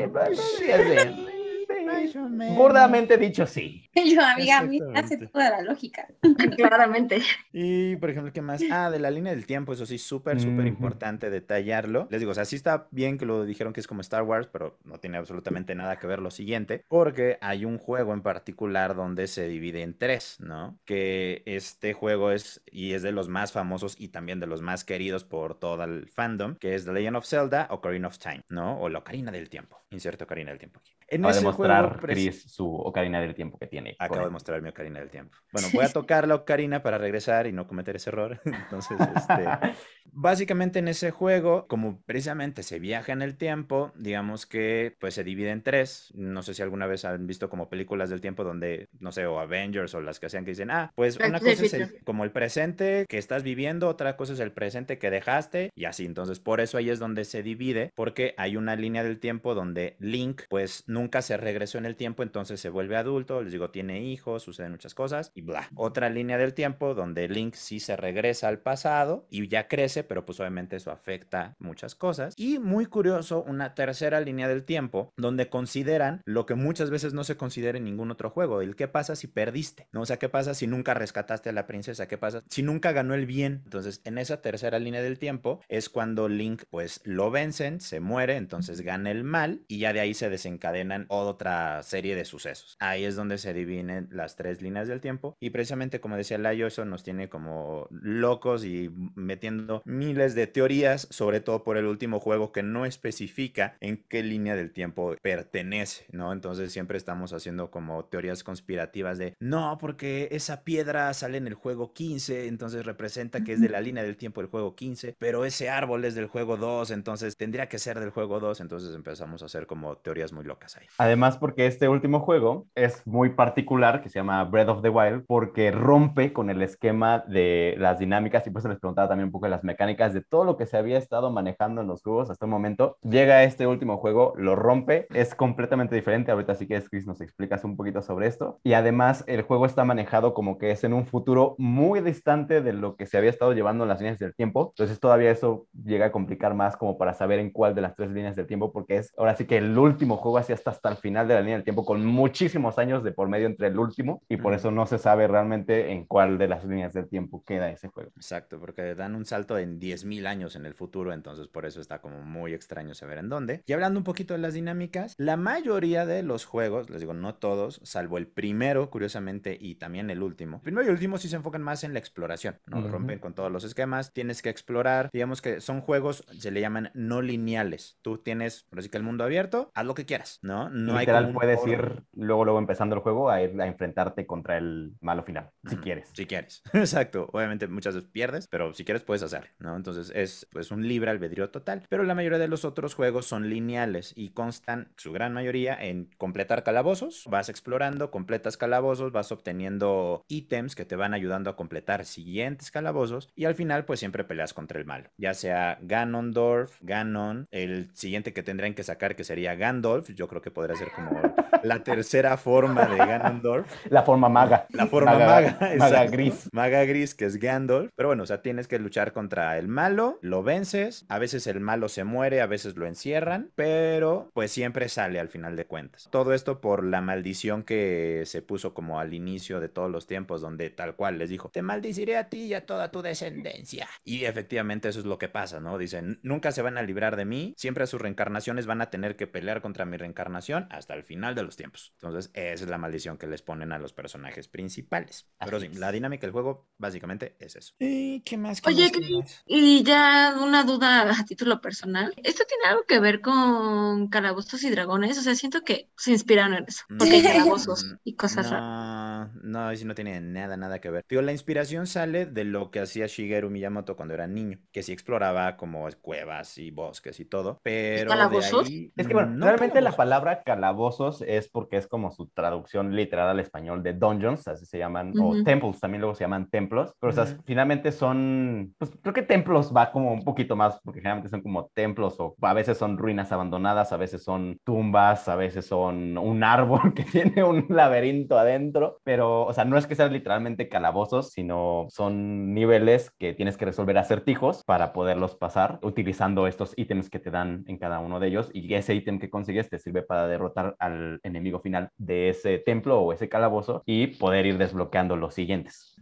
Burdamente 2.56 3.17
dicho, 3.17 3.45
sí. 3.45 3.89
Yo, 3.95 4.21
amiga, 4.21 4.60
a 4.60 4.63
mí 4.63 4.82
me 4.82 5.00
hace 5.00 5.17
toda 5.17 5.50
la 5.50 5.62
lógica. 5.62 6.08
Claramente. 6.58 7.21
Y, 7.54 7.95
por 7.98 8.10
ejemplo, 8.10 8.32
¿qué 8.34 8.41
más? 8.41 8.62
Ah, 8.71 8.89
de 8.89 9.00
la 9.00 9.12
línea 9.12 9.34
del 9.34 9.45
tiempo, 9.45 9.74
eso 9.74 9.86
sí, 9.86 9.98
súper, 9.98 10.39
súper 10.39 10.67
importante 10.67 11.30
detallarlo. 11.30 12.08
Les 12.10 12.19
digo, 12.19 12.32
o 12.32 12.36
sea, 12.36 12.45
sí 12.45 12.56
está 12.56 12.88
bien 12.91 13.17
que 13.17 13.26
lo 13.26 13.45
dijeron 13.45 13.74
que 13.74 13.80
es 13.80 13.88
como 13.88 14.02
Star 14.02 14.24
Wars, 14.24 14.48
pero 14.52 14.78
no 14.84 15.00
tiene 15.00 15.17
absolutamente 15.17 15.76
nada 15.76 15.98
que 15.98 16.08
ver 16.08 16.19
lo 16.19 16.32
siguiente, 16.32 16.84
porque 16.88 17.38
hay 17.41 17.65
un 17.65 17.78
juego 17.78 18.13
en 18.13 18.21
particular 18.21 18.95
donde 18.95 19.28
se 19.28 19.48
divide 19.48 19.82
en 19.82 19.98
tres, 19.98 20.38
¿no? 20.39 20.80
Que 20.86 21.43
este 21.45 21.93
juego 21.93 22.32
es, 22.32 22.62
y 22.71 22.93
es 22.93 23.02
de 23.02 23.12
los 23.12 23.30
más 23.30 23.52
famosos 23.52 23.95
y 24.00 24.10
también 24.10 24.39
de 24.39 24.48
los 24.48 24.62
más 24.62 24.84
queridos 24.84 25.24
por 25.24 25.60
todo 25.60 25.84
el 25.84 26.10
fandom, 26.10 26.56
que 26.56 26.76
es 26.76 26.86
The 26.86 26.93
Legend 26.93 27.17
of 27.17 27.26
Zelda 27.26 27.67
Ocarina 27.69 28.08
of 28.08 28.17
Time, 28.17 28.43
¿no? 28.50 28.80
O 28.80 28.89
la 28.89 29.00
Ocarina 29.00 29.32
del 29.32 29.50
Tiempo. 29.50 29.82
Inserto 29.89 30.26
Ocarina 30.26 30.52
del 30.52 30.60
Tiempo 30.60 30.80
aquí. 30.80 30.91
En 31.08 31.24
ese 31.26 31.41
juego, 31.41 31.75
Chris 32.02 32.44
su 32.52 32.74
ocarina 32.76 33.20
del 33.22 33.36
tiempo 33.36 33.58
que 33.58 33.68
tiene. 33.68 33.96
Acabo 34.00 34.24
de 34.26 34.30
mostrar 34.32 34.62
mi 34.62 34.70
Ocarina 34.70 35.00
del 35.00 35.10
Tiempo. 35.10 35.38
Bueno, 35.52 35.68
voy 35.74 35.86
a 35.86 35.90
tocar 35.90 36.28
la 36.28 36.36
Ocarina 36.36 36.82
para 36.84 36.98
regresar 36.98 37.48
y 37.48 37.52
no 37.52 37.68
cometer 37.68 37.96
ese 37.96 38.10
error. 38.10 38.40
Entonces, 38.46 38.98
este, 39.16 39.46
básicamente 40.12 40.80
en 40.80 40.88
ese 40.88 41.12
juego, 41.12 41.68
como 41.68 42.02
precisamente 42.06 42.64
se 42.64 42.80
viaja 42.80 43.12
en 43.12 43.22
el 43.22 43.38
tiempo, 43.38 43.92
digamos 43.96 44.46
que 44.46 44.96
pues 45.00 45.14
se 45.14 45.24
divide 45.24 45.52
en 45.52 45.62
tres. 45.62 46.12
No 46.16 46.42
sé 46.44 46.54
si 46.54 46.62
alguna 46.62 46.88
vez 46.88 47.06
han 47.06 47.28
visto 47.28 47.50
como 47.50 47.70
películas 47.70 48.10
del 48.10 48.22
tiempo 48.22 48.44
donde, 48.44 48.90
no 49.00 49.12
sé, 49.12 49.26
o 49.26 49.40
Avengers 49.40 49.94
o 49.96 50.02
las 50.02 50.20
que 50.20 50.28
hacían 50.28 50.46
que 50.46 50.52
dicen, 50.52 50.72
ah, 50.72 50.92
pues 50.96 51.18
Back 51.18 51.30
una 51.30 51.40
cosa 51.40 51.66
es 51.66 51.74
el- 51.74 52.04
como 52.04 52.24
el 52.24 52.32
presente 52.32 53.06
que 53.10 53.18
estás 53.18 53.44
viviendo, 53.44 53.88
otra 53.90 54.16
cosa 54.16 54.34
es 54.34 54.40
el 54.40 54.52
presente 54.52 54.98
que 54.98 55.10
dejaste 55.10 55.72
y 55.76 55.86
así. 55.86 56.06
Entonces, 56.06 56.40
por 56.40 56.62
eso 56.62 56.78
ahí 56.78 56.90
es 56.90 57.00
donde 57.00 57.26
se 57.26 57.44
divide, 57.44 57.92
porque 57.96 58.34
hay 58.38 58.58
una 58.58 58.76
línea 58.76 59.04
del 59.04 59.20
tiempo 59.20 59.54
donde 59.54 59.96
Link 60.00 60.44
pues 60.50 60.84
nunca 60.88 61.22
se 61.22 61.38
regresó 61.65 61.78
en 61.80 61.86
el 61.86 61.95
tiempo, 61.95 62.21
entonces 62.21 62.60
se 62.60 62.69
vuelve 62.69 62.95
adulto. 62.95 63.41
Les 63.41 63.51
digo, 63.51 63.71
tiene 63.71 64.04
hijos, 64.04 64.43
suceden 64.43 64.71
muchas 64.71 64.93
cosas 64.93 65.32
y 65.34 65.41
bla. 65.41 65.67
Otra 65.75 66.10
línea 66.10 66.38
del 66.38 66.54
tiempo 66.54 66.93
donde 66.93 67.28
Link 67.28 67.56
sí 67.56 67.80
se 67.80 67.95
regresa 67.95 68.49
al 68.49 68.60
pasado 68.60 69.25
y 69.32 69.47
ya 69.47 69.67
crece, 69.67 70.04
pero 70.04 70.25
pues 70.25 70.39
obviamente 70.39 70.75
eso 70.75 70.91
afecta 70.91 71.56
muchas 71.58 71.95
cosas. 71.95 72.36
Y 72.38 72.60
muy 72.60 72.86
curioso, 72.86 73.43
una 73.47 73.73
tercera 73.73 74.19
línea 74.19 74.47
del 74.47 74.63
tiempo 74.63 75.12
donde 75.17 75.49
consideran 75.49 76.21
lo 76.25 76.45
que 76.45 76.54
muchas 76.54 76.91
veces 76.91 77.13
no 77.13 77.23
se 77.23 77.36
considera 77.36 77.80
en 77.80 77.86
ningún 77.86 78.12
otro 78.12 78.30
juego, 78.30 78.62
el 78.62 78.75
qué 78.75 78.88
pasa 78.88 79.15
si 79.15 79.25
perdiste, 79.25 79.88
¿no? 79.91 80.01
O 80.01 80.06
sea, 80.06 80.17
qué 80.17 80.30
pasa 80.30 80.54
si 80.54 80.67
nunca 80.67 80.93
rescataste 80.93 81.49
a 81.49 81.54
la 81.54 81.65
princesa, 81.65 82.08
qué 82.08 82.19
pasa 82.19 82.43
si 82.47 82.62
nunca 82.62 82.91
ganó 82.91 83.15
el 83.15 83.25
bien. 83.25 83.62
Entonces, 83.63 84.01
en 84.04 84.19
esa 84.19 84.41
tercera 84.41 84.78
línea 84.78 85.01
del 85.01 85.17
tiempo 85.17 85.62
es 85.67 85.89
cuando 85.89 86.30
Link 86.30 86.63
pues 86.69 87.01
lo 87.06 87.32
vencen, 87.32 87.82
se 87.82 87.99
muere, 88.01 88.36
entonces 88.36 88.82
gana 88.82 89.10
el 89.10 89.23
mal 89.23 89.63
y 89.67 89.80
ya 89.80 89.93
de 89.93 90.01
ahí 90.01 90.13
se 90.13 90.30
desencadenan 90.30 91.08
otra 91.08 91.55
serie 91.84 92.15
de 92.15 92.26
sucesos. 92.26 92.77
Ahí 92.79 93.06
es 93.06 93.15
donde 93.15 93.38
se 93.38 93.54
dividen 93.54 94.08
las 94.12 94.36
tres 94.36 94.62
líneas 94.62 94.88
del 94.88 95.02
tiempo 95.02 95.36
y 95.40 95.50
precisamente 95.50 96.00
como 96.00 96.17
decía 96.17 96.38
Layo, 96.38 96.67
eso 96.67 96.86
nos 96.86 97.04
tiene 97.04 97.29
como 97.29 97.88
locos 97.90 98.65
y 98.65 98.90
metiendo 99.15 99.82
miles 99.86 100.36
de 100.36 100.48
teorías, 100.48 101.08
sobre 101.12 101.42
todo 101.42 101.63
por 101.63 101.77
el 101.77 101.86
último 101.86 102.19
juego 102.19 102.52
que 102.52 102.63
no 102.63 102.86
especifica 102.86 103.77
en 103.79 104.04
qué 104.08 104.23
línea 104.23 104.56
del 104.56 104.71
tiempo 104.71 105.15
pertenece, 105.21 106.06
¿no? 106.12 106.32
Entonces 106.34 106.71
siempre 106.71 106.98
estamos 106.98 107.34
haciendo 107.34 107.71
como 107.71 108.06
teorías 108.06 108.44
conspirativas 108.44 109.17
de, 109.17 109.36
no, 109.40 109.77
porque 109.79 110.29
esa 110.32 110.63
piedra 110.63 111.13
sale 111.13 111.38
en 111.38 111.48
el 111.48 111.54
juego 111.54 111.94
15, 111.94 112.48
entonces 112.48 112.86
representa 112.86 113.44
que 113.44 113.54
es 113.54 113.62
de 113.62 113.69
la 113.69 113.82
línea 113.82 114.04
del 114.04 114.17
tiempo 114.17 114.42
del 114.42 114.50
juego 114.50 114.75
15, 114.75 115.15
pero 115.17 115.46
ese 115.46 115.69
árbol 115.69 116.06
es 116.06 116.15
del 116.15 116.27
juego 116.27 116.58
2, 116.58 116.92
entonces 116.92 117.36
tendría 117.38 117.67
que 117.69 117.79
ser 117.79 118.00
del 118.00 118.10
juego 118.10 118.40
2, 118.40 118.62
entonces 118.62 118.94
empezamos 118.96 119.42
a 119.42 119.46
hacer 119.46 119.67
como 119.67 119.98
teorías 119.98 120.34
muy 120.34 120.44
locas 120.44 120.77
ahí. 120.77 120.86
Además, 120.98 121.38
porque 121.46 121.67
este 121.67 121.87
último 121.87 122.21
juego 122.21 122.65
es 122.73 123.06
muy 123.06 123.29
particular, 123.29 124.02
que 124.02 124.10
se 124.10 124.17
llama 124.17 124.43
Breath 124.46 124.69
of 124.69 124.81
the 124.81 124.89
Wild, 124.89 125.25
porque 125.27 125.69
rompe 125.69 126.33
con 126.33 126.50
el 126.50 126.63
esquema 126.63 127.23
de 127.27 127.75
las 127.77 128.00
dinámicas 128.00 128.48
y 128.48 128.50
pues 128.50 128.63
se 128.63 128.69
les 128.69 128.79
preguntaba 128.79 129.10
también 129.10 129.27
un 129.27 129.31
poco 129.31 129.46
de 129.46 129.52
las 129.52 129.63
mecánicas 129.63 130.12
de 130.12 130.21
todo 130.21 130.43
lo 130.43 130.58
que 130.58 130.65
se 130.65 130.75
había 130.75 130.98
estado 130.98 131.29
manejando 131.29 131.81
en 131.81 131.87
los 131.87 132.02
juegos 132.02 132.31
hasta 132.31 132.48
el 132.48 132.50
momento. 132.50 132.98
Llega 133.04 133.43
este 133.43 133.67
último 133.67 133.98
juego, 133.98 134.33
lo 134.37 134.56
rompe, 134.56 135.06
es 135.13 135.35
completamente 135.35 135.93
diferente. 135.93 136.31
Ahorita 136.31 136.56
sí 136.56 136.65
que 136.65 136.77
es 136.77 136.89
Chris, 136.89 137.06
nos 137.06 137.21
explicas 137.21 137.63
un 137.63 137.77
poquito 137.77 138.02
sobre 138.02 138.25
esto. 138.25 138.60
Y 138.63 138.73
además 138.73 139.23
el 139.27 139.43
juego 139.43 139.67
está 139.67 139.85
manejado 139.85 140.33
como 140.33 140.58
que 140.58 140.71
es 140.71 140.83
en 140.83 140.93
un 140.93 141.06
futuro 141.06 141.54
muy 141.60 142.02
distante 142.02 142.62
de 142.62 142.73
lo 142.73 142.96
que 142.96 143.06
se 143.06 143.19
había 143.19 143.29
estado 143.29 143.54
llevando 143.54 143.83
en 143.83 143.89
las 143.89 144.00
líneas 144.00 144.17
del 144.17 144.33
tiempo. 144.33 144.73
Entonces 144.75 145.00
todavía 145.00 145.29
eso 145.29 145.67
llega 145.85 146.08
a 146.08 146.12
complicar 146.12 146.56
más 146.56 146.75
como 146.75 146.98
para 146.98 147.13
saber 147.13 147.37
en 147.37 147.52
cuál 147.52 147.75
de 147.75 147.81
las 147.81 147.96
tres 147.96 148.10
líneas 148.10 148.35
del 148.35 148.48
tiempo, 148.48 148.71
porque 148.71 148.98
es 148.98 149.13
ahora 149.15 149.35
sí 149.35 149.46
que 149.46 149.58
el 149.58 149.77
último 149.77 150.17
juego 150.17 150.39
así 150.39 150.52
hasta, 150.52 150.71
hasta 150.71 150.89
el 150.89 150.96
final 150.98 151.27
de 151.27 151.35
la 151.36 151.42
línea 151.42 151.58
del 151.58 151.63
tiempo, 151.63 151.86
con 151.86 152.06
muchísimos 152.06 152.77
años 152.77 153.04
de 153.04 153.12
por 153.12 153.29
medio 153.29 153.48
entre 153.48 153.67
el 153.67 153.77
último, 153.77 154.21
y 154.29 154.38
por 154.38 154.54
eso 154.54 154.71
no 154.71 154.86
se 154.86 154.98
sabe 154.98 155.27
realmente 155.27 155.92
en 155.92 156.06
cuál 156.06 156.38
de 156.38 156.48
las 156.48 156.65
líneas 156.65 156.94
del 156.94 157.08
tiempo 157.08 157.44
queda 157.46 157.69
ese 157.69 157.88
juego. 157.88 158.12
Exacto, 158.15 158.60
porque 158.60 158.96
dan 158.96 159.15
un 159.15 159.25
salto 159.25 159.58
en 159.58 159.79
10.000 159.79 160.27
años 160.27 160.56
en 160.56 160.65
el 160.65 160.73
futuro, 160.73 161.13
entonces 161.13 161.48
por 161.48 161.65
eso 161.65 161.81
está 161.81 162.00
como 162.00 162.21
muy 162.21 162.54
extraño 162.54 162.94
saber 162.94 163.19
en 163.19 163.29
dónde. 163.29 163.63
Y 163.65 163.73
hablando 163.73 164.00
un 164.00 164.04
poquito 164.04 164.33
de 164.33 164.40
las 164.40 164.54
dinámicas, 164.54 165.15
la 165.17 165.38
mayoría 165.38 166.06
de 166.06 166.23
los 166.23 166.46
juegos, 166.46 166.90
les 166.90 167.02
digo, 167.02 167.13
no 167.13 167.36
todos, 167.36 167.81
salvo 167.83 168.17
el 168.17 168.27
primero, 168.27 168.90
curiosamente, 168.90 169.58
y 169.60 169.75
también 169.75 170.10
el 170.10 170.23
último. 170.23 170.58
El 170.58 170.63
primero 170.63 170.83
y 170.83 170.88
el 170.88 170.94
último 170.94 171.17
sí 171.17 171.29
se 171.29 171.36
enfocan 171.36 171.62
más 171.62 171.83
en 171.83 171.94
la 171.94 172.00
exploración, 172.00 172.60
¿no? 172.67 172.79
Ujú. 172.79 172.90
Rompen 172.90 173.19
con 173.19 173.33
todos 173.33 173.52
los 173.52 173.63
esquemas, 173.63 174.13
tienes 174.13 174.42
que 174.42 174.50
explorar, 174.50 175.10
digamos 175.12 175.42
que 175.42 175.62
son 175.62 175.81
juegos, 175.81 176.25
se 176.38 176.52
le 176.52 176.62
llaman 176.62 176.92
no 176.94 177.21
lineales. 177.21 177.98
Tú 178.02 178.17
tienes, 178.17 178.63
por 178.63 178.79
así 178.79 178.90
que 178.90 178.98
el 178.98 179.04
mundo 179.04 179.23
abierto, 179.23 179.71
haz 179.73 179.86
lo 179.86 179.96
que 179.96 180.06
quieras, 180.06 180.40
¿no? 180.42 180.69
No 180.69 180.98
hay 180.98 181.06
Puedes 181.34 181.65
ir 181.67 182.04
luego, 182.13 182.46
luego 182.46 182.60
empezando 182.60 182.96
el 182.96 183.02
juego 183.02 183.30
a 183.30 183.42
ir 183.42 183.60
a 183.62 183.67
enfrentarte 183.67 184.26
contra 184.26 184.58
el 184.58 184.94
malo 185.02 185.23
final, 185.23 185.52
si 185.67 185.78
quieres. 185.78 186.10
Si 186.13 186.26
quieres. 186.26 186.63
Exacto. 186.73 187.30
Obviamente 187.34 187.67
muchas 187.67 187.96
veces 187.96 188.10
pierdes, 188.10 188.48
pero 188.48 188.73
si 188.73 188.86
quieres 188.86 189.04
puedes 189.04 189.23
hacerlo, 189.23 189.50
¿no? 189.60 189.76
Entonces 189.76 190.12
es 190.15 190.48
pues 190.52 190.71
un 190.71 190.88
libre 190.88 191.12
albedrío 191.12 191.50
total. 191.50 191.84
Pero 191.90 192.04
la 192.04 192.15
mayoría 192.15 192.40
de 192.40 192.48
los 192.48 192.65
otros 192.65 192.94
juegos 192.94 193.26
son 193.26 193.50
lineales 193.50 194.13
y 194.15 194.30
constan, 194.30 194.94
su 194.98 195.12
gran 195.12 195.34
mayoría, 195.34 195.76
en 195.76 196.10
completar 196.17 196.63
calabozos. 196.63 197.26
Vas 197.30 197.50
explorando, 197.50 198.12
completas 198.12 198.58
calabozos, 198.58 199.12
vas 199.12 199.32
obteniendo 199.32 200.23
ítems 200.28 200.76
que 200.76 200.86
te 200.86 200.96
van 200.96 201.13
ayudando 201.13 201.50
a 201.50 201.56
completar 201.56 202.06
siguientes 202.06 202.71
calabozos 202.71 203.30
y 203.36 203.46
al 203.46 203.56
final 203.56 203.86
pues 203.86 204.00
siempre 204.00 204.23
peleas 204.23 204.54
contra 204.54 204.80
el 204.80 204.86
malo. 204.86 205.10
Ya 205.17 205.34
sea 205.34 205.78
Ganondorf, 205.82 206.78
Ganon, 206.82 207.48
el 207.52 207.90
siguiente 207.94 208.34
que 208.34 208.44
tendrían 208.44 208.73
que 208.73 208.84
sacar 208.84 209.15
que 209.15 209.23
sería 209.23 209.56
Gandalf. 209.56 210.10
Yo 210.10 210.28
creo 210.28 210.42
que 210.42 210.52
podría 210.52 210.76
ser 210.76 210.92
como 210.92 211.15
la 211.63 211.84
tercera 211.84 212.38
forma 212.38 212.86
de 212.86 212.98
Ganondorf. 212.98 213.68
La 213.90 214.04
forma 214.04 214.30
maga. 214.30 214.68
La 214.70 214.88
forma 214.88 215.13
maga, 215.18 215.58
Maga 215.60 215.74
exacto. 215.74 216.12
gris. 216.12 216.50
Maga 216.52 216.84
gris, 216.86 217.16
que 217.16 217.26
es 217.26 217.38
Gandalf. 217.38 217.92
Pero 217.96 218.10
bueno, 218.10 218.24
o 218.24 218.26
sea, 218.26 218.42
tienes 218.42 218.68
que 218.68 218.80
luchar 218.80 219.13
contra 219.13 219.58
el 219.58 219.68
malo, 219.68 220.20
lo 220.22 220.44
vences. 220.44 221.06
A 221.10 221.20
veces 221.20 221.48
el 221.48 221.60
malo 221.60 221.90
se 221.90 222.04
muere, 222.04 222.42
a 222.42 222.46
veces 222.46 222.76
lo 222.76 222.86
encierran, 222.86 223.52
pero 223.56 224.30
pues 224.34 224.52
siempre 224.52 224.90
sale 224.90 225.20
al 225.20 225.30
final 225.30 225.56
de 225.56 225.66
cuentas. 225.66 226.08
Todo 226.12 226.34
esto 226.34 226.62
por 226.62 226.84
la 226.84 227.02
maldición 227.02 227.63
que 227.63 228.24
se 228.26 228.42
puso 228.42 228.74
como 228.74 229.00
al 229.00 229.13
inicio 229.13 229.60
de 229.60 229.70
todos 229.70 229.90
los 229.90 230.08
tiempos, 230.08 230.42
donde 230.42 230.70
tal 230.70 230.96
cual 230.96 231.18
les 231.18 231.30
dijo: 231.30 231.50
Te 231.50 231.62
maldiciré 231.62 232.18
a 232.18 232.30
ti 232.30 232.46
y 232.46 232.54
a 232.54 232.66
toda 232.66 232.92
tu 232.92 233.02
descendencia. 233.02 233.88
Y 234.04 234.26
efectivamente, 234.26 234.90
eso 234.90 235.00
es 235.00 235.06
lo 235.06 235.18
que 235.18 235.30
pasa, 235.30 235.60
¿no? 235.60 235.78
Dicen: 235.78 236.20
Nunca 236.24 236.52
se 236.52 236.62
van 236.62 236.78
a 236.78 236.82
librar 236.84 237.16
de 237.16 237.26
mí, 237.26 237.54
siempre 237.58 237.88
sus 237.88 238.02
reencarnaciones 238.02 238.66
van 238.66 238.82
a 238.82 238.90
tener 238.90 239.16
que 239.16 239.28
pelear 239.28 239.62
contra 239.62 239.86
mi 239.86 239.98
reencarnación 239.98 240.68
hasta 240.70 240.94
el 240.94 241.04
final 241.06 241.35
de 241.35 241.43
los 241.43 241.56
tiempos. 241.58 241.91
Entonces, 241.95 242.31
esa 242.33 242.63
es 242.65 242.69
la 242.69 242.77
maldición 242.77 243.17
que 243.17 243.27
les 243.27 243.41
ponen 243.41 243.71
a 243.71 243.79
los 243.79 243.93
personajes 243.93 244.47
principales. 244.49 245.29
Pero 245.43 245.60
sí, 245.60 245.69
es. 245.69 245.79
la 245.79 245.91
dinámica 245.91 246.27
del 246.27 246.33
juego 246.33 246.69
básicamente 246.77 247.35
es 247.39 247.56
eso. 247.56 247.75
¿Y 247.79 248.21
qué 248.23 248.37
más? 248.37 248.62
¿Qué 248.62 248.71
Oye, 248.71 248.73
más? 248.73 248.91
¿Qué 248.91 249.06
Cris, 249.06 249.10
más? 249.10 249.45
y 249.45 249.83
ya 249.83 250.35
una 250.41 250.63
duda 250.63 251.10
a 251.19 251.25
título 251.25 251.62
personal. 251.62 252.13
¿Esto 252.23 252.43
tiene 252.47 252.65
algo 252.65 252.83
que 252.85 252.99
ver 252.99 253.21
con 253.21 254.10
calabozos 254.10 254.63
y 254.63 254.69
dragones? 254.71 255.17
O 255.17 255.21
sea, 255.21 255.35
siento 255.35 255.62
que 255.63 255.89
se 255.95 256.12
inspiraron 256.12 256.56
en 256.56 256.65
eso, 256.67 256.83
porque 256.97 257.17
hay 257.17 257.23
calabozos 257.23 257.95
y 258.03 258.15
cosas 258.15 258.49
raras. 258.49 258.73
No, 258.75 259.31
no, 259.41 259.71
eso 259.71 259.85
no 259.85 259.95
tiene 259.95 260.19
nada, 260.21 260.58
nada 260.58 260.79
que 260.81 260.89
ver. 260.89 261.06
Digo, 261.10 261.21
la 261.21 261.31
inspiración 261.31 261.87
sale 261.87 262.25
de 262.25 262.43
lo 262.43 262.71
que 262.71 262.79
hacía 262.81 263.08
Shigeru 263.08 263.49
Miyamoto 263.49 263.95
cuando 263.95 264.13
era 264.13 264.27
niño, 264.27 264.60
que 264.71 264.83
sí 264.83 264.91
exploraba 264.91 265.58
como 265.58 265.87
cuevas 266.01 266.58
y 266.58 266.71
bosques 266.71 267.19
y 267.19 267.25
todo, 267.25 267.60
pero 267.63 268.17
de 268.17 268.17
calabozos? 268.17 268.67
ahí... 268.67 268.93
Es 268.97 269.08
que 269.08 269.13
bueno, 269.13 269.31
no 269.33 269.47
realmente 269.47 269.81
la 269.81 269.95
calabozos. 269.95 269.95
palabra 269.95 270.43
calabozos 270.86 271.21
es 271.21 271.50
porque 271.50 271.77
es 271.77 271.88
como 271.88 272.12
su 272.12 272.27
traducción 272.27 272.96
literal 272.96 273.29
al 273.29 273.40
español 273.40 273.81
de 273.81 273.94
dungeons, 273.94 274.48
así 274.48 274.65
se 274.65 274.77
llaman, 274.77 275.13
o 275.19 275.29
Ujú. 275.29 275.44
temples, 275.44 275.79
también 275.79 276.02
luego 276.02 276.15
se 276.15 276.23
llaman 276.23 276.50
templos, 276.50 276.94
pero 277.00 277.12
o 277.12 277.15
sea, 277.15 277.25
finalmente 277.46 277.92
son, 277.92 278.73
pues 278.77 278.92
creo 279.02 279.13
que 279.13 279.23
templos 279.23 279.73
va 279.75 279.92
como 279.92 280.12
un 280.13 280.23
poquito 280.23 280.56
más, 280.56 280.79
porque 280.83 281.00
generalmente 281.00 281.29
son 281.29 281.42
como 281.42 281.67
templos 281.73 282.19
o 282.19 282.36
a 282.42 282.54
veces 282.54 282.77
son 282.77 282.98
ruinas 282.98 283.31
abandonadas, 283.31 283.92
a 283.92 283.98
veces 283.98 284.23
son 284.23 284.60
tumbas, 284.63 285.27
a 285.27 285.36
veces 285.36 285.65
son 285.65 286.17
un 286.17 286.44
árbol 286.44 286.94
que 286.96 287.04
tiene 287.04 287.44
un 287.44 287.65
laberinto 287.69 288.38
adentro, 288.38 289.00
pero 289.04 289.46
o 289.46 289.54
sea, 289.54 289.65
no 289.65 289.77
es 289.77 289.88
que 289.88 289.96
sean 289.96 290.13
literalmente 290.13 290.69
calabozos, 290.69 291.31
sino 291.31 291.88
son 291.90 292.54
niveles 292.54 293.12
que 293.17 293.33
tienes 293.33 293.58
que 293.58 293.65
resolver 293.65 293.98
acertijos 293.98 294.63
para 294.65 294.94
poderlos 294.94 295.36
pasar 295.36 295.79
utilizando 295.81 296.48
estos 296.48 296.73
ítems 296.77 297.10
que 297.10 297.19
te 297.19 297.31
dan 297.31 297.63
en 297.67 297.77
cada 297.77 298.00
uno 298.00 298.19
de 298.19 298.27
ellos 298.27 298.50
y 298.54 298.73
ese 298.73 298.94
ítem 298.94 299.19
que 299.19 299.29
consigues 299.29 299.69
te 299.69 299.79
sirve 299.79 300.04
para 300.04 300.27
derrotar 300.27 300.75
al 300.80 301.19
enemigo 301.23 301.60
final 301.60 301.90
de 301.98 302.30
ese 302.30 302.58
templo 302.60 303.00
o 303.02 303.13
ese 303.13 303.30
calabozo 303.30 303.84
y 303.86 304.08
poder 304.08 304.46
ir 304.46 304.58
desbloqueando 304.58 305.15
los 305.15 305.34
siguientes. 305.34 305.96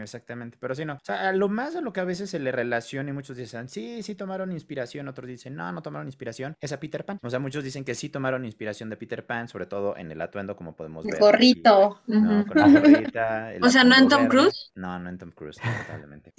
Exactamente, 0.00 0.56
pero 0.60 0.74
sí 0.74 0.84
no. 0.84 0.94
O 0.94 1.00
sea, 1.02 1.28
a 1.28 1.32
lo 1.32 1.48
más 1.48 1.76
a 1.76 1.80
lo 1.80 1.92
que 1.92 2.00
a 2.00 2.04
veces 2.04 2.30
se 2.30 2.38
le 2.38 2.52
relaciona 2.52 3.10
y 3.10 3.12
muchos 3.12 3.36
dicen, 3.36 3.68
sí, 3.68 4.02
sí 4.02 4.14
tomaron 4.14 4.52
inspiración, 4.52 5.08
otros 5.08 5.26
dicen, 5.28 5.54
no, 5.54 5.70
no 5.72 5.82
tomaron 5.82 6.06
inspiración, 6.08 6.56
es 6.60 6.72
a 6.72 6.80
Peter 6.80 7.04
Pan. 7.04 7.18
O 7.22 7.30
sea, 7.30 7.38
muchos 7.38 7.64
dicen 7.64 7.84
que 7.84 7.94
sí 7.94 8.08
tomaron 8.08 8.44
inspiración 8.44 8.90
de 8.90 8.96
Peter 8.96 9.24
Pan, 9.26 9.48
sobre 9.48 9.66
todo 9.66 9.96
en 9.96 10.10
el 10.10 10.20
atuendo, 10.20 10.56
como 10.56 10.74
podemos 10.76 11.04
El 11.06 11.12
ver. 11.12 11.20
gorrito. 11.20 12.00
aquí, 12.02 12.12
¿no? 12.12 12.40
Ujú. 12.40 12.46
Con 12.52 12.56
la 12.72 12.80
gorrita, 12.80 13.52
el 13.54 13.64
O 13.64 13.68
sea, 13.68 13.84
¿no 13.84 13.96
en 13.96 14.08
Tom. 14.08 14.28
Cruise? 14.28 14.72
No, 14.74 14.98
no 14.98 15.08
en 15.08 15.18
Tom 15.18 15.30
Cruise, 15.32 15.58
lamentablemente. 15.64 16.32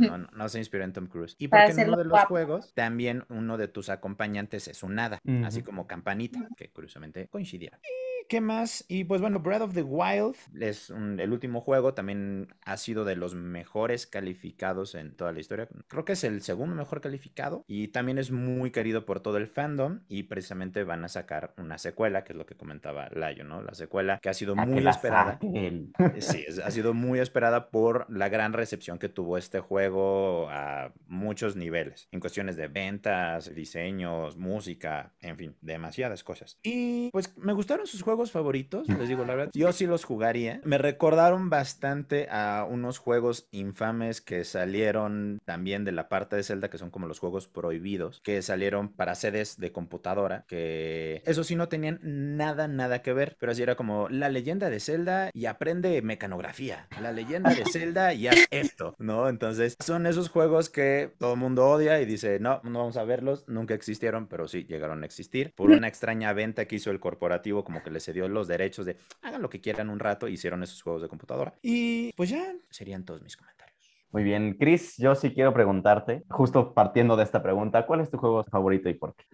No, 0.00 0.18
no, 0.18 0.28
no 0.32 0.48
se 0.48 0.58
inspiró 0.58 0.84
en 0.84 0.92
Tom 0.92 1.06
Cruise. 1.06 1.36
Y 1.38 1.48
Para 1.48 1.64
porque 1.66 1.72
en 1.72 1.76
uno 1.76 1.82
hacerlo 1.82 1.96
de 1.98 2.04
los 2.04 2.10
guapo. 2.10 2.28
juegos, 2.28 2.72
también 2.74 3.24
uno 3.28 3.56
de 3.56 3.68
tus 3.68 3.88
acompañantes 3.88 4.68
es 4.68 4.82
un 4.82 4.98
hada, 4.98 5.18
así 5.44 5.62
como 5.62 5.86
campanita, 5.86 6.48
que 6.56 6.70
curiosamente 6.70 7.13
coincidieron. 7.30 7.80
¿Y 7.82 8.26
qué 8.26 8.40
más? 8.40 8.86
Y 8.88 9.04
pues 9.04 9.20
bueno, 9.20 9.40
Breath 9.40 9.60
of 9.62 9.74
the 9.74 9.82
Wild 9.82 10.34
es 10.58 10.88
un- 10.88 11.20
el 11.20 11.30
último 11.32 11.60
juego, 11.60 11.92
también 11.92 12.48
ha 12.64 12.78
sido 12.78 13.04
de 13.04 13.16
los 13.16 13.34
mejores 13.34 14.06
calificados 14.06 14.94
en 14.94 15.14
toda 15.14 15.30
la 15.32 15.40
historia. 15.40 15.68
Creo 15.88 16.06
que 16.06 16.14
es 16.14 16.24
el 16.24 16.40
segundo 16.40 16.74
mejor 16.74 17.02
calificado 17.02 17.64
y 17.68 17.88
también 17.88 18.16
es 18.18 18.30
muy 18.30 18.70
querido 18.70 19.04
por 19.04 19.20
todo 19.20 19.36
el 19.36 19.46
fandom 19.46 20.00
y 20.08 20.22
precisamente 20.24 20.84
van 20.84 21.04
a 21.04 21.08
sacar 21.08 21.52
una 21.58 21.76
secuela, 21.76 22.24
que 22.24 22.32
es 22.32 22.38
lo 22.38 22.46
que 22.46 22.56
comentaba 22.56 23.10
Layo, 23.10 23.44
¿no? 23.44 23.60
La 23.62 23.74
secuela 23.74 24.18
que 24.22 24.30
ha 24.30 24.34
sido 24.34 24.54
A 24.58 24.64
muy 24.64 24.86
esperada. 24.86 25.32
saquen. 25.34 25.92
Sí, 26.18 26.44
es- 26.48 26.58
ha 26.60 26.70
sido 26.70 26.94
muy 26.94 27.20
esperada 27.20 27.68
por 27.70 28.06
la 28.10 28.30
gran 28.30 28.54
recepción 28.54 28.98
que 28.98 29.10
tuvo 29.10 29.36
este 29.36 29.60
juego 29.60 30.48
a 30.50 30.94
muchos 31.06 31.56
niveles, 31.56 32.08
en 32.10 32.20
cuestiones 32.20 32.56
de 32.56 32.68
ventas, 32.68 33.54
diseños, 33.54 34.38
música, 34.38 35.12
en 35.20 35.36
fin, 35.36 35.56
demasiadas 35.60 36.24
cosas. 36.24 36.58
Y 36.62 37.03
pues 37.10 37.36
me 37.36 37.52
gustaron 37.52 37.86
sus 37.86 38.02
juegos 38.02 38.30
favoritos, 38.30 38.88
les 38.88 39.08
digo, 39.08 39.14
digo 39.14 39.24
la 39.24 39.34
verdad, 39.34 39.52
yo 39.54 39.72
sí 39.72 39.86
los 39.86 40.04
jugaría. 40.04 40.60
Me 40.64 40.78
recordaron 40.78 41.50
bastante 41.50 42.28
a 42.30 42.66
unos 42.68 42.98
juegos 42.98 43.48
infames 43.50 44.20
que 44.20 44.44
salieron 44.44 45.40
también 45.44 45.84
de 45.84 45.92
la 45.92 46.08
parte 46.08 46.36
de 46.36 46.42
Zelda, 46.42 46.68
que 46.68 46.78
son 46.78 46.90
como 46.90 47.06
los 47.06 47.18
juegos 47.18 47.48
prohibidos, 47.48 48.20
que 48.22 48.42
salieron 48.42 48.88
para 48.88 49.14
sedes 49.14 49.58
de 49.58 49.72
computadora, 49.72 50.44
que 50.48 51.22
eso 51.24 51.44
sí 51.44 51.56
no 51.56 51.68
tenían 51.68 52.00
nada, 52.02 52.68
nada 52.68 53.02
que 53.02 53.12
ver, 53.12 53.36
pero 53.38 53.52
así 53.52 53.62
era 53.62 53.76
como 53.76 54.08
la 54.08 54.28
leyenda 54.28 54.70
de 54.70 54.80
Zelda 54.80 55.30
y 55.32 55.46
aprende 55.46 56.02
mecanografía, 56.02 56.88
la 57.00 57.12
leyenda 57.12 57.50
de 57.54 57.64
Zelda 57.72 58.14
y 58.14 58.28
haz 58.28 58.46
esto, 58.50 58.94
¿no? 58.98 59.28
Entonces 59.28 59.76
son 59.80 60.06
esos 60.06 60.28
juegos 60.28 60.70
que 60.70 61.12
todo 61.18 61.34
el 61.34 61.40
mundo 61.40 61.66
odia 61.68 62.00
y 62.00 62.06
dice, 62.06 62.38
no, 62.40 62.60
no 62.64 62.80
vamos 62.80 62.96
a 62.96 63.04
verlos, 63.04 63.44
nunca 63.48 63.74
existieron, 63.74 64.26
pero 64.26 64.48
sí 64.48 64.64
llegaron 64.64 65.02
a 65.02 65.06
existir 65.06 65.52
por 65.54 65.70
una 65.70 65.88
extraña 65.88 66.32
venta 66.32 66.66
que 66.66 66.76
hizo 66.76 66.90
el 66.94 67.00
corporativo, 67.00 67.64
como 67.64 67.82
que 67.82 67.90
le 67.90 68.00
cedió 68.00 68.26
los 68.28 68.48
derechos 68.48 68.86
de 68.86 68.96
hagan 69.22 69.42
lo 69.42 69.50
que 69.50 69.60
quieran 69.60 69.90
un 69.90 69.98
rato, 69.98 70.28
hicieron 70.28 70.62
esos 70.62 70.82
juegos 70.82 71.02
de 71.02 71.08
computadora. 71.08 71.54
Y 71.60 72.12
pues 72.14 72.30
ya 72.30 72.54
serían 72.70 73.04
todos 73.04 73.22
mis 73.22 73.36
comentarios. 73.36 73.74
Muy 74.10 74.22
bien, 74.22 74.56
Chris, 74.58 74.96
yo 74.96 75.14
sí 75.16 75.34
quiero 75.34 75.52
preguntarte, 75.52 76.22
justo 76.30 76.72
partiendo 76.72 77.16
de 77.16 77.24
esta 77.24 77.42
pregunta, 77.42 77.84
¿cuál 77.84 78.00
es 78.00 78.10
tu 78.10 78.16
juego 78.16 78.44
favorito 78.44 78.88
y 78.88 78.94
por 78.94 79.16
qué? 79.16 79.24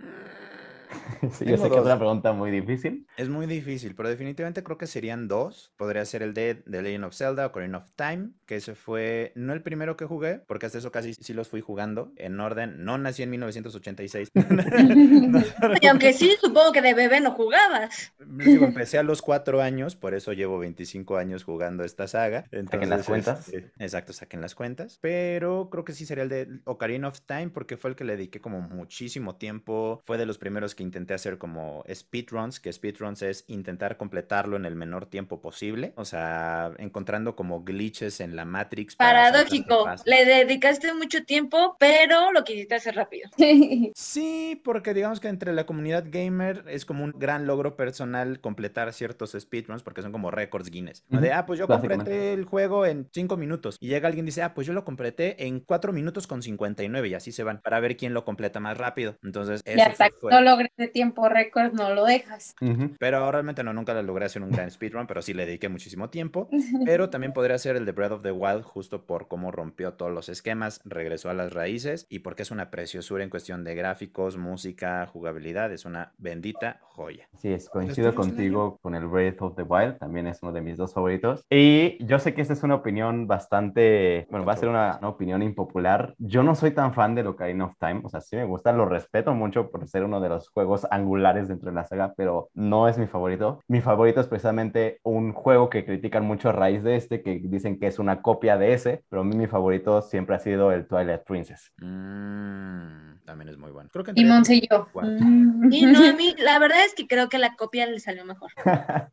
Sí, 1.32 1.44
yo 1.44 1.56
sé 1.56 1.68
que 1.68 1.76
es 1.76 1.84
una 1.84 1.98
pregunta 1.98 2.32
muy 2.32 2.50
difícil. 2.50 3.06
Es 3.16 3.28
muy 3.28 3.46
difícil, 3.46 3.94
pero 3.94 4.08
definitivamente 4.08 4.62
creo 4.62 4.78
que 4.78 4.86
serían 4.86 5.28
dos. 5.28 5.72
Podría 5.76 6.04
ser 6.04 6.22
el 6.22 6.34
de 6.34 6.54
The 6.54 6.82
Legend 6.82 7.04
of 7.04 7.14
Zelda, 7.14 7.46
Ocarina 7.46 7.78
of 7.78 7.90
Time, 7.94 8.30
que 8.46 8.56
ese 8.56 8.74
fue 8.74 9.32
no 9.34 9.52
el 9.52 9.62
primero 9.62 9.96
que 9.96 10.06
jugué, 10.06 10.40
porque 10.46 10.66
hasta 10.66 10.78
eso 10.78 10.90
casi 10.90 11.14
sí 11.14 11.34
los 11.34 11.48
fui 11.48 11.60
jugando 11.60 12.12
en 12.16 12.40
orden. 12.40 12.84
No 12.84 12.98
nací 12.98 13.22
en 13.22 13.30
1986. 13.30 14.30
Y 15.80 15.86
aunque 15.86 16.12
sí, 16.12 16.36
supongo 16.40 16.72
que 16.72 16.82
de 16.82 16.94
bebé 16.94 17.20
no 17.20 17.32
jugabas. 17.32 18.12
Digo, 18.18 18.64
empecé 18.64 18.98
a 18.98 19.02
los 19.02 19.22
cuatro 19.22 19.60
años, 19.62 19.96
por 19.96 20.14
eso 20.14 20.32
llevo 20.32 20.58
25 20.58 21.16
años 21.16 21.44
jugando 21.44 21.84
esta 21.84 22.08
saga. 22.08 22.44
Entonces, 22.50 22.88
las 22.88 23.06
cuentas. 23.06 23.48
este, 23.48 23.72
exacto, 23.78 24.12
saquen 24.12 24.40
las 24.40 24.54
cuentas. 24.54 24.98
Pero 25.00 25.68
creo 25.70 25.84
que 25.84 25.92
sí 25.92 26.06
sería 26.06 26.24
el 26.24 26.28
de 26.28 26.48
Ocarina 26.64 27.08
of 27.08 27.20
Time, 27.22 27.50
porque 27.50 27.76
fue 27.76 27.90
el 27.90 27.96
que 27.96 28.04
le 28.04 28.16
dediqué 28.16 28.40
como 28.40 28.60
muchísimo 28.60 29.36
tiempo. 29.36 30.00
Fue 30.04 30.18
de 30.18 30.26
los 30.26 30.38
primeros 30.38 30.74
que 30.74 30.79
intenté 30.82 31.14
hacer 31.14 31.38
como 31.38 31.84
speedruns, 31.92 32.60
que 32.60 32.72
speedruns 32.72 33.22
es 33.22 33.44
intentar 33.48 33.96
completarlo 33.96 34.56
en 34.56 34.64
el 34.66 34.76
menor 34.76 35.06
tiempo 35.06 35.40
posible. 35.40 35.92
O 35.96 36.04
sea, 36.04 36.72
encontrando 36.78 37.36
como 37.36 37.62
glitches 37.64 38.20
en 38.20 38.36
la 38.36 38.44
Matrix. 38.44 38.96
para 38.96 39.30
Paradójico. 39.30 39.86
Le 40.06 40.24
dedicaste 40.24 40.92
mucho 40.94 41.24
tiempo, 41.24 41.76
pero 41.78 42.32
lo 42.32 42.44
quisiste 42.44 42.74
hacer 42.74 42.94
rápido. 42.96 43.30
Sí, 43.94 44.60
porque 44.64 44.94
digamos 44.94 45.20
que 45.20 45.28
entre 45.28 45.52
la 45.52 45.66
comunidad 45.66 46.04
gamer 46.10 46.64
es 46.68 46.84
como 46.84 47.04
un 47.04 47.12
gran 47.16 47.46
logro 47.46 47.76
personal 47.76 48.40
completar 48.40 48.92
ciertos 48.92 49.36
speedruns 49.38 49.82
porque 49.82 50.02
son 50.02 50.12
como 50.12 50.30
récords 50.30 50.70
Guinness. 50.70 51.04
¿no? 51.08 51.20
De, 51.20 51.32
ah, 51.32 51.46
pues 51.46 51.58
yo 51.58 51.66
completé 51.66 52.32
el 52.32 52.44
juego 52.44 52.86
en 52.86 53.08
5 53.12 53.36
minutos. 53.36 53.76
Y 53.80 53.88
llega 53.88 54.08
alguien 54.08 54.24
y 54.24 54.28
dice, 54.28 54.42
ah, 54.42 54.54
pues 54.54 54.66
yo 54.66 54.72
lo 54.72 54.84
completé 54.84 55.46
en 55.46 55.60
4 55.60 55.92
minutos 55.92 56.26
con 56.26 56.42
59 56.42 57.08
y 57.08 57.14
así 57.14 57.32
se 57.32 57.42
van 57.42 57.60
para 57.60 57.80
ver 57.80 57.96
quién 57.96 58.14
lo 58.14 58.24
completa 58.24 58.60
más 58.60 58.76
rápido. 58.78 59.16
Entonces, 59.22 59.62
Y 59.66 59.70
eso 59.70 59.82
hasta 59.90 60.04
fue- 60.06 60.10
que 60.12 60.16
fue. 60.20 60.30
no 60.32 60.40
logres 60.40 60.69
de 60.76 60.88
tiempo 60.88 61.28
récord, 61.28 61.72
no 61.72 61.94
lo 61.94 62.04
dejas. 62.04 62.54
Ujú. 62.60 62.94
Pero 62.98 63.30
realmente 63.30 63.62
no, 63.62 63.72
nunca 63.72 63.94
lo 63.94 64.02
logré 64.02 64.26
hacer 64.26 64.42
un 64.42 64.50
gran 64.50 64.70
speedrun, 64.70 65.06
pero 65.06 65.22
sí 65.22 65.34
le 65.34 65.46
dediqué 65.46 65.68
muchísimo 65.68 66.10
tiempo. 66.10 66.48
Pero 66.86 67.10
también 67.10 67.32
podría 67.32 67.58
ser 67.58 67.76
el 67.76 67.84
de 67.84 67.92
Breath 67.92 68.12
of 68.12 68.22
the 68.22 68.32
Wild 68.32 68.62
justo 68.62 69.06
por 69.06 69.28
cómo 69.28 69.50
rompió 69.50 69.94
todos 69.94 70.12
los 70.12 70.28
esquemas, 70.28 70.80
regresó 70.84 71.30
a 71.30 71.34
las 71.34 71.52
raíces 71.52 72.06
y 72.08 72.20
porque 72.20 72.42
es 72.42 72.50
una 72.50 72.70
preciosura 72.70 73.22
en 73.22 73.30
cuestión 73.30 73.64
de 73.64 73.74
gráficos, 73.74 74.36
música, 74.36 75.06
jugabilidad, 75.06 75.72
es 75.72 75.84
una 75.84 76.12
bendita 76.18 76.80
joya. 76.80 77.28
Sí, 77.36 77.52
es, 77.52 77.68
coincido 77.68 78.14
contigo 78.14 78.78
con 78.80 78.94
el 78.94 79.06
Breath 79.06 79.42
of 79.42 79.56
the 79.56 79.62
Wild, 79.62 79.98
también 79.98 80.26
es 80.26 80.42
uno 80.42 80.52
de 80.52 80.60
mis 80.60 80.76
dos 80.76 80.94
favoritos. 80.94 81.44
Y 81.50 82.02
yo 82.04 82.18
sé 82.18 82.34
que 82.34 82.42
esta 82.42 82.54
es 82.54 82.62
una 82.62 82.76
opinión 82.76 83.26
bastante, 83.26 84.26
bueno, 84.30 84.46
va 84.46 84.54
a 84.54 84.56
ser 84.56 84.68
una, 84.68 84.96
una 84.98 85.08
opinión 85.08 85.42
impopular. 85.42 86.14
Yo 86.18 86.42
no 86.42 86.54
soy 86.54 86.70
tan 86.72 86.94
fan 86.94 87.14
de 87.14 87.26
Ocarina 87.26 87.66
of 87.66 87.76
Time, 87.78 88.00
o 88.04 88.08
sea, 88.08 88.20
sí 88.20 88.36
me 88.36 88.44
gusta, 88.44 88.72
lo 88.72 88.86
respeto 88.86 89.34
mucho 89.34 89.70
por 89.70 89.86
ser 89.86 90.04
uno 90.04 90.20
de 90.20 90.28
los 90.28 90.48
juegos 90.48 90.59
angulares 90.90 91.48
dentro 91.48 91.70
de 91.70 91.74
la 91.74 91.84
saga, 91.84 92.14
pero 92.16 92.50
no 92.54 92.88
es 92.88 92.98
mi 92.98 93.06
favorito. 93.06 93.62
Mi 93.68 93.80
favorito 93.80 94.20
es 94.20 94.26
precisamente 94.26 95.00
un 95.02 95.32
juego 95.32 95.70
que 95.70 95.84
critican 95.84 96.24
mucho 96.24 96.48
a 96.48 96.52
raíz 96.52 96.82
de 96.82 96.96
este, 96.96 97.22
que 97.22 97.40
dicen 97.42 97.78
que 97.78 97.86
es 97.86 97.98
una 97.98 98.22
copia 98.22 98.56
de 98.56 98.72
ese, 98.72 99.04
pero 99.08 99.22
a 99.22 99.24
mí 99.24 99.36
mi 99.36 99.46
favorito 99.46 100.02
siempre 100.02 100.36
ha 100.36 100.38
sido 100.38 100.72
el 100.72 100.86
Twilight 100.86 101.22
Princess. 101.22 101.72
Mm, 101.78 103.24
también 103.24 103.48
es 103.48 103.58
muy 103.58 103.70
bueno. 103.70 103.88
Creo 103.92 104.04
que 104.04 104.12
Y 104.14 104.24
Monse 104.24 104.56
y 104.56 104.68
yo. 104.70 104.88
Guau. 104.92 105.06
Mm. 105.06 105.72
Y 105.72 105.86
no, 105.86 106.04
a 106.04 106.12
mí, 106.12 106.34
la 106.38 106.58
verdad 106.58 106.84
es 106.84 106.94
que 106.94 107.06
creo 107.06 107.28
que 107.28 107.38
la 107.38 107.54
copia 107.56 107.86
le 107.86 108.00
salió 108.00 108.24
mejor. 108.24 108.50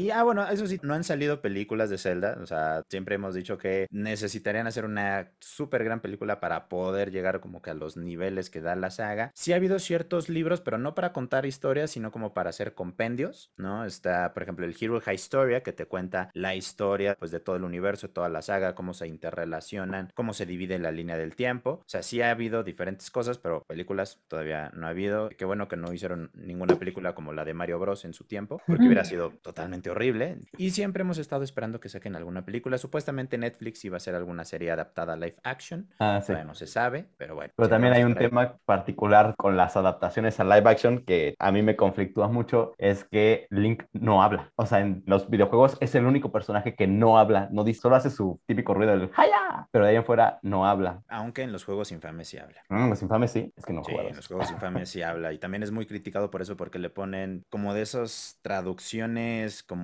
Y 0.00 0.10
ah, 0.12 0.22
bueno, 0.22 0.48
eso 0.48 0.66
sí, 0.66 0.80
no 0.82 0.94
han 0.94 1.04
salido 1.04 1.42
películas 1.42 1.90
de 1.90 1.98
Zelda. 1.98 2.38
O 2.42 2.46
sea, 2.46 2.82
siempre 2.88 3.16
hemos 3.16 3.34
dicho 3.34 3.58
que 3.58 3.86
necesitarían 3.90 4.66
hacer 4.66 4.86
una 4.86 5.32
súper 5.40 5.84
gran 5.84 6.00
película 6.00 6.40
para 6.40 6.70
poder 6.70 7.10
llegar 7.10 7.40
como 7.40 7.60
que 7.60 7.68
a 7.68 7.74
los 7.74 7.98
niveles 7.98 8.48
que 8.48 8.62
da 8.62 8.74
la 8.76 8.90
saga. 8.90 9.30
Sí 9.34 9.52
ha 9.52 9.56
habido 9.56 9.78
ciertos 9.78 10.30
libros, 10.30 10.62
pero 10.62 10.78
no 10.78 10.94
para 10.94 11.12
contar 11.12 11.44
historias, 11.44 11.90
sino 11.90 12.12
como 12.12 12.32
para 12.32 12.48
hacer 12.48 12.72
compendios, 12.72 13.52
¿no? 13.58 13.84
Está, 13.84 14.32
por 14.32 14.42
ejemplo, 14.42 14.64
el 14.64 14.74
Hero 14.80 15.02
High 15.02 15.16
Historia, 15.16 15.62
que 15.62 15.74
te 15.74 15.84
cuenta 15.84 16.30
la 16.32 16.54
historia 16.54 17.14
pues, 17.18 17.30
de 17.30 17.40
todo 17.40 17.56
el 17.56 17.64
universo, 17.64 18.08
toda 18.08 18.30
la 18.30 18.40
saga, 18.40 18.74
cómo 18.74 18.94
se 18.94 19.06
interrelacionan, 19.06 20.10
cómo 20.14 20.32
se 20.32 20.46
divide 20.46 20.78
la 20.78 20.92
línea 20.92 21.18
del 21.18 21.36
tiempo. 21.36 21.82
O 21.84 21.88
sea, 21.88 22.02
sí 22.02 22.22
ha 22.22 22.30
habido 22.30 22.64
diferentes 22.64 23.10
cosas, 23.10 23.36
pero 23.36 23.64
películas 23.64 24.18
todavía 24.28 24.70
no 24.74 24.86
ha 24.86 24.90
habido. 24.90 25.28
Qué 25.28 25.44
bueno 25.44 25.68
que 25.68 25.76
no 25.76 25.92
hicieron 25.92 26.30
ninguna 26.32 26.78
película 26.78 27.14
como 27.14 27.34
la 27.34 27.44
de 27.44 27.52
Mario 27.52 27.78
Bros. 27.78 28.06
en 28.06 28.14
su 28.14 28.24
tiempo, 28.24 28.62
porque 28.66 28.86
hubiera 28.86 29.04
sido 29.04 29.30
totalmente 29.42 29.89
horrible. 29.90 30.38
Y 30.56 30.70
siempre 30.70 31.02
hemos 31.02 31.18
estado 31.18 31.42
esperando 31.44 31.80
que 31.80 31.88
saquen 31.88 32.16
alguna 32.16 32.44
película. 32.44 32.78
Supuestamente 32.78 33.38
Netflix 33.38 33.84
iba 33.84 33.96
a 33.96 33.98
hacer 33.98 34.14
alguna 34.14 34.44
serie 34.44 34.70
adaptada 34.70 35.14
a 35.14 35.16
live 35.16 35.36
action. 35.42 35.88
Ah, 35.98 36.20
sí. 36.24 36.32
No 36.46 36.54
se 36.54 36.66
sabe, 36.66 37.06
pero 37.16 37.34
bueno. 37.34 37.52
Pero 37.56 37.68
también 37.68 37.92
hay 37.94 38.04
un 38.04 38.14
tema 38.14 38.56
particular 38.64 39.34
con 39.36 39.56
las 39.56 39.76
adaptaciones 39.76 40.38
a 40.40 40.44
live 40.44 40.68
action 40.70 41.04
que 41.04 41.34
a 41.38 41.52
mí 41.52 41.62
me 41.62 41.76
conflictúa 41.76 42.28
mucho, 42.28 42.72
es 42.78 43.04
que 43.04 43.46
Link 43.50 43.84
no 43.92 44.22
habla. 44.22 44.50
O 44.56 44.66
sea, 44.66 44.80
en 44.80 45.02
los 45.06 45.28
videojuegos 45.30 45.76
es 45.80 45.94
el 45.94 46.06
único 46.06 46.32
personaje 46.32 46.74
que 46.74 46.86
no 46.86 47.18
habla, 47.18 47.48
no 47.50 47.64
dice, 47.64 47.80
solo 47.80 47.96
hace 47.96 48.10
su 48.10 48.40
típico 48.46 48.74
ruido 48.74 48.92
del 48.96 49.10
¡Haya! 49.16 49.66
Pero 49.72 49.84
de 49.84 49.90
ahí 49.90 49.96
en 49.96 50.04
fuera 50.04 50.38
no 50.42 50.66
habla. 50.66 51.02
Aunque 51.08 51.42
en 51.42 51.52
los 51.52 51.64
juegos 51.64 51.92
infames 51.92 52.28
sí 52.28 52.38
habla. 52.38 52.62
Mm, 52.68 52.90
los 52.90 53.02
infames 53.02 53.30
sí, 53.32 53.52
es 53.56 53.64
que 53.64 53.72
no 53.72 53.84
Sí, 53.84 53.92
juego. 53.92 54.08
en 54.10 54.16
los 54.16 54.26
juegos 54.26 54.50
infames 54.50 54.88
sí 54.90 55.02
habla 55.02 55.32
y 55.32 55.38
también 55.38 55.62
es 55.62 55.70
muy 55.70 55.86
criticado 55.86 56.30
por 56.30 56.42
eso 56.42 56.56
porque 56.56 56.78
le 56.78 56.90
ponen 56.90 57.44
como 57.50 57.74
de 57.74 57.82
esas 57.82 58.38
traducciones 58.42 59.62
como 59.62 59.79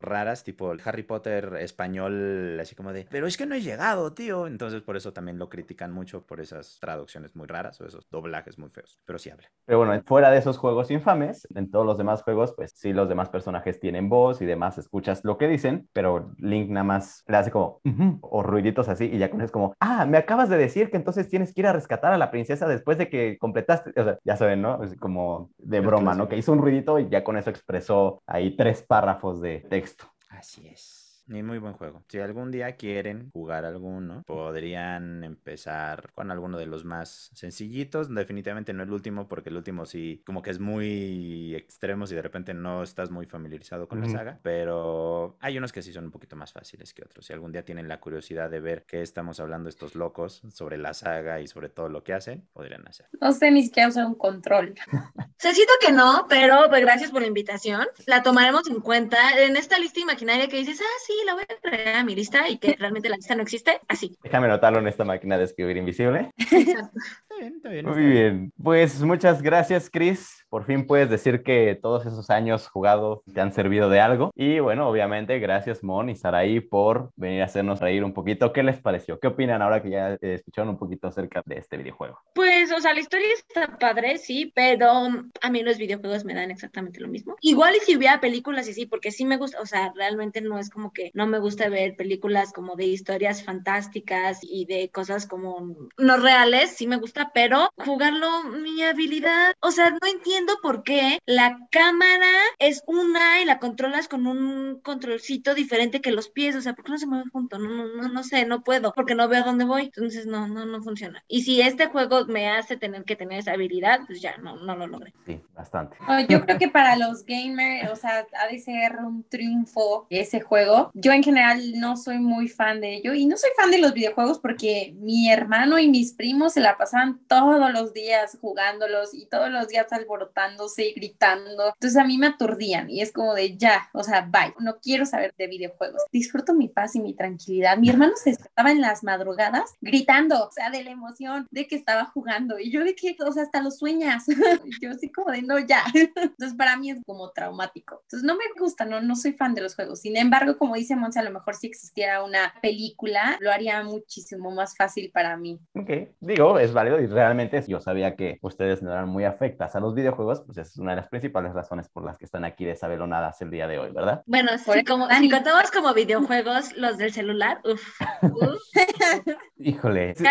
raras, 0.00 0.44
tipo 0.44 0.72
el 0.72 0.80
Harry 0.84 1.02
Potter 1.02 1.56
español, 1.60 2.58
así 2.60 2.74
como 2.74 2.92
de, 2.92 3.06
pero 3.10 3.26
es 3.26 3.36
que 3.36 3.46
no 3.46 3.54
he 3.54 3.60
llegado, 3.60 4.12
tío. 4.12 4.46
Entonces 4.46 4.82
por 4.82 4.96
eso 4.96 5.12
también 5.12 5.38
lo 5.38 5.48
critican 5.48 5.92
mucho 5.92 6.26
por 6.26 6.40
esas 6.40 6.78
traducciones 6.80 7.34
muy 7.36 7.46
raras 7.46 7.80
o 7.80 7.86
esos 7.86 8.08
doblajes 8.10 8.58
muy 8.58 8.68
feos, 8.70 8.98
pero 9.04 9.18
sí 9.18 9.30
habla. 9.30 9.48
Pero 9.64 9.78
bueno, 9.78 10.02
fuera 10.06 10.30
de 10.30 10.38
esos 10.38 10.58
juegos 10.58 10.90
infames, 10.90 11.46
en 11.54 11.70
todos 11.70 11.86
los 11.86 11.98
demás 11.98 12.22
juegos, 12.22 12.54
pues 12.56 12.72
sí, 12.74 12.92
los 12.92 13.08
demás 13.08 13.28
personajes 13.28 13.80
tienen 13.80 14.08
voz 14.08 14.42
y 14.42 14.46
demás, 14.46 14.78
escuchas 14.78 15.24
lo 15.24 15.38
que 15.38 15.48
dicen, 15.48 15.88
pero 15.92 16.32
Link 16.38 16.70
nada 16.70 16.84
más 16.84 17.22
le 17.26 17.36
hace 17.36 17.50
como, 17.50 17.80
"Ujú", 17.84 18.18
o 18.22 18.42
ruiditos 18.42 18.88
así, 18.88 19.04
y 19.06 19.18
ya 19.18 19.30
con 19.30 19.40
eso 19.40 19.46
es 19.46 19.52
como, 19.52 19.74
ah, 19.80 20.06
me 20.06 20.18
acabas 20.18 20.48
de 20.48 20.56
decir 20.56 20.90
que 20.90 20.96
entonces 20.96 21.28
tienes 21.28 21.54
que 21.54 21.60
ir 21.60 21.66
a 21.66 21.72
rescatar 21.72 22.12
a 22.12 22.18
la 22.18 22.30
princesa 22.30 22.66
después 22.68 22.98
de 22.98 23.08
que 23.08 23.38
completaste, 23.38 23.92
o 24.00 24.04
sea, 24.04 24.18
ya 24.24 24.36
saben, 24.36 24.62
¿no? 24.62 24.82
Es 24.82 24.96
como 24.96 25.50
de 25.58 25.80
broma, 25.80 26.14
¿no? 26.14 26.28
Que 26.28 26.36
hizo 26.36 26.52
un 26.52 26.58
ruidito 26.60 26.98
y 26.98 27.08
ya 27.08 27.24
con 27.24 27.36
eso 27.36 27.50
expresó 27.50 28.22
ahí 28.26 28.56
tres 28.56 28.82
párrafos 28.82 29.21
de 29.30 29.60
texto. 29.60 30.10
Así 30.28 30.66
es. 30.68 31.01
Y 31.32 31.42
muy 31.42 31.58
buen 31.58 31.72
juego. 31.74 32.02
Si 32.08 32.18
algún 32.18 32.50
día 32.50 32.72
quieren 32.76 33.30
jugar 33.32 33.64
alguno, 33.64 34.22
podrían 34.26 35.24
empezar 35.24 36.10
con 36.14 36.30
alguno 36.30 36.58
de 36.58 36.66
los 36.66 36.84
más 36.84 37.30
sencillitos. 37.34 38.14
Definitivamente 38.14 38.72
no 38.72 38.82
el 38.82 38.92
último, 38.92 39.28
porque 39.28 39.48
el 39.48 39.56
último 39.56 39.86
sí, 39.86 40.22
como 40.26 40.42
que 40.42 40.50
es 40.50 40.60
muy 40.60 41.54
extremo 41.54 42.06
si 42.06 42.14
de 42.14 42.22
repente 42.22 42.54
no 42.54 42.82
estás 42.82 43.10
muy 43.10 43.26
familiarizado 43.26 43.88
con 43.88 44.00
la 44.00 44.08
saga. 44.08 44.38
Pero 44.42 45.36
hay 45.40 45.56
unos 45.56 45.72
que 45.72 45.82
sí 45.82 45.92
son 45.92 46.04
un 46.04 46.10
poquito 46.10 46.36
más 46.36 46.52
fáciles 46.52 46.92
que 46.92 47.02
otros. 47.02 47.26
Si 47.26 47.32
algún 47.32 47.52
día 47.52 47.64
tienen 47.64 47.88
la 47.88 48.00
curiosidad 48.00 48.50
de 48.50 48.60
ver 48.60 48.84
qué 48.84 49.02
estamos 49.02 49.40
hablando 49.40 49.68
estos 49.68 49.94
locos 49.94 50.42
sobre 50.52 50.76
la 50.76 50.92
saga 50.94 51.40
y 51.40 51.46
sobre 51.46 51.68
todo 51.68 51.88
lo 51.88 52.04
que 52.04 52.12
hacen, 52.12 52.46
podrían 52.52 52.86
hacer. 52.86 53.06
No 53.20 53.32
sé 53.32 53.50
ni 53.50 53.62
siquiera 53.62 53.88
usar 53.88 54.06
un 54.06 54.14
control. 54.14 54.74
Se 55.38 55.52
siento 55.54 55.72
que 55.80 55.92
no, 55.92 56.26
pero 56.28 56.66
pues 56.68 56.80
gracias 56.82 57.10
por 57.10 57.22
la 57.22 57.26
invitación. 57.26 57.86
La 58.06 58.22
tomaremos 58.22 58.68
en 58.68 58.80
cuenta 58.80 59.18
en 59.42 59.56
esta 59.56 59.78
lista 59.78 59.98
imaginaria 59.98 60.48
que 60.48 60.56
dices, 60.56 60.80
ah, 60.80 60.98
sí, 61.04 61.14
la 61.24 61.34
voy 61.34 61.44
a 61.48 61.68
agregar 61.68 61.96
a 61.96 62.04
mi 62.04 62.14
lista 62.14 62.48
y 62.48 62.58
que 62.58 62.76
realmente 62.78 63.08
la 63.08 63.16
lista 63.16 63.34
no 63.34 63.42
existe. 63.42 63.80
Así. 63.88 64.16
Déjame 64.22 64.46
anotarlo 64.46 64.78
en 64.78 64.88
esta 64.88 65.04
máquina 65.04 65.38
de 65.38 65.44
escribir 65.44 65.76
invisible. 65.76 66.30
Está 66.38 66.90
bien, 67.38 67.54
está 67.56 67.68
bien. 67.70 67.84
Muy 67.86 67.92
está 67.92 68.00
bien. 68.00 68.10
bien, 68.10 68.52
pues 68.62 69.00
muchas 69.02 69.42
gracias, 69.42 69.88
Chris, 69.90 70.41
por 70.52 70.66
fin 70.66 70.86
puedes 70.86 71.08
decir 71.08 71.42
que 71.42 71.78
todos 71.80 72.04
esos 72.04 72.28
años 72.28 72.68
jugados 72.68 73.20
te 73.32 73.40
han 73.40 73.54
servido 73.54 73.88
de 73.88 74.00
algo. 74.00 74.32
Y 74.34 74.58
bueno, 74.58 74.86
obviamente, 74.86 75.38
gracias 75.38 75.82
Mon 75.82 76.10
y 76.10 76.14
Saraí 76.14 76.60
por 76.60 77.10
venir 77.16 77.40
a 77.40 77.46
hacernos 77.46 77.80
reír 77.80 78.04
un 78.04 78.12
poquito. 78.12 78.52
¿Qué 78.52 78.62
les 78.62 78.78
pareció? 78.78 79.18
¿Qué 79.18 79.28
opinan 79.28 79.62
ahora 79.62 79.82
que 79.82 79.88
ya 79.88 80.18
escucharon 80.20 80.68
un 80.68 80.78
poquito 80.78 81.08
acerca 81.08 81.42
de 81.46 81.56
este 81.56 81.78
videojuego? 81.78 82.20
Pues, 82.34 82.70
o 82.70 82.80
sea, 82.80 82.92
la 82.92 83.00
historia 83.00 83.28
está 83.34 83.78
padre, 83.78 84.18
sí, 84.18 84.52
pero 84.54 84.90
a 84.90 85.50
mí 85.50 85.62
los 85.62 85.78
videojuegos 85.78 86.26
me 86.26 86.34
dan 86.34 86.50
exactamente 86.50 87.00
lo 87.00 87.08
mismo. 87.08 87.34
Igual 87.40 87.74
y 87.76 87.80
si 87.80 87.96
hubiera 87.96 88.20
películas 88.20 88.68
y 88.68 88.74
sí, 88.74 88.84
porque 88.84 89.10
sí 89.10 89.24
me 89.24 89.38
gusta, 89.38 89.58
o 89.58 89.64
sea, 89.64 89.94
realmente 89.96 90.42
no 90.42 90.58
es 90.58 90.68
como 90.68 90.92
que 90.92 91.12
no 91.14 91.26
me 91.26 91.38
gusta 91.38 91.70
ver 91.70 91.96
películas 91.96 92.52
como 92.52 92.76
de 92.76 92.84
historias 92.84 93.42
fantásticas 93.42 94.40
y 94.42 94.66
de 94.66 94.90
cosas 94.90 95.26
como 95.26 95.74
no 95.96 96.16
reales, 96.18 96.76
sí 96.76 96.86
me 96.86 96.98
gusta, 96.98 97.30
pero 97.32 97.70
jugarlo, 97.74 98.44
mi 98.44 98.82
habilidad, 98.82 99.54
o 99.60 99.70
sea, 99.70 99.88
no 99.88 100.06
entiendo 100.06 100.41
por 100.62 100.82
qué 100.82 101.18
la 101.26 101.58
cámara 101.70 102.32
es 102.58 102.82
una 102.86 103.40
y 103.40 103.44
la 103.44 103.58
controlas 103.58 104.08
con 104.08 104.26
un 104.26 104.80
controlcito 104.82 105.54
diferente 105.54 106.00
que 106.00 106.12
los 106.12 106.28
pies, 106.28 106.56
o 106.56 106.60
sea, 106.60 106.74
¿por 106.74 106.84
qué 106.84 106.92
no 106.92 106.98
se 106.98 107.06
mueve 107.06 107.24
junto? 107.32 107.58
No, 107.58 107.68
no, 107.68 107.86
no, 107.86 108.08
no 108.08 108.24
sé, 108.24 108.46
no 108.46 108.62
puedo, 108.62 108.92
porque 108.92 109.14
no 109.14 109.28
veo 109.28 109.42
a 109.42 109.46
dónde 109.46 109.64
voy, 109.64 109.84
entonces 109.84 110.26
no, 110.26 110.48
no, 110.48 110.66
no 110.66 110.82
funciona. 110.82 111.22
Y 111.28 111.42
si 111.42 111.60
este 111.60 111.86
juego 111.86 112.26
me 112.26 112.48
hace 112.48 112.76
tener 112.76 113.04
que 113.04 113.16
tener 113.16 113.40
esa 113.40 113.52
habilidad, 113.52 114.00
pues 114.06 114.20
ya 114.20 114.36
no, 114.38 114.56
no 114.56 114.76
lo 114.76 114.86
logré. 114.86 115.12
Sí, 115.26 115.40
bastante. 115.54 115.96
Yo 116.28 116.40
creo 116.44 116.58
que 116.58 116.68
para 116.68 116.96
los 116.96 117.24
gamers, 117.24 117.90
o 117.90 117.96
sea, 117.96 118.26
ha 118.38 118.46
de 118.46 118.58
ser 118.58 118.96
un 118.96 119.24
triunfo 119.28 120.06
ese 120.10 120.40
juego. 120.40 120.90
Yo 120.94 121.12
en 121.12 121.22
general 121.22 121.78
no 121.78 121.96
soy 121.96 122.18
muy 122.18 122.48
fan 122.48 122.80
de 122.80 122.96
ello 122.96 123.14
y 123.14 123.26
no 123.26 123.36
soy 123.36 123.50
fan 123.56 123.70
de 123.70 123.78
los 123.78 123.92
videojuegos 123.92 124.38
porque 124.38 124.94
mi 124.98 125.30
hermano 125.30 125.78
y 125.78 125.88
mis 125.88 126.12
primos 126.12 126.54
se 126.54 126.60
la 126.60 126.76
pasaban 126.76 127.20
todos 127.26 127.72
los 127.72 127.92
días 127.92 128.38
jugándolos 128.40 129.14
y 129.14 129.26
todos 129.26 129.50
los 129.50 129.68
días 129.68 129.86
alborotándose 130.32 130.88
y 130.88 130.94
gritando. 130.94 131.68
Entonces 131.68 131.96
a 131.96 132.04
mí 132.04 132.18
me 132.18 132.28
aturdían 132.28 132.90
y 132.90 133.00
es 133.00 133.12
como 133.12 133.34
de 133.34 133.56
ya, 133.56 133.88
o 133.92 134.02
sea, 134.02 134.22
bye, 134.22 134.54
no 134.60 134.78
quiero 134.80 135.06
saber 135.06 135.34
de 135.36 135.46
videojuegos. 135.46 136.02
Disfruto 136.10 136.54
mi 136.54 136.68
paz 136.68 136.96
y 136.96 137.00
mi 137.00 137.14
tranquilidad. 137.14 137.76
Mi 137.78 137.90
hermano 137.90 138.12
se 138.16 138.30
despertaba 138.30 138.70
en 138.70 138.80
las 138.80 139.02
madrugadas 139.04 139.74
gritando, 139.80 140.48
o 140.48 140.50
sea, 140.50 140.70
de 140.70 140.84
la 140.84 140.90
emoción 140.90 141.46
de 141.50 141.66
que 141.66 141.76
estaba 141.76 142.06
jugando 142.06 142.58
y 142.58 142.70
yo 142.70 142.84
de 142.84 142.94
que, 142.94 143.16
o 143.24 143.32
sea, 143.32 143.44
hasta 143.44 143.62
los 143.62 143.78
sueñas. 143.78 144.24
yo 144.80 144.90
así 144.90 145.10
como 145.10 145.30
de 145.30 145.42
no, 145.42 145.58
ya. 145.58 145.82
Entonces 145.94 146.54
para 146.56 146.76
mí 146.76 146.90
es 146.90 146.98
como 147.06 147.30
traumático. 147.30 148.00
Entonces 148.04 148.26
no 148.26 148.34
me 148.34 148.44
gusta, 148.58 148.84
no, 148.84 149.00
no 149.00 149.16
soy 149.16 149.32
fan 149.32 149.54
de 149.54 149.62
los 149.62 149.74
juegos. 149.74 150.00
Sin 150.00 150.16
embargo, 150.16 150.56
como 150.58 150.74
dice 150.74 150.96
Monse, 150.96 151.20
a 151.20 151.22
lo 151.22 151.30
mejor 151.30 151.54
si 151.54 151.66
existiera 151.66 152.22
una 152.22 152.54
película, 152.60 153.36
lo 153.40 153.50
haría 153.50 153.82
muchísimo 153.82 154.50
más 154.50 154.76
fácil 154.76 155.10
para 155.12 155.36
mí. 155.36 155.58
Ok, 155.74 155.90
digo, 156.20 156.58
es 156.58 156.72
válido 156.72 157.00
y 157.00 157.06
realmente 157.06 157.62
yo 157.66 157.80
sabía 157.80 158.16
que 158.16 158.38
ustedes 158.42 158.82
no 158.82 158.90
eran 158.92 159.08
muy 159.08 159.24
afectas 159.24 159.74
a 159.74 159.80
los 159.80 159.94
videojuegos, 159.94 160.12
pues 160.24 160.58
es 160.58 160.76
una 160.78 160.92
de 160.92 160.96
las 160.96 161.08
principales 161.08 161.52
razones 161.52 161.88
por 161.88 162.04
las 162.04 162.18
que 162.18 162.24
están 162.24 162.44
aquí 162.44 162.64
desabelonadas 162.64 163.40
el 163.42 163.50
día 163.50 163.66
de 163.66 163.78
hoy, 163.78 163.92
¿verdad? 163.92 164.22
Bueno, 164.26 164.50
sí, 164.58 164.84
como, 164.84 165.08
si 165.08 165.30
contamos 165.30 165.70
como 165.70 165.94
videojuegos 165.94 166.76
los 166.76 166.98
del 166.98 167.12
celular, 167.12 167.60
uff. 167.64 168.00
Híjole, 169.58 170.10
ese, 170.10 170.26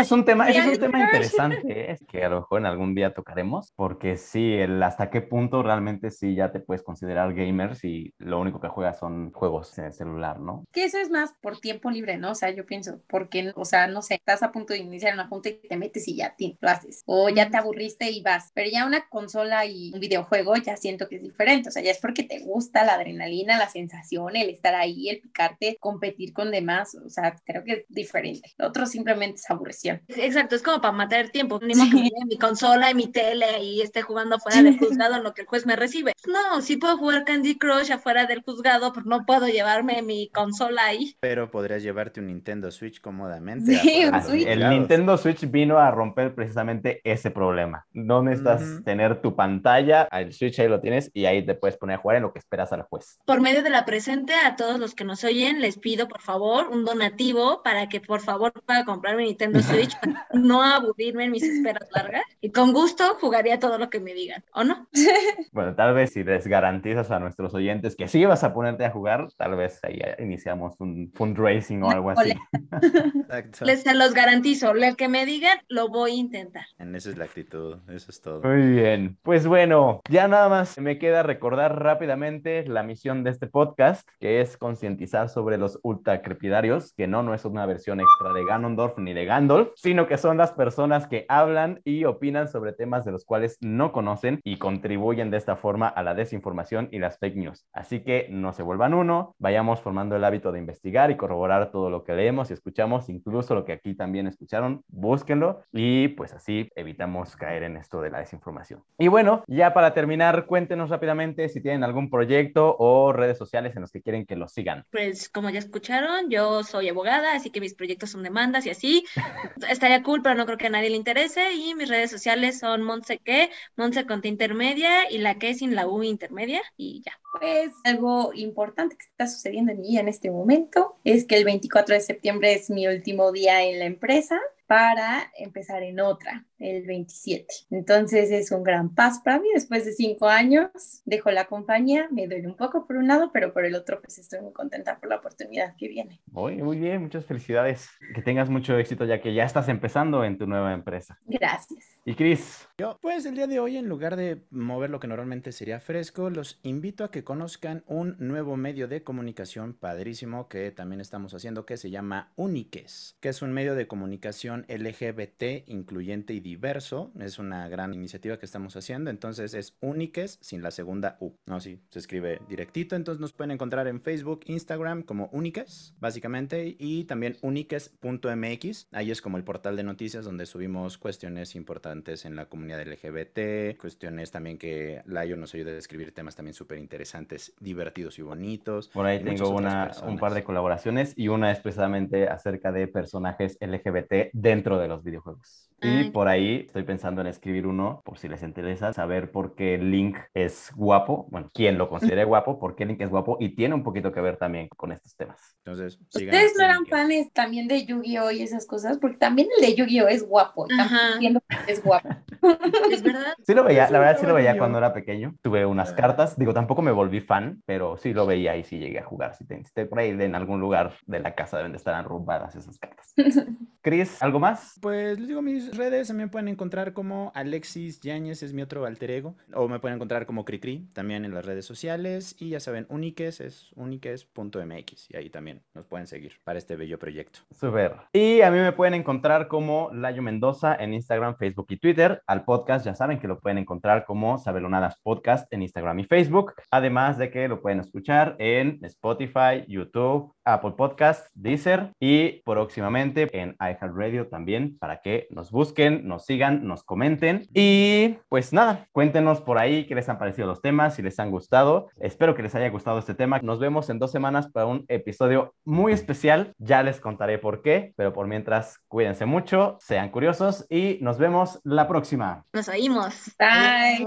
es 0.00 0.12
un 0.12 0.24
tema, 0.24 0.48
ese 0.48 0.58
es 0.58 0.78
un 0.78 0.84
tema 0.84 1.00
interesante, 1.00 1.90
es 1.90 2.02
¿eh? 2.02 2.06
que 2.06 2.24
a 2.24 2.28
lo 2.28 2.40
mejor 2.40 2.60
en 2.60 2.66
algún 2.66 2.94
día 2.94 3.14
tocaremos, 3.14 3.72
porque 3.76 4.16
sí, 4.16 4.54
el 4.54 4.82
hasta 4.82 5.10
qué 5.10 5.22
punto 5.22 5.62
realmente 5.62 6.10
sí 6.10 6.34
ya 6.34 6.52
te 6.52 6.60
puedes 6.60 6.82
considerar 6.82 7.32
gamer 7.34 7.76
si 7.76 8.12
lo 8.18 8.40
único 8.40 8.60
que 8.60 8.68
juegas 8.68 8.98
son 8.98 9.32
juegos 9.32 9.76
en 9.78 9.86
el 9.86 9.92
celular, 9.92 10.40
¿no? 10.40 10.64
Que 10.72 10.84
eso 10.84 10.98
es 10.98 11.10
más 11.10 11.32
por 11.40 11.60
tiempo 11.60 11.90
libre, 11.90 12.18
¿no? 12.18 12.32
O 12.32 12.34
sea, 12.34 12.50
yo 12.50 12.66
pienso, 12.66 13.00
porque, 13.08 13.52
o 13.56 13.64
sea, 13.64 13.86
no 13.86 14.02
sé, 14.02 14.14
estás 14.16 14.42
a 14.42 14.52
punto 14.52 14.74
de 14.74 14.80
iniciar 14.80 15.14
una 15.14 15.28
junta 15.28 15.48
y 15.48 15.54
te 15.54 15.76
metes 15.76 16.06
y 16.08 16.16
ya 16.16 16.34
lo 16.60 16.68
haces, 16.68 17.02
o 17.06 17.28
ya 17.28 17.50
te 17.50 17.56
aburriste 17.56 18.10
y 18.10 18.22
vas, 18.22 18.50
pero 18.54 18.68
ya 18.70 18.86
una 18.86 19.08
consola 19.08 19.33
y 19.66 19.92
un 19.92 20.00
videojuego 20.00 20.56
ya 20.56 20.76
siento 20.76 21.08
que 21.08 21.16
es 21.16 21.22
diferente, 21.22 21.68
o 21.68 21.72
sea, 21.72 21.82
ya 21.82 21.90
es 21.90 21.98
porque 21.98 22.22
te 22.22 22.40
gusta 22.40 22.84
la 22.84 22.94
adrenalina, 22.94 23.58
la 23.58 23.68
sensación, 23.68 24.36
el 24.36 24.50
estar 24.50 24.74
ahí, 24.74 25.08
el 25.08 25.20
picarte, 25.20 25.76
competir 25.80 26.32
con 26.32 26.50
demás, 26.50 26.94
o 26.94 27.08
sea, 27.08 27.36
creo 27.44 27.64
que 27.64 27.72
es 27.72 27.84
diferente. 27.88 28.52
Lo 28.58 28.68
otro 28.68 28.86
simplemente 28.86 29.36
es 29.36 29.50
aburrición. 29.50 30.02
Exacto, 30.08 30.54
es 30.54 30.62
como 30.62 30.80
para 30.80 30.92
matar 30.92 31.30
tiempo, 31.30 31.58
ni 31.62 31.74
modo 31.74 31.90
que 31.90 32.26
mi 32.26 32.38
consola 32.38 32.90
y 32.90 32.94
mi 32.94 33.08
tele 33.08 33.62
y 33.62 33.80
esté 33.80 34.02
jugando 34.02 34.38
fuera 34.38 34.62
del 34.62 34.78
juzgado 34.78 35.16
en 35.16 35.22
lo 35.22 35.34
que 35.34 35.42
el 35.42 35.46
juez 35.46 35.66
me 35.66 35.76
recibe. 35.76 36.12
No, 36.26 36.60
sí 36.60 36.76
puedo 36.76 36.96
jugar 36.96 37.24
Candy 37.24 37.56
Crush 37.58 37.92
afuera 37.92 38.26
del 38.26 38.42
juzgado, 38.42 38.92
pero 38.92 39.06
no 39.06 39.24
puedo 39.26 39.46
llevarme 39.48 40.02
mi 40.02 40.28
consola 40.30 40.84
ahí. 40.86 41.16
Pero 41.20 41.50
podrías 41.50 41.82
llevarte 41.82 42.20
un 42.20 42.26
Nintendo 42.26 42.70
Switch 42.70 43.00
cómodamente. 43.00 43.76
Sí, 43.78 44.04
El 44.46 44.68
Nintendo 44.68 45.16
Switch 45.18 45.50
vino 45.50 45.78
a 45.78 45.90
romper 45.90 46.34
precisamente 46.34 47.00
ese 47.04 47.30
problema. 47.30 47.86
No 47.92 48.22
necesitas 48.22 48.82
tener 48.84 49.13
tu 49.20 49.36
pantalla, 49.36 50.08
el 50.12 50.32
Switch 50.32 50.58
ahí 50.60 50.68
lo 50.68 50.80
tienes 50.80 51.10
y 51.14 51.26
ahí 51.26 51.44
te 51.44 51.54
puedes 51.54 51.76
poner 51.76 51.96
a 51.96 51.98
jugar 52.00 52.16
en 52.16 52.22
lo 52.22 52.32
que 52.32 52.38
esperas 52.38 52.72
al 52.72 52.82
juez. 52.82 53.18
Por 53.24 53.40
medio 53.40 53.62
de 53.62 53.70
la 53.70 53.84
presente, 53.84 54.34
a 54.34 54.56
todos 54.56 54.78
los 54.78 54.94
que 54.94 55.04
nos 55.04 55.24
oyen, 55.24 55.60
les 55.60 55.78
pido 55.78 56.08
por 56.08 56.20
favor 56.20 56.68
un 56.68 56.84
donativo 56.84 57.62
para 57.62 57.88
que 57.88 58.00
por 58.00 58.20
favor 58.20 58.52
pueda 58.66 58.84
comprar 58.84 59.16
mi 59.16 59.24
Nintendo 59.24 59.60
Switch 59.60 59.98
para 60.00 60.26
no 60.32 60.62
aburrirme 60.62 61.24
en 61.24 61.32
mis 61.32 61.42
esperas 61.42 61.88
largas. 61.92 62.22
Y 62.40 62.50
con 62.50 62.72
gusto 62.72 63.16
jugaría 63.20 63.58
todo 63.58 63.78
lo 63.78 63.90
que 63.90 64.00
me 64.00 64.14
digan, 64.14 64.44
¿o 64.52 64.64
no? 64.64 64.88
Bueno, 65.52 65.74
tal 65.74 65.94
vez 65.94 66.12
si 66.12 66.24
les 66.24 66.46
garantizas 66.46 67.10
a 67.10 67.20
nuestros 67.20 67.54
oyentes 67.54 67.94
que 67.96 68.08
sí 68.08 68.24
vas 68.24 68.42
a 68.42 68.52
ponerte 68.52 68.84
a 68.84 68.90
jugar, 68.90 69.28
tal 69.36 69.54
vez 69.56 69.78
ahí 69.84 70.00
iniciamos 70.18 70.74
un 70.80 71.12
fundraising 71.14 71.82
o 71.82 71.90
algo 71.90 72.10
así. 72.10 72.32
Exacto. 72.72 73.64
Les 73.64 73.82
se 73.82 73.94
los 73.94 74.14
garantizo, 74.14 74.72
el 74.72 74.96
que 74.96 75.08
me 75.08 75.26
digan, 75.26 75.58
lo 75.68 75.88
voy 75.88 76.12
a 76.12 76.14
intentar. 76.14 76.64
En 76.78 76.94
esa 76.94 77.10
es 77.10 77.18
la 77.18 77.26
actitud, 77.26 77.78
eso 77.90 78.10
es 78.10 78.20
todo. 78.20 78.40
Muy 78.42 78.62
bien, 78.72 79.03
pues 79.22 79.46
bueno, 79.46 80.00
ya 80.08 80.28
nada 80.28 80.48
más 80.48 80.78
me 80.78 80.98
queda 80.98 81.22
recordar 81.22 81.82
rápidamente 81.82 82.66
la 82.66 82.82
misión 82.82 83.24
de 83.24 83.30
este 83.30 83.46
podcast, 83.46 84.08
que 84.20 84.40
es 84.40 84.56
concientizar 84.56 85.28
sobre 85.28 85.58
los 85.58 85.78
ultracrepidarios, 85.82 86.92
que 86.94 87.06
no, 87.06 87.22
no 87.22 87.34
es 87.34 87.44
una 87.44 87.66
versión 87.66 88.00
extra 88.00 88.32
de 88.32 88.44
Ganondorf 88.44 88.98
ni 88.98 89.14
de 89.14 89.24
Gandalf, 89.24 89.68
sino 89.76 90.06
que 90.06 90.18
son 90.18 90.36
las 90.36 90.52
personas 90.52 91.06
que 91.06 91.26
hablan 91.28 91.80
y 91.84 92.04
opinan 92.04 92.48
sobre 92.48 92.72
temas 92.72 93.04
de 93.04 93.12
los 93.12 93.24
cuales 93.24 93.58
no 93.60 93.92
conocen 93.92 94.40
y 94.44 94.58
contribuyen 94.58 95.30
de 95.30 95.36
esta 95.36 95.56
forma 95.56 95.88
a 95.88 96.02
la 96.02 96.14
desinformación 96.14 96.88
y 96.90 96.98
las 96.98 97.18
fake 97.18 97.36
news. 97.36 97.66
Así 97.72 98.00
que 98.00 98.28
no 98.30 98.52
se 98.52 98.62
vuelvan 98.62 98.94
uno, 98.94 99.34
vayamos 99.38 99.80
formando 99.80 100.16
el 100.16 100.24
hábito 100.24 100.52
de 100.52 100.58
investigar 100.58 101.10
y 101.10 101.16
corroborar 101.16 101.70
todo 101.70 101.90
lo 101.90 102.04
que 102.04 102.14
leemos 102.14 102.50
y 102.50 102.54
escuchamos, 102.54 103.08
incluso 103.08 103.54
lo 103.54 103.64
que 103.64 103.72
aquí 103.72 103.94
también 103.94 104.26
escucharon, 104.26 104.82
búsquenlo 104.88 105.62
y 105.72 106.08
pues 106.08 106.32
así 106.32 106.70
evitamos 106.74 107.36
caer 107.36 107.64
en 107.64 107.76
esto 107.76 108.00
de 108.00 108.10
la 108.10 108.18
desinformación. 108.18 108.82
Y 108.98 109.08
bueno, 109.08 109.44
ya 109.46 109.74
para 109.74 109.94
terminar, 109.94 110.46
cuéntenos 110.46 110.90
rápidamente 110.90 111.48
si 111.48 111.60
tienen 111.60 111.84
algún 111.84 112.10
proyecto 112.10 112.76
o 112.78 113.12
redes 113.12 113.38
sociales 113.38 113.74
en 113.74 113.82
los 113.82 113.90
que 113.90 114.02
quieren 114.02 114.26
que 114.26 114.36
los 114.36 114.52
sigan. 114.52 114.84
Pues 114.90 115.28
como 115.28 115.50
ya 115.50 115.58
escucharon, 115.58 116.30
yo 116.30 116.62
soy 116.62 116.88
abogada, 116.88 117.34
así 117.34 117.50
que 117.50 117.60
mis 117.60 117.74
proyectos 117.74 118.10
son 118.10 118.22
demandas 118.22 118.66
y 118.66 118.70
así. 118.70 119.04
Estaría 119.68 120.02
cool, 120.02 120.22
pero 120.22 120.34
no 120.34 120.46
creo 120.46 120.58
que 120.58 120.66
a 120.68 120.70
nadie 120.70 120.90
le 120.90 120.96
interese. 120.96 121.54
Y 121.54 121.74
mis 121.74 121.88
redes 121.88 122.10
sociales 122.10 122.58
son 122.58 122.82
Monse 122.82 123.18
que, 123.18 123.50
Monse 123.76 124.06
con 124.06 124.20
intermedia 124.24 125.10
y 125.10 125.18
la 125.18 125.38
que 125.38 125.54
sin 125.54 125.74
la 125.74 125.86
U 125.86 126.02
intermedia 126.02 126.62
y 126.76 127.02
ya. 127.04 127.12
Pues 127.40 127.72
algo 127.84 128.32
importante 128.34 128.96
que 128.96 129.04
está 129.04 129.26
sucediendo 129.26 129.72
en 129.72 129.80
mí 129.80 129.98
en 129.98 130.08
este 130.08 130.30
momento 130.30 130.96
es 131.04 131.24
que 131.24 131.36
el 131.36 131.44
24 131.44 131.94
de 131.94 132.00
septiembre 132.00 132.54
es 132.54 132.70
mi 132.70 132.86
último 132.86 133.32
día 133.32 133.62
en 133.64 133.78
la 133.80 133.86
empresa 133.86 134.40
para 134.66 135.30
empezar 135.38 135.82
en 135.82 136.00
otra, 136.00 136.46
el 136.58 136.86
27. 136.86 137.46
Entonces 137.70 138.30
es 138.30 138.50
un 138.50 138.62
gran 138.62 138.94
paso 138.94 139.20
para 139.24 139.38
mí. 139.38 139.48
Después 139.54 139.84
de 139.84 139.92
cinco 139.92 140.28
años, 140.28 141.02
dejo 141.04 141.30
la 141.30 141.46
compañía, 141.46 142.08
me 142.10 142.26
duele 142.26 142.46
un 142.46 142.56
poco 142.56 142.86
por 142.86 142.96
un 142.96 143.08
lado, 143.08 143.30
pero 143.32 143.52
por 143.52 143.64
el 143.64 143.74
otro, 143.74 144.00
pues 144.00 144.18
estoy 144.18 144.40
muy 144.40 144.52
contenta 144.52 144.98
por 144.98 145.08
la 145.08 145.16
oportunidad 145.16 145.74
que 145.76 145.88
viene. 145.88 146.20
Muy, 146.26 146.56
muy 146.56 146.78
bien, 146.78 147.02
muchas 147.02 147.26
felicidades. 147.26 147.88
Que 148.14 148.22
tengas 148.22 148.48
mucho 148.48 148.78
éxito 148.78 149.04
ya 149.04 149.20
que 149.20 149.34
ya 149.34 149.44
estás 149.44 149.68
empezando 149.68 150.24
en 150.24 150.38
tu 150.38 150.46
nueva 150.46 150.72
empresa. 150.72 151.18
Gracias. 151.26 152.00
Y 152.06 152.14
Cris. 152.14 152.68
Yo, 152.78 152.98
pues 153.00 153.24
el 153.26 153.34
día 153.34 153.46
de 153.46 153.60
hoy, 153.60 153.76
en 153.76 153.88
lugar 153.88 154.16
de 154.16 154.44
mover 154.50 154.90
lo 154.90 155.00
que 155.00 155.06
normalmente 155.06 155.52
sería 155.52 155.80
fresco, 155.80 156.30
los 156.30 156.60
invito 156.62 157.04
a 157.04 157.10
que 157.10 157.24
conozcan 157.24 157.84
un 157.86 158.16
nuevo 158.18 158.56
medio 158.56 158.88
de 158.88 159.02
comunicación 159.02 159.74
padrísimo 159.74 160.48
que 160.48 160.70
también 160.70 161.00
estamos 161.00 161.34
haciendo, 161.34 161.64
que 161.66 161.76
se 161.76 161.90
llama 161.90 162.32
Uniques, 162.36 163.16
que 163.20 163.28
es 163.30 163.42
un 163.42 163.52
medio 163.52 163.74
de 163.74 163.86
comunicación 163.86 164.53
LGBT 164.62 165.68
incluyente 165.68 166.32
y 166.34 166.40
diverso. 166.40 167.12
Es 167.18 167.38
una 167.38 167.68
gran 167.68 167.94
iniciativa 167.94 168.38
que 168.38 168.46
estamos 168.46 168.76
haciendo. 168.76 169.10
Entonces 169.10 169.54
es 169.54 169.76
Uniques 169.80 170.38
sin 170.40 170.62
la 170.62 170.70
segunda 170.70 171.16
U. 171.20 171.32
No, 171.46 171.60
sí, 171.60 171.80
se 171.90 171.98
escribe 171.98 172.40
directito. 172.48 172.96
Entonces 172.96 173.20
nos 173.20 173.32
pueden 173.32 173.50
encontrar 173.50 173.88
en 173.88 174.00
Facebook, 174.00 174.40
Instagram 174.46 175.02
como 175.02 175.28
Uniques, 175.32 175.94
básicamente, 175.98 176.76
y 176.78 177.04
también 177.04 177.36
uniques.mx. 177.42 178.88
Ahí 178.92 179.10
es 179.10 179.20
como 179.20 179.36
el 179.36 179.44
portal 179.44 179.76
de 179.76 179.82
noticias 179.82 180.24
donde 180.24 180.46
subimos 180.46 180.98
cuestiones 180.98 181.54
importantes 181.54 182.24
en 182.24 182.36
la 182.36 182.46
comunidad 182.46 182.86
LGBT, 182.86 183.78
cuestiones 183.78 184.30
también 184.30 184.58
que 184.58 185.02
Layo 185.06 185.36
nos 185.36 185.54
ayuda 185.54 185.72
a 185.72 185.78
escribir 185.78 186.12
temas 186.12 186.36
también 186.36 186.54
súper 186.54 186.78
interesantes, 186.78 187.54
divertidos 187.60 188.18
y 188.18 188.22
bonitos. 188.22 188.88
Por 188.88 189.06
ahí 189.06 189.22
tengo 189.22 189.50
una, 189.50 189.92
un 190.06 190.18
par 190.18 190.34
de 190.34 190.44
colaboraciones 190.44 191.14
y 191.16 191.28
una 191.28 191.50
es 191.50 191.60
precisamente 191.60 192.28
acerca 192.28 192.72
de 192.72 192.86
personajes 192.86 193.58
LGBT 193.60 194.32
dentro 194.44 194.78
de 194.78 194.88
los 194.88 195.02
videojuegos. 195.02 195.70
Y 195.84 196.10
por 196.10 196.28
ahí 196.28 196.64
estoy 196.66 196.82
pensando 196.82 197.20
en 197.20 197.26
escribir 197.26 197.66
uno, 197.66 198.00
por 198.04 198.18
si 198.18 198.28
les 198.28 198.42
interesa, 198.42 198.92
saber 198.92 199.30
por 199.30 199.54
qué 199.54 199.78
Link 199.78 200.16
es 200.34 200.72
guapo, 200.74 201.26
bueno, 201.30 201.50
quién 201.52 201.78
lo 201.78 201.88
considere 202.14 202.24
guapo, 202.24 202.58
por 202.58 202.74
qué 202.74 202.86
Link 202.86 203.00
es 203.00 203.10
guapo 203.10 203.36
y 203.40 203.50
tiene 203.54 203.74
un 203.74 203.82
poquito 203.82 204.12
que 204.12 204.20
ver 204.20 204.36
también 204.36 204.68
con 204.76 204.92
estos 204.92 205.14
temas. 205.16 205.56
Entonces, 205.64 205.98
¿Ustedes 206.00 206.54
no 206.56 206.62
a 206.62 206.66
eran 206.66 206.86
fans 206.86 207.32
también 207.32 207.68
de 207.68 207.84
Yu-Gi-Oh 207.86 208.30
y 208.30 208.42
esas 208.42 208.66
cosas? 208.66 208.98
Porque 208.98 209.16
también 209.18 209.48
el 209.58 209.64
de 209.66 209.74
Yu-Gi-Oh 209.74 210.08
es 210.08 210.26
guapo. 210.26 210.66
entiendo 211.14 211.40
que 211.66 211.72
es 211.72 211.82
guapo. 211.82 212.08
Es 212.90 213.02
verdad. 213.02 213.32
Sí 213.46 213.54
lo 213.54 213.64
veía, 213.64 213.88
la 213.90 213.98
verdad 213.98 214.18
sí 214.20 214.26
lo 214.26 214.34
veía 214.34 214.58
cuando 214.58 214.76
era 214.78 214.92
pequeño. 214.92 215.34
Tuve 215.42 215.64
unas 215.64 215.92
Ah. 215.92 215.96
cartas, 215.96 216.38
digo, 216.38 216.52
tampoco 216.52 216.82
me 216.82 216.92
volví 216.92 217.20
fan, 217.20 217.62
pero 217.66 217.96
sí 217.96 218.12
lo 218.12 218.26
veía 218.26 218.56
y 218.56 218.64
sí 218.64 218.78
llegué 218.78 218.98
a 218.98 219.04
jugar. 219.04 219.34
Si 219.34 219.46
te, 219.46 219.56
si 219.64 219.72
te- 219.72 219.86
por 219.86 219.98
ahí 219.98 220.10
en 220.10 220.34
algún 220.34 220.60
lugar 220.60 220.92
de 221.06 221.20
la 221.20 221.34
casa 221.34 221.56
deben 221.56 221.72
de 221.72 221.78
estar 221.78 221.94
arrumbadas 221.94 222.54
esas 222.54 222.78
cartas. 222.78 223.14
Chris, 223.82 224.22
¿algo 224.22 224.38
más? 224.40 224.78
Pues 224.80 225.18
les 225.18 225.28
digo 225.28 225.42
mis 225.42 225.73
redes, 225.76 226.08
también 226.08 226.30
pueden 226.30 226.48
encontrar 226.48 226.92
como 226.92 227.32
Alexis 227.34 228.00
Yáñez, 228.00 228.42
es 228.42 228.52
mi 228.52 228.62
otro 228.62 228.86
alter 228.86 229.10
ego, 229.10 229.34
o 229.52 229.68
me 229.68 229.78
pueden 229.78 229.96
encontrar 229.96 230.26
como 230.26 230.44
Cricri 230.44 230.88
también 230.92 231.24
en 231.24 231.34
las 231.34 231.44
redes 231.44 231.64
sociales, 231.64 232.36
y 232.38 232.50
ya 232.50 232.60
saben, 232.60 232.86
Uniques 232.88 233.40
es 233.40 233.72
uniques.mx, 233.76 235.10
y 235.10 235.16
ahí 235.16 235.30
también 235.30 235.62
nos 235.74 235.86
pueden 235.86 236.06
seguir 236.06 236.32
para 236.44 236.58
este 236.58 236.76
bello 236.76 236.98
proyecto. 236.98 237.40
Super. 237.50 237.96
Y 238.12 238.40
a 238.40 238.50
mí 238.50 238.58
me 238.58 238.72
pueden 238.72 238.94
encontrar 238.94 239.48
como 239.48 239.90
Layo 239.92 240.22
Mendoza 240.22 240.74
en 240.76 240.94
Instagram, 240.94 241.36
Facebook 241.36 241.66
y 241.70 241.76
Twitter. 241.76 242.22
Al 242.26 242.44
podcast 242.44 242.84
ya 242.84 242.94
saben 242.94 243.18
que 243.18 243.28
lo 243.28 243.40
pueden 243.40 243.58
encontrar 243.58 244.04
como 244.04 244.38
Sabelonadas 244.38 244.96
Podcast 245.02 245.52
en 245.52 245.62
Instagram 245.62 246.00
y 246.00 246.04
Facebook. 246.04 246.54
Además 246.70 247.18
de 247.18 247.30
que 247.30 247.48
lo 247.48 247.60
pueden 247.60 247.80
escuchar 247.80 248.36
en 248.38 248.78
Spotify, 248.82 249.64
YouTube, 249.68 250.34
Apple 250.44 250.72
Podcast, 250.76 251.28
Deezer 251.34 251.92
y 252.00 252.42
próximamente 252.42 253.28
en 253.32 253.56
iHeartRadio 253.60 254.28
también 254.28 254.78
para 254.78 255.00
que 255.00 255.26
nos 255.30 255.50
busquen, 255.54 256.06
nos 256.06 256.26
sigan, 256.26 256.66
nos 256.66 256.82
comenten. 256.82 257.48
Y 257.54 258.18
pues 258.28 258.52
nada, 258.52 258.88
cuéntenos 258.92 259.40
por 259.40 259.56
ahí 259.56 259.86
qué 259.86 259.94
les 259.94 260.08
han 260.08 260.18
parecido 260.18 260.46
los 260.46 260.60
temas, 260.60 260.96
si 260.96 261.02
les 261.02 261.18
han 261.18 261.30
gustado. 261.30 261.88
Espero 261.98 262.34
que 262.34 262.42
les 262.42 262.54
haya 262.54 262.68
gustado 262.68 262.98
este 262.98 263.14
tema. 263.14 263.38
Nos 263.42 263.60
vemos 263.60 263.88
en 263.88 263.98
dos 263.98 264.10
semanas 264.10 264.50
para 264.50 264.66
un 264.66 264.84
episodio 264.88 265.54
muy 265.64 265.92
especial. 265.92 266.52
Ya 266.58 266.82
les 266.82 267.00
contaré 267.00 267.38
por 267.38 267.62
qué, 267.62 267.94
pero 267.96 268.12
por 268.12 268.26
mientras 268.26 268.80
cuídense 268.88 269.24
mucho, 269.24 269.78
sean 269.80 270.10
curiosos 270.10 270.66
y 270.68 270.98
nos 271.00 271.18
vemos 271.18 271.60
la 271.64 271.88
próxima. 271.88 272.44
Nos 272.52 272.68
oímos. 272.68 273.34
Bye. 273.38 274.06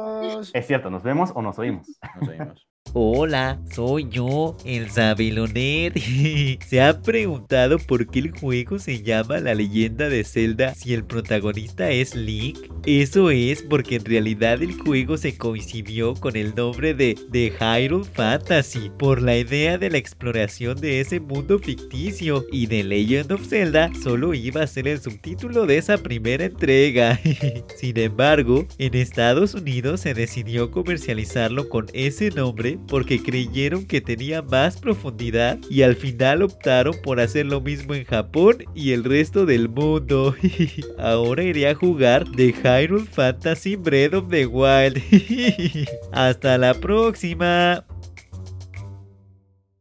Es 0.54 0.68
cierto, 0.68 0.90
¿nos 0.90 1.02
vemos 1.02 1.32
o 1.34 1.42
nos 1.42 1.58
oímos? 1.58 1.88
Nos 2.20 2.30
oímos. 2.30 2.68
Hola, 2.94 3.60
soy 3.74 4.08
yo, 4.10 4.56
el 4.66 4.90
Sabelonet. 4.90 5.98
¿Se 6.68 6.82
han 6.82 7.02
preguntado 7.02 7.78
por 7.80 8.08
qué 8.08 8.20
el 8.20 8.32
juego 8.32 8.80
se 8.80 9.04
llama 9.04 9.40
La 9.40 9.54
leyenda 9.54 10.10
de 10.10 10.24
Zelda 10.24 10.74
si 10.74 10.94
el 10.94 11.04
protagonista 11.04 11.92
es 11.92 12.16
Link? 12.16 12.58
Eso 12.86 13.30
es 13.30 13.62
porque 13.62 13.96
en 13.98 14.06
realidad 14.06 14.62
el 14.64 14.74
juego 14.74 15.18
se 15.18 15.38
coincidió 15.38 16.14
con 16.16 16.38
el 16.38 16.56
nombre 16.56 16.94
de 16.94 17.16
The 17.32 17.54
Hyrule 17.60 18.06
Fantasy 18.06 18.90
por 18.98 19.22
la 19.22 19.38
idea 19.38 19.78
de 19.78 19.90
la 19.90 19.98
exploración 19.98 20.80
de 20.80 21.02
ese 21.02 21.20
mundo 21.20 21.60
ficticio 21.60 22.46
y 22.52 22.68
The 22.68 22.84
Legend 22.84 23.34
of 23.34 23.48
Zelda 23.48 23.92
solo 24.02 24.34
iba 24.34 24.64
a 24.64 24.68
ser 24.68 24.88
el 24.88 25.02
subtítulo 25.02 25.66
de 25.66 25.78
esa 25.78 25.98
primera 25.98 26.46
entrega. 26.46 27.20
Sin 27.76 27.98
embargo, 28.00 28.66
en 28.78 28.96
Estados 28.96 29.54
Unidos 29.54 30.02
se 30.02 30.14
decidió 30.14 30.72
comercializarlo 30.72 31.68
con 31.68 31.88
ese 31.94 32.32
nombre 32.32 32.77
porque 32.88 33.22
creyeron 33.22 33.86
que 33.86 34.02
tenía 34.02 34.42
más 34.42 34.78
profundidad 34.78 35.60
y 35.70 35.82
al 35.82 35.96
final 35.96 36.42
optaron 36.42 36.96
por 37.04 37.20
hacer 37.20 37.46
lo 37.46 37.62
mismo 37.62 37.94
en 37.94 38.06
Japón 38.06 38.64
y 38.76 38.92
el 38.92 39.04
resto 39.04 39.46
del 39.46 39.70
mundo. 39.70 40.36
Ahora 40.98 41.44
iré 41.44 41.70
a 41.70 41.76
jugar 41.76 42.26
The 42.36 42.54
Hyrule 42.54 43.06
Fantasy 43.06 43.76
Breath 43.76 44.14
of 44.14 44.30
the 44.30 44.46
Wild. 44.46 45.02
Hasta 46.12 46.58
la 46.58 46.74
próxima. 46.74 47.86